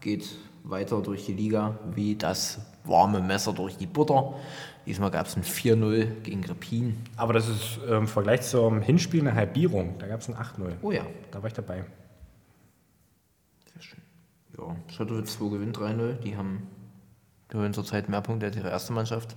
geht 0.00 0.28
weiter 0.64 1.00
durch 1.02 1.26
die 1.26 1.32
Liga 1.34 1.78
wie 1.94 2.16
das 2.16 2.60
warme 2.84 3.20
Messer 3.20 3.52
durch 3.52 3.76
die 3.76 3.86
Butter. 3.86 4.34
Diesmal 4.86 5.10
gab 5.10 5.26
es 5.26 5.36
ein 5.36 5.42
4-0 5.44 6.20
gegen 6.22 6.44
Repin. 6.44 6.98
Aber 7.16 7.32
das 7.32 7.48
ist 7.48 7.78
ähm, 7.86 7.98
im 7.98 8.08
Vergleich 8.08 8.42
zum 8.42 8.80
Hinspiel 8.80 9.20
eine 9.20 9.34
Halbierung. 9.34 9.96
Da 9.98 10.06
gab 10.06 10.20
es 10.20 10.28
ein 10.28 10.34
8-0. 10.34 10.72
Oh 10.82 10.90
ja, 10.90 11.02
Da 11.30 11.42
war 11.42 11.48
ich 11.48 11.54
dabei. 11.54 11.84
sehr 13.72 13.82
schön. 13.82 14.00
Ja, 14.58 14.74
Schottowitz 14.88 15.34
2 15.38 15.48
gewinnt 15.50 15.76
3-0. 15.76 16.14
Die 16.20 16.36
haben 16.36 16.66
gehören 17.48 17.74
zurzeit 17.74 18.08
mehr 18.08 18.20
Punkte 18.22 18.46
als 18.46 18.56
ihre 18.56 18.70
erste 18.70 18.92
Mannschaft. 18.92 19.36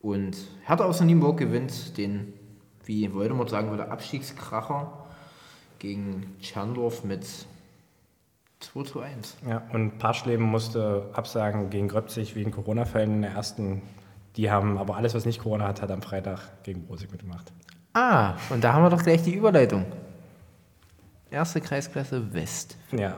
Und 0.00 0.36
Hertha 0.64 0.84
aus 0.84 1.00
Nienburg 1.00 1.38
gewinnt 1.38 1.96
den, 1.96 2.32
wie 2.84 3.12
Voldemort 3.12 3.50
sagen 3.50 3.70
würde, 3.70 3.90
Abstiegskracher 3.90 5.06
gegen 5.78 6.36
Tscherndorf 6.40 7.04
mit 7.04 7.26
2 8.62 8.82
zu 8.84 9.00
1. 9.00 9.36
Ja, 9.48 9.62
und 9.72 9.98
Parschleben 9.98 10.44
musste 10.44 11.10
absagen 11.12 11.70
gegen 11.70 11.88
Gröbzig 11.88 12.34
wegen 12.34 12.50
Corona-Fällen 12.50 13.14
in 13.14 13.22
der 13.22 13.32
ersten. 13.32 13.82
Die 14.36 14.50
haben 14.50 14.78
aber 14.78 14.96
alles, 14.96 15.14
was 15.14 15.26
nicht 15.26 15.40
Corona 15.40 15.66
hat, 15.68 15.82
hat 15.82 15.90
am 15.90 16.02
Freitag 16.02 16.40
gegen 16.62 16.84
Brosig 16.84 17.10
mitgemacht. 17.10 17.52
Ah, 17.92 18.34
und 18.50 18.64
da 18.64 18.72
haben 18.72 18.82
wir 18.82 18.90
doch 18.90 19.02
gleich 19.02 19.22
die 19.22 19.34
Überleitung. 19.34 19.84
Erste 21.30 21.60
Kreisklasse 21.60 22.32
West. 22.32 22.76
Ja. 22.92 23.16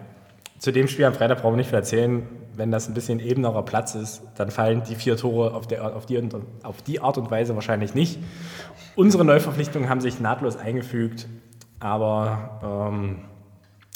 Zu 0.58 0.72
dem 0.72 0.88
Spiel 0.88 1.04
am 1.04 1.14
Freitag 1.14 1.42
brauchen 1.42 1.54
wir 1.54 1.58
nicht 1.58 1.68
viel 1.68 1.78
erzählen. 1.78 2.26
Wenn 2.56 2.70
das 2.70 2.88
ein 2.88 2.94
bisschen 2.94 3.20
ebenerer 3.20 3.64
Platz 3.64 3.94
ist, 3.94 4.22
dann 4.36 4.50
fallen 4.50 4.82
die 4.88 4.94
vier 4.94 5.16
Tore 5.16 5.54
auf, 5.54 5.66
der, 5.66 5.96
auf, 5.96 6.06
die, 6.06 6.20
auf 6.62 6.82
die 6.82 7.00
Art 7.00 7.18
und 7.18 7.30
Weise 7.30 7.54
wahrscheinlich 7.54 7.94
nicht. 7.94 8.18
Unsere 8.94 9.24
Neuverpflichtungen 9.24 9.88
haben 9.88 10.00
sich 10.00 10.20
nahtlos 10.20 10.56
eingefügt, 10.56 11.26
aber 11.80 12.90
ähm, 12.92 13.18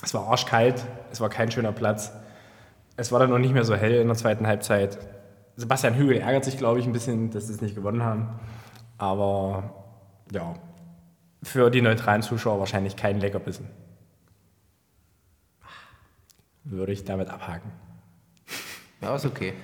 es 0.03 0.15
war 0.15 0.29
arschkalt, 0.29 0.85
es 1.11 1.21
war 1.21 1.29
kein 1.29 1.51
schöner 1.51 1.73
Platz. 1.73 2.13
Es 2.97 3.13
war 3.13 3.21
dann 3.21 3.31
noch 3.31 3.39
nicht 3.39 3.53
mehr 3.53 3.65
so 3.65 3.75
hell 3.75 4.01
in 4.01 4.09
der 4.09 4.17
zweiten 4.17 4.47
Halbzeit. 4.47 4.99
Sebastian 5.57 5.95
Hügel 5.95 6.19
ärgert 6.19 6.45
sich, 6.45 6.57
glaube 6.57 6.79
ich, 6.79 6.87
ein 6.87 6.93
bisschen, 6.93 7.31
dass 7.31 7.49
sie 7.49 7.53
es 7.53 7.61
nicht 7.61 7.75
gewonnen 7.75 8.03
haben. 8.03 8.29
Aber 8.97 9.75
ja, 10.33 10.55
für 11.43 11.71
die 11.71 11.83
neutralen 11.83 12.23
Zuschauer 12.23 12.59
wahrscheinlich 12.59 12.97
kein 12.97 13.21
Leckerbissen. 13.21 13.69
Würde 16.65 16.93
ich 16.93 17.05
damit 17.05 17.29
abhaken. 17.29 17.73
Ja, 19.01 19.15
ist 19.15 19.27
okay. 19.27 19.55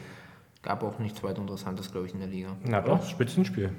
Gab 0.62 0.82
auch 0.82 0.98
nichts 0.98 1.22
weiter 1.22 1.40
Interessantes, 1.42 1.92
glaube 1.92 2.06
ich, 2.06 2.14
in 2.14 2.20
der 2.20 2.28
Liga. 2.28 2.56
Na 2.64 2.80
doch, 2.80 3.04
Spitzenspiel. 3.04 3.70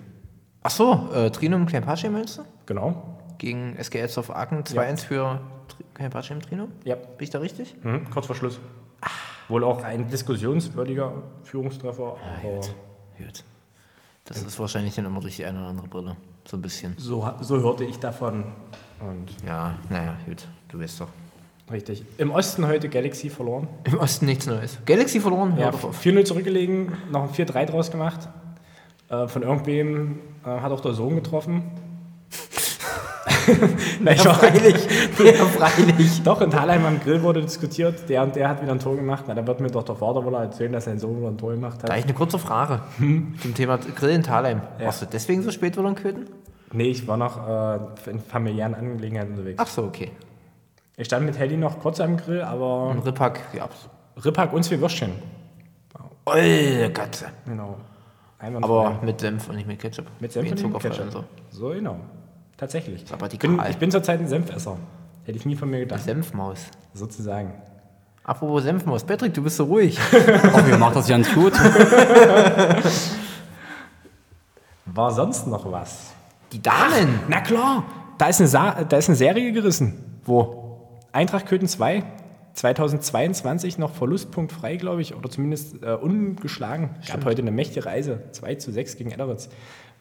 Ach 0.61 0.69
so, 0.69 1.09
äh, 1.13 1.31
Trinum 1.31 1.65
Klempatsche 1.65 2.09
meinst 2.09 2.37
du? 2.37 2.45
Genau. 2.65 3.19
Gegen 3.37 3.75
SG 3.77 4.03
auf 4.17 4.35
Aachen 4.35 4.63
2-1 4.63 5.05
für 5.05 5.39
Trinum? 6.47 6.71
Ja. 6.83 6.95
Bin 6.95 7.05
ich 7.19 7.29
da 7.29 7.39
richtig? 7.39 7.75
Mhm, 7.83 8.09
kurz 8.09 8.25
vor 8.27 8.35
Schluss. 8.35 8.59
Wohl 9.47 9.63
auch 9.63 9.83
ein 9.83 10.07
diskussionswürdiger 10.09 11.13
Führungstreffer. 11.43 12.17
aber 12.43 12.61
Gut. 13.17 13.43
Das 14.25 14.41
ist 14.41 14.59
wahrscheinlich 14.59 14.95
dann 14.95 15.05
immer 15.05 15.19
durch 15.21 15.35
die 15.35 15.45
eine 15.45 15.59
oder 15.59 15.67
andere 15.69 15.87
Brille. 15.87 16.17
So 16.45 16.57
ein 16.57 16.61
bisschen. 16.61 16.95
so, 16.97 17.29
so 17.41 17.61
hörte 17.61 17.83
ich 17.85 17.99
davon. 17.99 18.43
Und 18.99 19.27
Ja, 19.45 19.75
naja, 19.89 20.15
gut. 20.25 20.47
Du 20.69 20.79
weißt 20.79 21.01
doch. 21.01 21.09
richtig. 21.71 22.03
Im 22.17 22.31
Osten 22.31 22.65
heute 22.67 22.89
Galaxy 22.89 23.29
verloren. 23.29 23.67
Im 23.83 23.99
Osten 23.99 24.25
nichts 24.25 24.47
Neues. 24.47 24.79
Galaxy 24.85 25.19
verloren? 25.19 25.51
Ja, 25.57 25.65
Hör 25.65 25.71
doch 25.73 25.83
auf. 25.85 26.03
4-0 26.03 26.25
zurückgelegen, 26.25 26.93
noch 27.11 27.23
ein 27.23 27.29
4-3 27.29 27.65
draus 27.65 27.91
gemacht. 27.91 28.27
Äh, 29.09 29.27
von 29.27 29.43
irgendwem 29.43 30.19
äh, 30.43 30.49
hat 30.49 30.71
auch 30.71 30.81
der 30.81 30.93
Sohn 30.93 31.15
getroffen. 31.15 31.63
Nein, 34.01 34.17
Ja, 34.23 34.33
freilich. 34.33 34.87
Ja, 35.19 35.45
freilich. 35.45 36.23
Doch, 36.23 36.41
in 36.41 36.49
Thalheim 36.49 36.85
am 36.85 36.99
Grill 36.99 37.21
wurde 37.23 37.41
diskutiert, 37.41 38.07
der 38.09 38.23
und 38.23 38.35
der 38.35 38.49
hat 38.49 38.61
wieder 38.61 38.71
ein 38.71 38.79
Tor 38.79 38.95
gemacht. 38.95 39.25
Na, 39.27 39.33
da 39.33 39.45
wird 39.45 39.59
mir 39.59 39.69
doch 39.69 39.83
der 39.83 39.95
Vater 39.95 40.23
wohl 40.25 40.33
erzählen, 40.33 40.71
dass 40.71 40.85
sein 40.85 40.99
Sohn 40.99 41.17
wieder 41.17 41.29
ein 41.29 41.37
Tor 41.37 41.51
gemacht 41.51 41.81
hat. 41.83 41.89
habe 41.89 41.99
ich 41.99 42.05
eine 42.05 42.13
kurze 42.13 42.39
Frage 42.39 42.81
zum 42.97 43.53
Thema 43.55 43.77
Grill 43.77 44.11
in 44.11 44.23
Thalheim. 44.23 44.61
Ja. 44.79 44.85
Warst 44.85 45.01
du 45.01 45.05
deswegen 45.05 45.41
so 45.43 45.51
spät 45.51 45.77
wieder 45.77 45.87
in 45.87 45.95
Köthen? 45.95 46.29
Nee, 46.73 46.89
ich 46.89 47.07
war 47.07 47.17
noch 47.17 47.47
äh, 47.47 48.09
in 48.09 48.19
familiären 48.19 48.73
Angelegenheiten 48.75 49.33
unterwegs. 49.33 49.59
Ach 49.61 49.67
so, 49.67 49.83
okay. 49.83 50.11
Ich 50.97 51.05
stand 51.07 51.25
mit 51.25 51.37
Helly 51.37 51.57
noch 51.57 51.79
kurz 51.79 51.99
am 51.99 52.17
Grill, 52.17 52.41
aber 52.41 52.89
Ein 52.91 52.99
Rippack 52.99 53.53
gab's. 53.53 53.89
Rippack 54.23 54.51
und 54.53 54.63
zwei 54.63 54.79
Würstchen. 54.79 55.11
Olle 56.25 56.89
Katze. 56.91 57.27
Genau. 57.45 57.77
Einwandfrei. 58.39 58.71
Aber 58.87 58.99
mit 59.03 59.19
Senf 59.19 59.47
und 59.49 59.55
nicht 59.55 59.67
mit 59.67 59.79
Ketchup. 59.79 60.05
mit 60.19 60.31
Senf 60.31 60.51
und 60.51 60.57
Zuckerfrei 60.57 60.89
Ketchup. 60.89 61.05
und 61.05 61.11
so. 61.11 61.23
So, 61.51 61.69
genau. 61.69 61.97
Tatsächlich. 62.57 63.05
aber 63.11 63.31
ich, 63.31 63.39
bin, 63.39 63.61
ich 63.69 63.77
bin 63.77 63.91
zurzeit 63.91 64.19
ein 64.19 64.27
Senfesser. 64.27 64.77
Hätte 65.25 65.37
ich 65.37 65.45
nie 65.45 65.55
von 65.55 65.69
mir 65.69 65.79
gedacht. 65.79 66.03
Senfmaus. 66.03 66.59
Sozusagen. 66.93 67.53
Apropos 68.23 68.63
Senfmaus. 68.63 69.03
Patrick, 69.03 69.33
du 69.33 69.43
bist 69.43 69.57
so 69.57 69.65
ruhig. 69.65 69.99
Oh, 70.11 70.61
ihr 70.67 70.77
macht 70.77 70.95
das 70.95 71.07
ganz 71.07 71.31
gut. 71.33 71.53
War 74.85 75.11
sonst 75.11 75.47
noch 75.47 75.71
was? 75.71 76.13
Die 76.51 76.61
Damen. 76.61 77.19
Na 77.27 77.41
klar, 77.41 77.83
da 78.17 78.27
ist 78.27 78.39
eine, 78.39 78.47
Sa 78.47 78.83
da 78.83 78.97
ist 78.97 79.09
eine 79.09 79.15
Serie 79.15 79.51
gerissen. 79.51 80.19
Wo? 80.23 80.89
Eintracht 81.11 81.47
Köthen 81.47 81.67
2, 81.67 82.03
2022 82.53 83.77
noch 83.77 83.93
verlustpunktfrei, 83.93 84.77
glaube 84.77 85.01
ich, 85.01 85.15
oder 85.15 85.29
zumindest 85.29 85.83
äh, 85.83 85.93
ungeschlagen. 85.93 86.91
Gab 87.07 87.25
heute 87.25 87.41
eine 87.41 87.51
mächtige 87.51 87.85
Reise, 87.85 88.23
2 88.31 88.55
zu 88.55 88.71
6 88.71 88.95
gegen 88.97 89.11
Edderitz. 89.11 89.49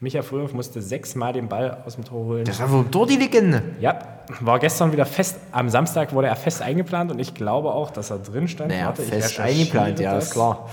Micha 0.01 0.22
Fröhoff 0.22 0.53
musste 0.53 0.82
sechsmal 0.82 1.32
den 1.32 1.49
Ball 1.49 1.82
aus 1.86 1.95
dem 1.95 2.05
Tor 2.05 2.24
holen. 2.26 2.45
Das 2.45 2.61
war 2.61 2.70
wohl 2.70 2.84
dort 2.90 3.11
die 3.11 3.16
Legende. 3.16 3.62
Ja, 3.80 3.99
war 4.40 4.59
gestern 4.59 4.92
wieder 4.92 5.07
fest, 5.07 5.38
am 5.53 5.68
Samstag 5.68 6.12
wurde 6.12 6.28
er 6.28 6.36
fest 6.36 6.61
eingeplant 6.62 7.11
und 7.11 7.18
ich 7.18 7.34
glaube 7.34 7.72
auch, 7.72 7.90
dass 7.90 8.11
er 8.11 8.18
drin 8.18 8.49
stand. 8.49 8.70
Naja, 8.70 8.86
Warte, 8.86 9.03
fest 9.03 9.38
eingeplant, 9.40 10.01
ja, 10.01 10.14
das. 10.14 10.26
ist 10.26 10.32
klar. 10.32 10.68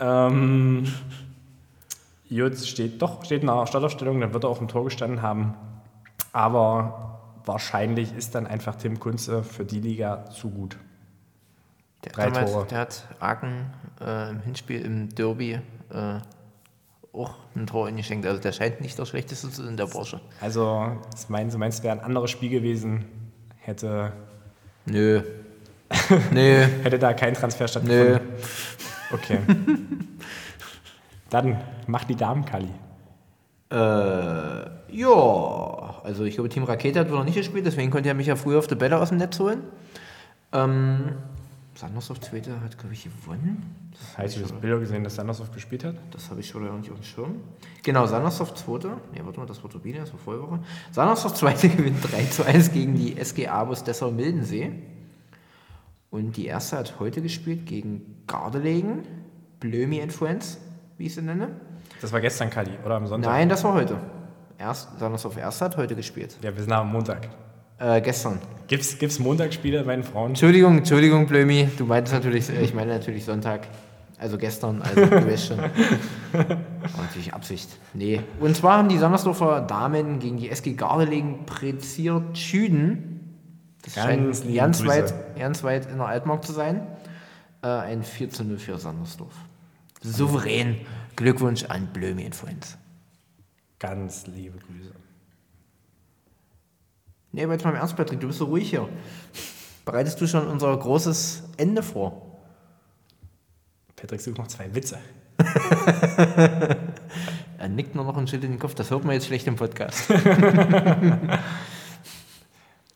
Ähm, 0.00 0.92
Jutz 2.28 2.66
steht 2.66 3.00
doch, 3.00 3.24
steht 3.24 3.42
in 3.42 3.48
einer 3.48 3.66
Startaufstellung, 3.66 4.20
dann 4.20 4.32
wird 4.32 4.44
er 4.44 4.50
auch 4.50 4.60
im 4.60 4.68
Tor 4.68 4.84
gestanden 4.84 5.22
haben. 5.22 5.54
Aber 6.32 7.20
wahrscheinlich 7.44 8.14
ist 8.16 8.34
dann 8.34 8.46
einfach 8.46 8.76
Tim 8.76 8.98
Kunze 8.98 9.42
für 9.42 9.64
die 9.64 9.80
Liga 9.80 10.24
zu 10.30 10.50
gut. 10.50 10.76
Der, 12.04 12.12
Drei 12.12 12.24
damals, 12.26 12.52
Tore. 12.52 12.66
der 12.66 12.78
hat 12.78 13.04
Aachen 13.20 13.70
äh, 14.00 14.30
im 14.30 14.40
Hinspiel 14.40 14.84
im 14.84 15.14
Derby 15.14 15.52
äh, 15.90 16.18
auch 17.14 17.34
ein 17.54 17.66
Tor 17.66 17.86
eingeschenkt. 17.86 18.26
Also 18.26 18.40
der 18.40 18.52
scheint 18.52 18.80
nicht 18.80 18.98
der 18.98 19.06
schlechteste 19.06 19.50
zu 19.50 19.62
sein 19.62 19.68
in 19.68 19.76
der 19.76 19.86
Branche. 19.86 20.20
Also, 20.40 20.98
das 21.10 21.28
meinst, 21.28 21.54
du 21.54 21.58
meinst, 21.58 21.82
wäre 21.82 21.96
ein 21.96 22.04
anderes 22.04 22.30
Spiel 22.30 22.50
gewesen, 22.50 23.04
hätte, 23.58 24.12
Nö. 24.86 25.22
Nö. 26.32 26.66
hätte 26.82 26.98
da 26.98 27.12
kein 27.14 27.34
Transfer 27.34 27.68
stattgefunden. 27.68 28.14
Nö. 28.14 28.20
Okay. 29.12 29.38
dann 31.30 31.60
mach 31.86 32.04
die 32.04 32.16
Damen-Kali. 32.16 32.68
Äh, 33.70 33.76
ja, 34.96 36.00
also 36.04 36.24
ich 36.24 36.34
glaube, 36.34 36.48
Team 36.48 36.64
Rakete 36.64 37.00
hat 37.00 37.10
wohl 37.10 37.18
noch 37.18 37.24
nicht 37.24 37.36
gespielt, 37.36 37.66
deswegen 37.66 37.90
konnte 37.90 38.08
er 38.08 38.14
mich 38.14 38.26
ja 38.26 38.36
früher 38.36 38.58
auf 38.58 38.66
der 38.66 38.76
Bälle 38.76 38.98
aus 38.98 39.08
dem 39.08 39.18
Netz 39.18 39.38
holen. 39.40 39.62
Ähm, 40.52 41.12
Sandersdorf 41.74 42.20
Zweite 42.20 42.60
hat, 42.60 42.78
glaube 42.78 42.94
ich, 42.94 43.04
gewonnen. 43.04 43.90
Das, 43.90 44.18
Hast 44.18 44.36
du 44.36 44.40
das 44.42 44.52
Bilder 44.52 44.78
gesehen, 44.78 45.02
dass 45.02 45.16
Sandersdorf 45.16 45.50
gespielt 45.50 45.84
hat? 45.84 45.96
das 46.12 46.30
habe 46.30 46.40
ich 46.40 46.48
schon 46.48 46.64
noch 46.64 46.76
nicht 46.76 46.90
auf 46.90 46.98
dem 46.98 47.04
Schirm. 47.04 47.40
Genau, 47.82 48.06
Sandersdorf 48.06 48.54
Zweite. 48.54 48.88
Ne, 49.12 49.24
warte 49.24 49.40
mal, 49.40 49.46
das 49.46 49.62
war 49.62 49.70
Turbine, 49.70 49.98
das 49.98 50.12
war 50.12 50.20
Vorwoche. 50.20 50.60
Sandersdorf 50.92 51.34
Zweite 51.34 51.68
gewinnt 51.76 51.98
3 52.12 52.24
zu 52.26 52.44
1 52.44 52.72
gegen 52.72 52.94
die 52.94 53.16
SG 53.16 53.48
Abus 53.48 53.82
Dessau-Mildensee. 53.82 54.72
Und 56.10 56.36
die 56.36 56.46
erste 56.46 56.78
hat 56.78 57.00
heute 57.00 57.20
gespielt 57.20 57.66
gegen 57.66 58.22
Gardelegen, 58.28 59.02
Blömi 59.58 59.98
Influence, 59.98 60.58
wie 60.96 61.06
ich 61.06 61.14
sie 61.14 61.22
nenne. 61.22 61.48
Das 62.00 62.12
war 62.12 62.20
gestern 62.20 62.50
Kali, 62.50 62.70
oder 62.84 62.96
am 62.96 63.06
Sonntag? 63.08 63.32
Nein, 63.32 63.48
das 63.48 63.64
war 63.64 63.74
heute. 63.74 63.98
Erst, 64.58 64.96
Sandersdorf 65.00 65.36
Erste 65.36 65.64
hat 65.64 65.76
heute 65.76 65.96
gespielt. 65.96 66.38
Ja, 66.40 66.54
wir 66.54 66.62
sind 66.62 66.72
am 66.72 66.92
Montag. 66.92 67.28
Äh, 67.78 68.00
gestern. 68.00 68.38
Gibt's, 68.66 68.98
gibt's 68.98 69.18
Montagsspiele 69.18 69.82
bei 69.84 69.94
den 69.94 70.04
Frauen? 70.04 70.30
Entschuldigung, 70.30 70.78
Entschuldigung, 70.78 71.26
Blömi. 71.26 71.68
Du 71.76 71.84
meintest 71.84 72.14
natürlich, 72.14 72.48
äh, 72.48 72.62
ich 72.62 72.74
meine 72.74 72.92
natürlich 72.94 73.24
Sonntag. 73.24 73.66
Also 74.16 74.38
gestern, 74.38 74.80
also 74.80 75.04
du 75.04 75.26
weißt 75.26 75.46
schon. 75.48 75.58
War 76.32 77.02
natürlich 77.02 77.34
Absicht. 77.34 77.68
Nee. 77.92 78.20
Und 78.40 78.56
zwar 78.56 78.78
haben 78.78 78.88
die 78.88 78.96
Sandersdorfer 78.96 79.60
Damen 79.60 80.20
gegen 80.20 80.36
die 80.38 80.50
SG 80.50 80.74
Gardelegen 80.74 81.46
Preziert 81.46 82.38
Schüden. 82.38 83.36
Das 83.82 83.96
Ganz 83.96 84.06
scheint 84.06 84.56
ganz 84.56 84.78
Grüße. 84.78 84.88
weit, 84.88 85.38
ganz 85.38 85.62
weit 85.62 85.90
in 85.90 85.98
der 85.98 86.06
Altmark 86.06 86.44
zu 86.44 86.52
sein. 86.52 86.86
Äh, 87.62 87.66
ein 87.66 88.02
4 88.02 88.30
zu 88.30 88.44
0 88.44 88.58
für 88.58 88.78
Sandersdorf. 88.78 89.34
Souverän. 90.00 90.76
Glückwunsch 91.16 91.64
an 91.64 91.88
Blömi 91.92 92.24
Influence. 92.24 92.78
Ganz 93.78 94.26
liebe 94.26 94.58
Grüße. 94.58 94.92
Nee, 97.34 97.42
aber 97.42 97.54
jetzt 97.54 97.64
mal 97.64 97.70
im 97.70 97.76
Ernst, 97.76 97.96
Patrick, 97.96 98.20
du 98.20 98.28
bist 98.28 98.38
so 98.38 98.44
ruhig 98.44 98.70
hier. 98.70 98.88
Bereitest 99.84 100.20
du 100.20 100.28
schon 100.28 100.46
unser 100.46 100.76
großes 100.76 101.42
Ende 101.56 101.82
vor? 101.82 102.22
Patrick 103.96 104.20
sucht 104.20 104.38
noch 104.38 104.46
zwei 104.46 104.72
Witze. 104.74 104.98
Er 107.58 107.68
nickt 107.68 107.94
nur 107.94 108.04
noch 108.04 108.16
und 108.16 108.28
schüttelt 108.28 108.52
den 108.52 108.58
Kopf. 108.58 108.74
Das 108.74 108.90
hört 108.90 109.04
man 109.04 109.14
jetzt 109.14 109.26
schlecht 109.26 109.46
im 109.46 109.56
Podcast. 109.56 110.10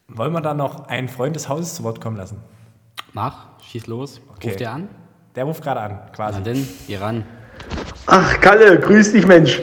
Wollen 0.09 0.33
wir 0.33 0.43
da 0.43 0.53
noch 0.53 0.89
einen 0.89 1.09
Freund 1.09 1.35
des 1.35 1.49
Hauses 1.49 1.75
zu 1.75 1.85
Wort 1.85 2.03
kommen 2.03 2.19
lassen? 2.19 2.43
Mach, 3.15 3.47
schieß 3.63 3.87
los. 3.87 4.21
Okay. 4.35 4.49
Ruf 4.49 4.57
dir 4.57 4.71
an. 4.71 4.89
Der 5.37 5.45
ruft 5.45 5.63
gerade 5.63 5.81
an, 5.81 6.13
quasi. 6.13 6.41
Na 6.41 6.45
denn, 6.45 6.69
geh 6.87 6.97
ran. 6.97 7.25
Ach, 8.07 8.41
Kalle, 8.41 8.79
grüß 8.79 9.13
dich, 9.13 9.27
Mensch. 9.27 9.63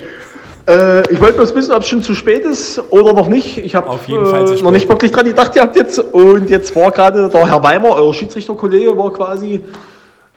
Äh, 0.67 1.11
ich 1.11 1.21
wollte 1.21 1.33
bloß 1.33 1.53
wissen, 1.53 1.73
ob 1.73 1.83
es 1.83 1.87
schon 1.87 2.01
zu 2.01 2.15
spät 2.15 2.43
ist 2.43 2.81
oder 2.89 3.13
noch 3.13 3.27
nicht. 3.27 3.57
Ich 3.57 3.75
habe 3.75 3.87
äh, 4.07 4.61
noch 4.61 4.71
nicht 4.71 4.89
wirklich 4.89 5.11
dran 5.11 5.25
gedacht 5.25 5.53
gehabt 5.53 5.75
jetzt. 5.75 5.99
Und 5.99 6.49
jetzt 6.49 6.75
war 6.75 6.91
gerade 6.91 7.29
der 7.29 7.47
Herr 7.47 7.63
Weimer, 7.63 7.95
euer 7.95 8.13
Schiedsrichterkollege, 8.13 8.97
war 8.97 9.13
quasi 9.13 9.61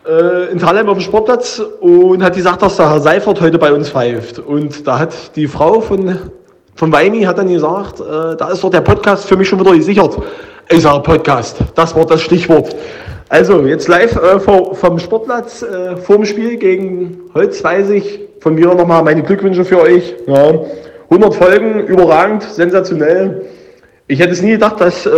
äh, 0.07 0.53
in 0.53 0.59
Thalheim 0.59 0.89
auf 0.89 0.99
dem 0.99 1.03
Sportplatz 1.03 1.62
und 1.81 2.22
hat 2.22 2.35
gesagt, 2.35 2.61
dass 2.61 2.76
der 2.76 2.91
Herr 2.91 3.01
Seifert 3.01 3.41
heute 3.41 3.59
bei 3.59 3.72
uns 3.72 3.89
pfeift. 3.89 4.39
Und 4.39 4.87
da 4.87 4.99
hat 4.99 5.35
die 5.35 5.47
Frau 5.47 5.81
von, 5.81 6.18
von 6.74 6.93
Weimi 6.93 7.22
hat 7.22 7.39
dann 7.39 7.49
gesagt, 7.49 8.01
äh, 8.01 8.37
da 8.37 8.51
ist 8.53 8.62
doch 8.62 8.70
der 8.70 8.83
Podcast 8.83 9.26
für 9.26 9.37
mich 9.37 9.49
schon 9.49 9.61
wieder 9.61 9.72
gesichert. 9.72 10.18
Ich 10.68 10.83
sage 10.83 11.01
Podcast, 11.01 11.57
das 11.74 11.97
war 11.97 12.05
das 12.05 12.20
Stichwort. 12.20 12.76
Also 13.31 13.62
jetzt 13.62 13.89
live 13.89 14.16
äh, 14.16 14.41
vom 14.41 14.99
Sportplatz 14.99 15.62
äh, 15.62 15.97
vorm 15.97 16.26
Spiel 16.26 16.57
gegen 16.57 17.20
Holz 17.35 17.64
weiß 17.64 17.91
ich. 17.91 18.28
Von 18.41 18.55
mir 18.55 18.66
nochmal 18.66 19.03
meine 19.03 19.22
Glückwünsche 19.22 19.64
für 19.64 19.80
euch. 19.80 20.14
Ja. 20.26 20.53
100 21.11 21.34
Folgen, 21.34 21.80
überragend, 21.86 22.43
sensationell. 22.43 23.47
Ich 24.07 24.20
hätte 24.20 24.32
es 24.32 24.43
nie 24.43 24.53
gedacht, 24.53 24.80
dass, 24.80 25.07
äh, 25.07 25.11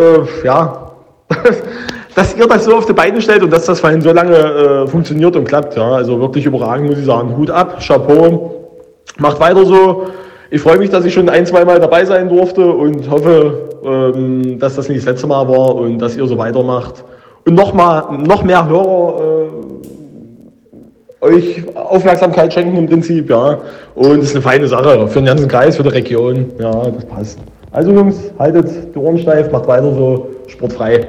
ja, 0.44 0.92
dass 2.14 2.36
ihr 2.36 2.46
das 2.46 2.64
so 2.64 2.76
auf 2.76 2.86
die 2.86 2.92
Beine 2.92 3.20
stellt 3.20 3.42
und 3.42 3.52
dass 3.52 3.66
das 3.66 3.80
vorhin 3.80 4.00
so 4.00 4.12
lange 4.12 4.36
äh, 4.36 4.86
funktioniert 4.86 5.36
und 5.36 5.44
klappt. 5.44 5.76
Ja, 5.76 5.92
also 5.92 6.20
wirklich 6.20 6.46
überragend, 6.46 6.90
muss 6.90 6.98
ich 6.98 7.04
sagen. 7.04 7.36
Hut 7.36 7.50
ab, 7.50 7.80
Chapeau. 7.86 8.68
Macht 9.18 9.40
weiter 9.40 9.64
so. 9.66 10.06
Ich 10.50 10.60
freue 10.60 10.78
mich, 10.78 10.90
dass 10.90 11.04
ich 11.04 11.14
schon 11.14 11.28
ein, 11.28 11.46
zwei 11.46 11.64
Mal 11.64 11.78
dabei 11.78 12.04
sein 12.04 12.28
durfte 12.28 12.64
und 12.66 13.08
hoffe, 13.10 13.68
ähm, 13.84 14.58
dass 14.58 14.76
das 14.76 14.88
nicht 14.88 15.00
das 15.00 15.06
letzte 15.06 15.26
Mal 15.26 15.46
war 15.48 15.74
und 15.74 15.98
dass 15.98 16.16
ihr 16.16 16.26
so 16.26 16.38
weitermacht. 16.38 17.04
Und 17.46 17.54
noch, 17.54 17.72
mal, 17.72 18.18
noch 18.18 18.42
mehr 18.42 18.68
Hörer 18.68 19.20
äh, 19.20 19.69
euch 21.20 21.76
Aufmerksamkeit 21.76 22.52
schenken 22.52 22.76
im 22.76 22.86
Prinzip, 22.86 23.28
ja. 23.28 23.60
Und 23.94 24.20
es 24.20 24.30
ist 24.30 24.34
eine 24.36 24.42
feine 24.42 24.68
Sache 24.68 25.06
für 25.08 25.20
den 25.20 25.26
ganzen 25.26 25.48
Kreis, 25.48 25.76
für 25.76 25.82
die 25.82 25.90
Region. 25.90 26.52
Ja, 26.58 26.90
das 26.90 27.04
passt. 27.06 27.38
Also 27.72 27.92
Jungs, 27.92 28.16
haltet 28.38 28.94
die 28.94 28.98
Ohren 28.98 29.18
steif, 29.18 29.50
macht 29.52 29.66
weiter 29.66 29.94
so, 29.94 30.30
sportfrei. 30.48 31.06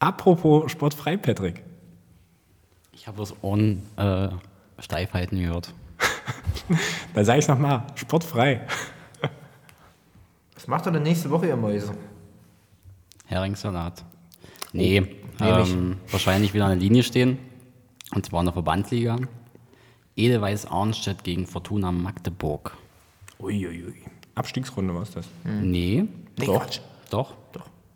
Apropos 0.00 0.70
sportfrei, 0.70 1.16
Patrick. 1.16 1.62
Ich 2.92 3.06
habe 3.06 3.18
das 3.18 3.34
Ohren 3.42 3.82
äh, 3.96 4.28
Steifheiten 4.80 5.40
gehört. 5.40 5.72
Da 7.14 7.24
sage 7.24 7.40
ich 7.40 7.48
nochmal, 7.48 7.82
sportfrei. 7.94 8.62
Was 10.54 10.66
macht 10.66 10.86
er 10.86 10.92
denn 10.92 11.02
nächste 11.02 11.30
Woche, 11.30 11.46
ihr 11.48 11.56
Mäuse? 11.56 11.92
Heringssalat. 13.26 14.02
Nee, 14.72 15.00
nehm 15.38 15.58
ich. 15.62 15.72
ähm, 15.72 15.96
wahrscheinlich 16.10 16.54
wieder 16.54 16.64
an 16.64 16.70
der 16.70 16.80
Linie 16.80 17.02
stehen. 17.02 17.38
Und 18.14 18.24
zwar 18.26 18.40
in 18.40 18.46
der 18.46 18.52
Verbandsliga. 18.52 19.18
Edelweiß 20.16 20.66
Arnstedt 20.66 21.24
gegen 21.24 21.46
Fortuna 21.46 21.90
Magdeburg. 21.90 22.76
Uiuiui. 23.40 23.94
Abstiegsrunde 24.36 24.94
war 24.94 25.02
es 25.02 25.10
das. 25.12 25.26
Nee, 25.44 26.06
Nee, 26.38 26.46
Doch. 26.46 26.60
Quatsch. 26.62 26.80
doch. 27.10 27.34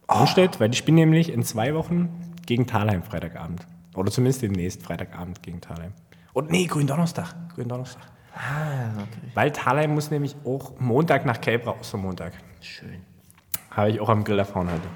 Arnstedt, 0.07 0.59
weil 0.61 0.71
die 0.71 0.77
spielen 0.79 0.95
nämlich 0.95 1.31
in 1.31 1.43
zwei 1.43 1.75
Wochen 1.75 2.09
gegen 2.47 2.67
Thalheim 2.67 3.03
Freitagabend. 3.03 3.67
Oder 3.95 4.11
zumindest 4.11 4.43
demnächst 4.43 4.83
Freitagabend 4.83 5.43
gegen 5.43 5.61
Thalheim. 5.61 5.93
Und 6.33 6.51
nee, 6.51 6.65
Gründonnerstag. 6.67 7.35
Gründonnerstag. 7.55 8.03
Weil 9.35 9.51
Thalheim 9.53 9.95
muss 9.95 10.11
nämlich 10.11 10.37
auch 10.45 10.79
Montag 10.79 11.27
nach 11.27 11.41
Kelbra, 11.41 11.75
Ostermontag. 11.79 12.33
Schön. 12.61 13.01
Habe 13.73 13.91
ich 13.91 14.01
auch 14.01 14.09
am 14.09 14.25
Grill 14.25 14.39
erfahren 14.39 14.69
heute. 14.71 14.89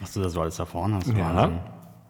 Dass 0.00 0.12
du 0.12 0.20
das 0.20 0.32
so 0.32 0.40
alles 0.42 0.58
erfahren 0.58 0.94
hast. 0.94 1.06
Ja. 1.06 1.34
Wahnsinn. 1.34 1.60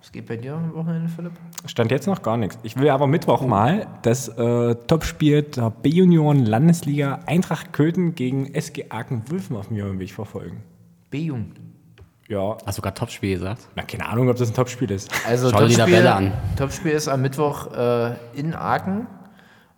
Was 0.06 0.12
geht 0.12 0.26
bei 0.26 0.36
dir 0.36 0.54
am 0.54 0.72
Wochenende, 0.72 1.08
Philipp? 1.08 1.32
Stand 1.64 1.90
jetzt 1.90 2.06
noch 2.06 2.22
gar 2.22 2.36
nichts. 2.36 2.56
Ich 2.62 2.76
will 2.76 2.88
aber 2.90 3.08
Mittwoch 3.08 3.44
mal 3.44 3.88
das 4.02 4.28
äh, 4.28 4.76
Topspiel 4.86 5.42
der 5.42 5.70
B-Junioren 5.70 6.46
Landesliga 6.46 7.18
Eintracht 7.26 7.72
Köthen 7.72 8.14
gegen 8.14 8.54
SG 8.54 8.84
Aachen-Wülfen 8.88 9.56
auf 9.56 9.68
mir 9.68 9.98
Weg 9.98 10.12
verfolgen. 10.12 10.62
B-Jugend. 11.10 11.58
Ja, 12.28 12.56
Hast 12.64 12.78
du 12.78 12.82
gerade 12.82 12.94
Topspiel 12.96 13.34
gesagt? 13.34 13.66
na, 13.74 13.82
keine 13.82 14.06
Ahnung, 14.06 14.28
ob 14.28 14.36
das 14.36 14.48
ein 14.48 14.54
Topspiel 14.54 14.92
ist. 14.92 15.10
Also 15.26 15.50
Schau 15.50 15.62
dir 15.62 15.66
die 15.66 15.74
Tabelle 15.74 16.14
an. 16.14 16.32
Topspiel 16.56 16.92
ist 16.92 17.08
am 17.08 17.22
Mittwoch 17.22 17.72
äh, 17.72 18.14
in 18.34 18.54
Aachen. 18.54 19.08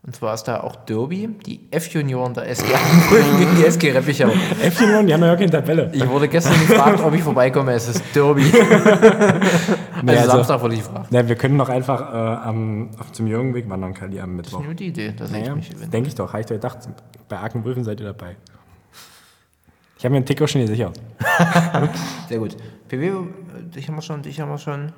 Und 0.08 0.16
zwar 0.16 0.32
ist 0.32 0.44
da 0.44 0.60
auch 0.60 0.74
Derby. 0.74 1.28
Die 1.44 1.60
F-Junioren 1.70 2.32
der 2.32 2.48
SG 2.48 2.64
Aachen 2.74 3.38
gegen 3.38 3.56
die 3.56 3.64
SG 3.66 3.92
Reppichau. 3.92 4.28
F-Junioren, 4.62 5.06
die 5.06 5.12
haben 5.12 5.22
ja 5.22 5.36
keine 5.36 5.50
Tabelle. 5.50 5.90
Ich 5.92 6.08
wurde 6.08 6.28
gestern 6.28 6.54
gefragt, 6.66 7.00
ob 7.04 7.12
ich 7.12 7.22
vorbeikomme. 7.22 7.72
Es 7.72 7.88
ist 7.88 8.02
Derby. 8.16 8.40
Nee, 8.42 8.52
also, 10.12 10.20
also- 10.22 10.30
Samstag 10.30 10.62
wurde 10.62 10.76
ich 10.76 10.80
gefragt. 10.80 11.08
Na, 11.10 11.28
wir 11.28 11.34
können 11.36 11.58
doch 11.58 11.68
einfach 11.68 12.00
äh, 12.00 12.16
am, 12.48 12.88
auf 12.98 13.12
zum 13.12 13.26
Jürgenweg 13.26 13.68
wandern, 13.68 13.92
Kali, 13.92 14.18
am 14.18 14.34
Mittwoch. 14.36 14.64
Nur 14.64 14.72
die 14.72 14.86
Idee, 14.86 15.12
dass 15.12 15.30
ich 15.30 15.36
Naja, 15.36 15.54
mich 15.54 15.68
gewinne. 15.68 15.88
denke 15.90 16.08
ich 16.08 16.14
doch. 16.14 16.28
Habe 16.32 16.40
ich 16.40 16.46
doch 16.46 16.54
gedacht, 16.54 16.78
bei 17.28 17.36
Aachen-Wülfen 17.36 17.84
seid 17.84 18.00
ihr 18.00 18.06
dabei. 18.06 18.36
Ich 19.98 20.06
habe 20.06 20.12
mir 20.12 20.16
einen 20.16 20.24
Ticker 20.26 20.48
schon 20.48 20.62
gesichert. 20.62 20.98
Sehr 22.30 22.38
gut. 22.38 22.56
PW, 22.88 23.08
äh, 23.08 23.12
dich 23.74 23.86
haben 23.86 23.96
wir 23.96 24.00
schon, 24.00 24.22
dich 24.22 24.40
haben 24.40 24.48
wir 24.48 24.56
schon. 24.56 24.90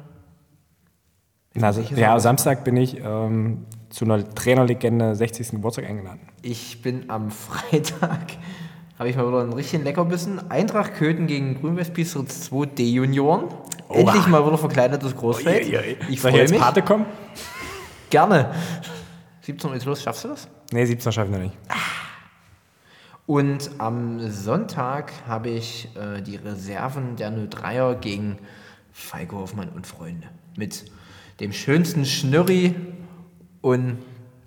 Na, 1.54 1.70
ja? 1.70 2.20
Samstag 2.20 2.62
bin 2.62 2.76
ich 2.76 2.98
ähm, 2.98 3.66
zu 3.88 4.04
einer 4.04 4.28
Trainerlegende 4.34 5.16
60. 5.16 5.50
Geburtstag 5.50 5.86
eingeladen. 5.86 6.20
Ich 6.42 6.80
bin 6.80 7.10
am 7.10 7.30
Freitag, 7.30 8.36
habe 8.98 9.08
ich 9.08 9.16
mal 9.16 9.26
wieder 9.26 9.40
einen 9.40 9.52
richtigen 9.52 9.82
Leckerbissen. 9.82 10.50
Eintracht 10.50 10.94
Köthen 10.94 11.26
gegen 11.26 11.60
Grünwest 11.60 11.92
Piesritz 11.92 12.42
2 12.42 12.66
D-Junioren. 12.66 13.46
Endlich 13.88 14.28
mal 14.28 14.46
wieder 14.46 14.58
verkleinetes 14.58 15.16
Großfeld. 15.16 15.98
Ich 16.08 16.20
Soll 16.20 16.30
freue 16.30 16.42
jetzt 16.42 16.50
mich. 16.50 16.60
Pate 16.60 16.82
kommen? 16.82 17.06
Gerne. 18.10 18.52
17 19.42 19.70
Uhr 19.70 19.76
ist 19.76 19.86
los, 19.86 20.02
schaffst 20.02 20.24
du 20.24 20.28
das? 20.28 20.48
Nee, 20.70 20.84
17 20.84 21.10
schaffen 21.10 21.32
wir 21.32 21.40
nicht. 21.40 21.56
Und 23.26 23.70
am 23.78 24.30
Sonntag 24.30 25.12
habe 25.26 25.50
ich 25.50 25.88
äh, 25.96 26.20
die 26.20 26.36
Reserven 26.36 27.16
der 27.16 27.32
03er 27.32 27.94
gegen 27.96 28.38
Feige 28.92 29.36
Hoffmann 29.36 29.70
und 29.70 29.86
Freunde. 29.86 30.28
Mit 30.56 30.84
dem 31.40 31.52
schönsten 31.52 32.04
Schnürri 32.04 32.74
und 33.60 33.98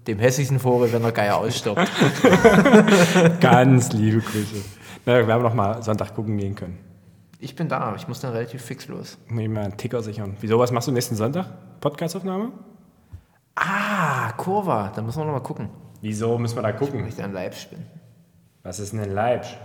dem 0.07 0.19
hässlichsten 0.19 0.59
Vogel, 0.59 0.91
wenn 0.93 1.01
der 1.01 1.11
Geier 1.11 1.37
ausstirbt. 1.37 1.89
Ganz 3.39 3.93
liebe 3.93 4.19
Grüße. 4.19 4.63
Na, 5.05 5.15
wir 5.15 5.27
werden 5.27 5.43
noch 5.43 5.53
mal 5.53 5.81
Sonntag 5.81 6.13
gucken 6.15 6.37
gehen 6.37 6.55
können. 6.55 6.77
Ich 7.39 7.55
bin 7.55 7.67
da, 7.67 7.93
ich 7.95 8.07
muss 8.07 8.19
dann 8.21 8.31
relativ 8.31 8.61
fix 8.61 8.87
los. 8.87 9.17
Muss 9.27 9.41
ich 9.43 9.49
mal 9.49 9.63
einen 9.65 9.77
Ticker 9.77 10.01
sichern. 10.01 10.37
Wieso, 10.39 10.59
was 10.59 10.71
machst 10.71 10.87
du 10.87 10.91
nächsten 10.91 11.15
Sonntag? 11.15 11.47
Podcastaufnahme? 11.81 12.51
Ah, 13.55 14.31
Kurva, 14.33 14.91
da 14.95 15.01
müssen 15.01 15.19
wir 15.19 15.25
noch 15.25 15.33
mal 15.33 15.39
gucken, 15.39 15.69
Wieso 16.01 16.37
müssen 16.37 16.55
wir 16.57 16.63
da 16.63 16.71
gucken? 16.71 17.05
ich 17.07 17.15
da 17.15 17.25
in 17.25 17.33
Leipzig 17.33 17.69
bin. 17.69 17.85
Was 18.63 18.79
ist 18.79 18.93
denn 18.93 19.01
ein 19.01 19.11
Leipzig? 19.11 19.57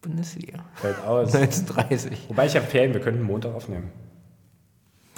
Bundesliga. 0.00 0.60
Fällt 0.74 1.00
aus. 1.04 1.34
1930. 1.34 2.26
Wobei 2.28 2.46
ich 2.46 2.54
habe 2.56 2.66
Ferien, 2.66 2.92
wir 2.92 3.00
könnten 3.00 3.22
Montag 3.22 3.54
aufnehmen. 3.54 3.90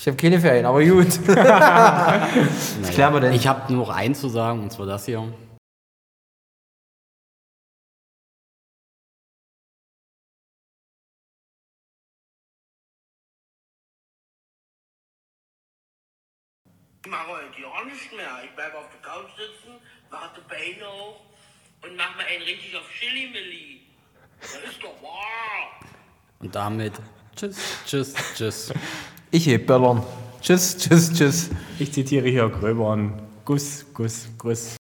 Ich 0.00 0.06
habe 0.06 0.16
keine 0.16 0.40
Ferien, 0.40 0.64
aber 0.64 0.82
gut. 0.82 1.08
Was 1.28 2.90
klären 2.90 3.12
wir 3.12 3.20
denn? 3.20 3.34
Ich 3.34 3.46
habe 3.46 3.70
nur 3.70 3.86
noch 3.86 3.94
eins 3.94 4.18
zu 4.18 4.30
sagen, 4.30 4.62
und 4.62 4.72
zwar 4.72 4.86
das 4.86 5.04
hier. 5.04 5.30
Ich 17.04 17.10
mache 17.10 17.28
heute 17.28 17.60
gar 17.60 17.84
nicht 17.84 18.16
mehr. 18.16 18.40
Ich 18.42 18.56
bleibe 18.56 18.78
auf 18.78 18.88
der 18.88 19.02
Couch 19.02 19.28
sitzen, 19.36 19.76
warte 20.08 20.40
Beine 20.48 20.86
hoch 20.86 21.20
und 21.82 21.94
mach 21.96 22.16
mal 22.16 22.24
einen 22.24 22.42
richtig 22.44 22.74
auf 22.74 22.90
Chili-Milli. 22.98 23.82
Das 24.40 24.54
ist 24.54 24.82
doch 24.82 25.02
wahr. 25.02 25.78
Und 26.38 26.54
damit 26.54 26.94
tschüss, 27.40 27.56
tschüss, 27.86 28.14
tschüss. 28.36 28.72
Ich 29.30 29.46
heb 29.46 29.66
Böllern. 29.66 30.02
Tschüss, 30.42 30.76
tschüss, 30.76 31.12
tschüss. 31.12 31.50
Ich 31.78 31.92
zitiere 31.92 32.28
hier 32.28 32.48
Gröbern. 32.48 33.22
Guss, 33.44 33.84
Guss, 33.94 34.28
Guss. 34.38 34.79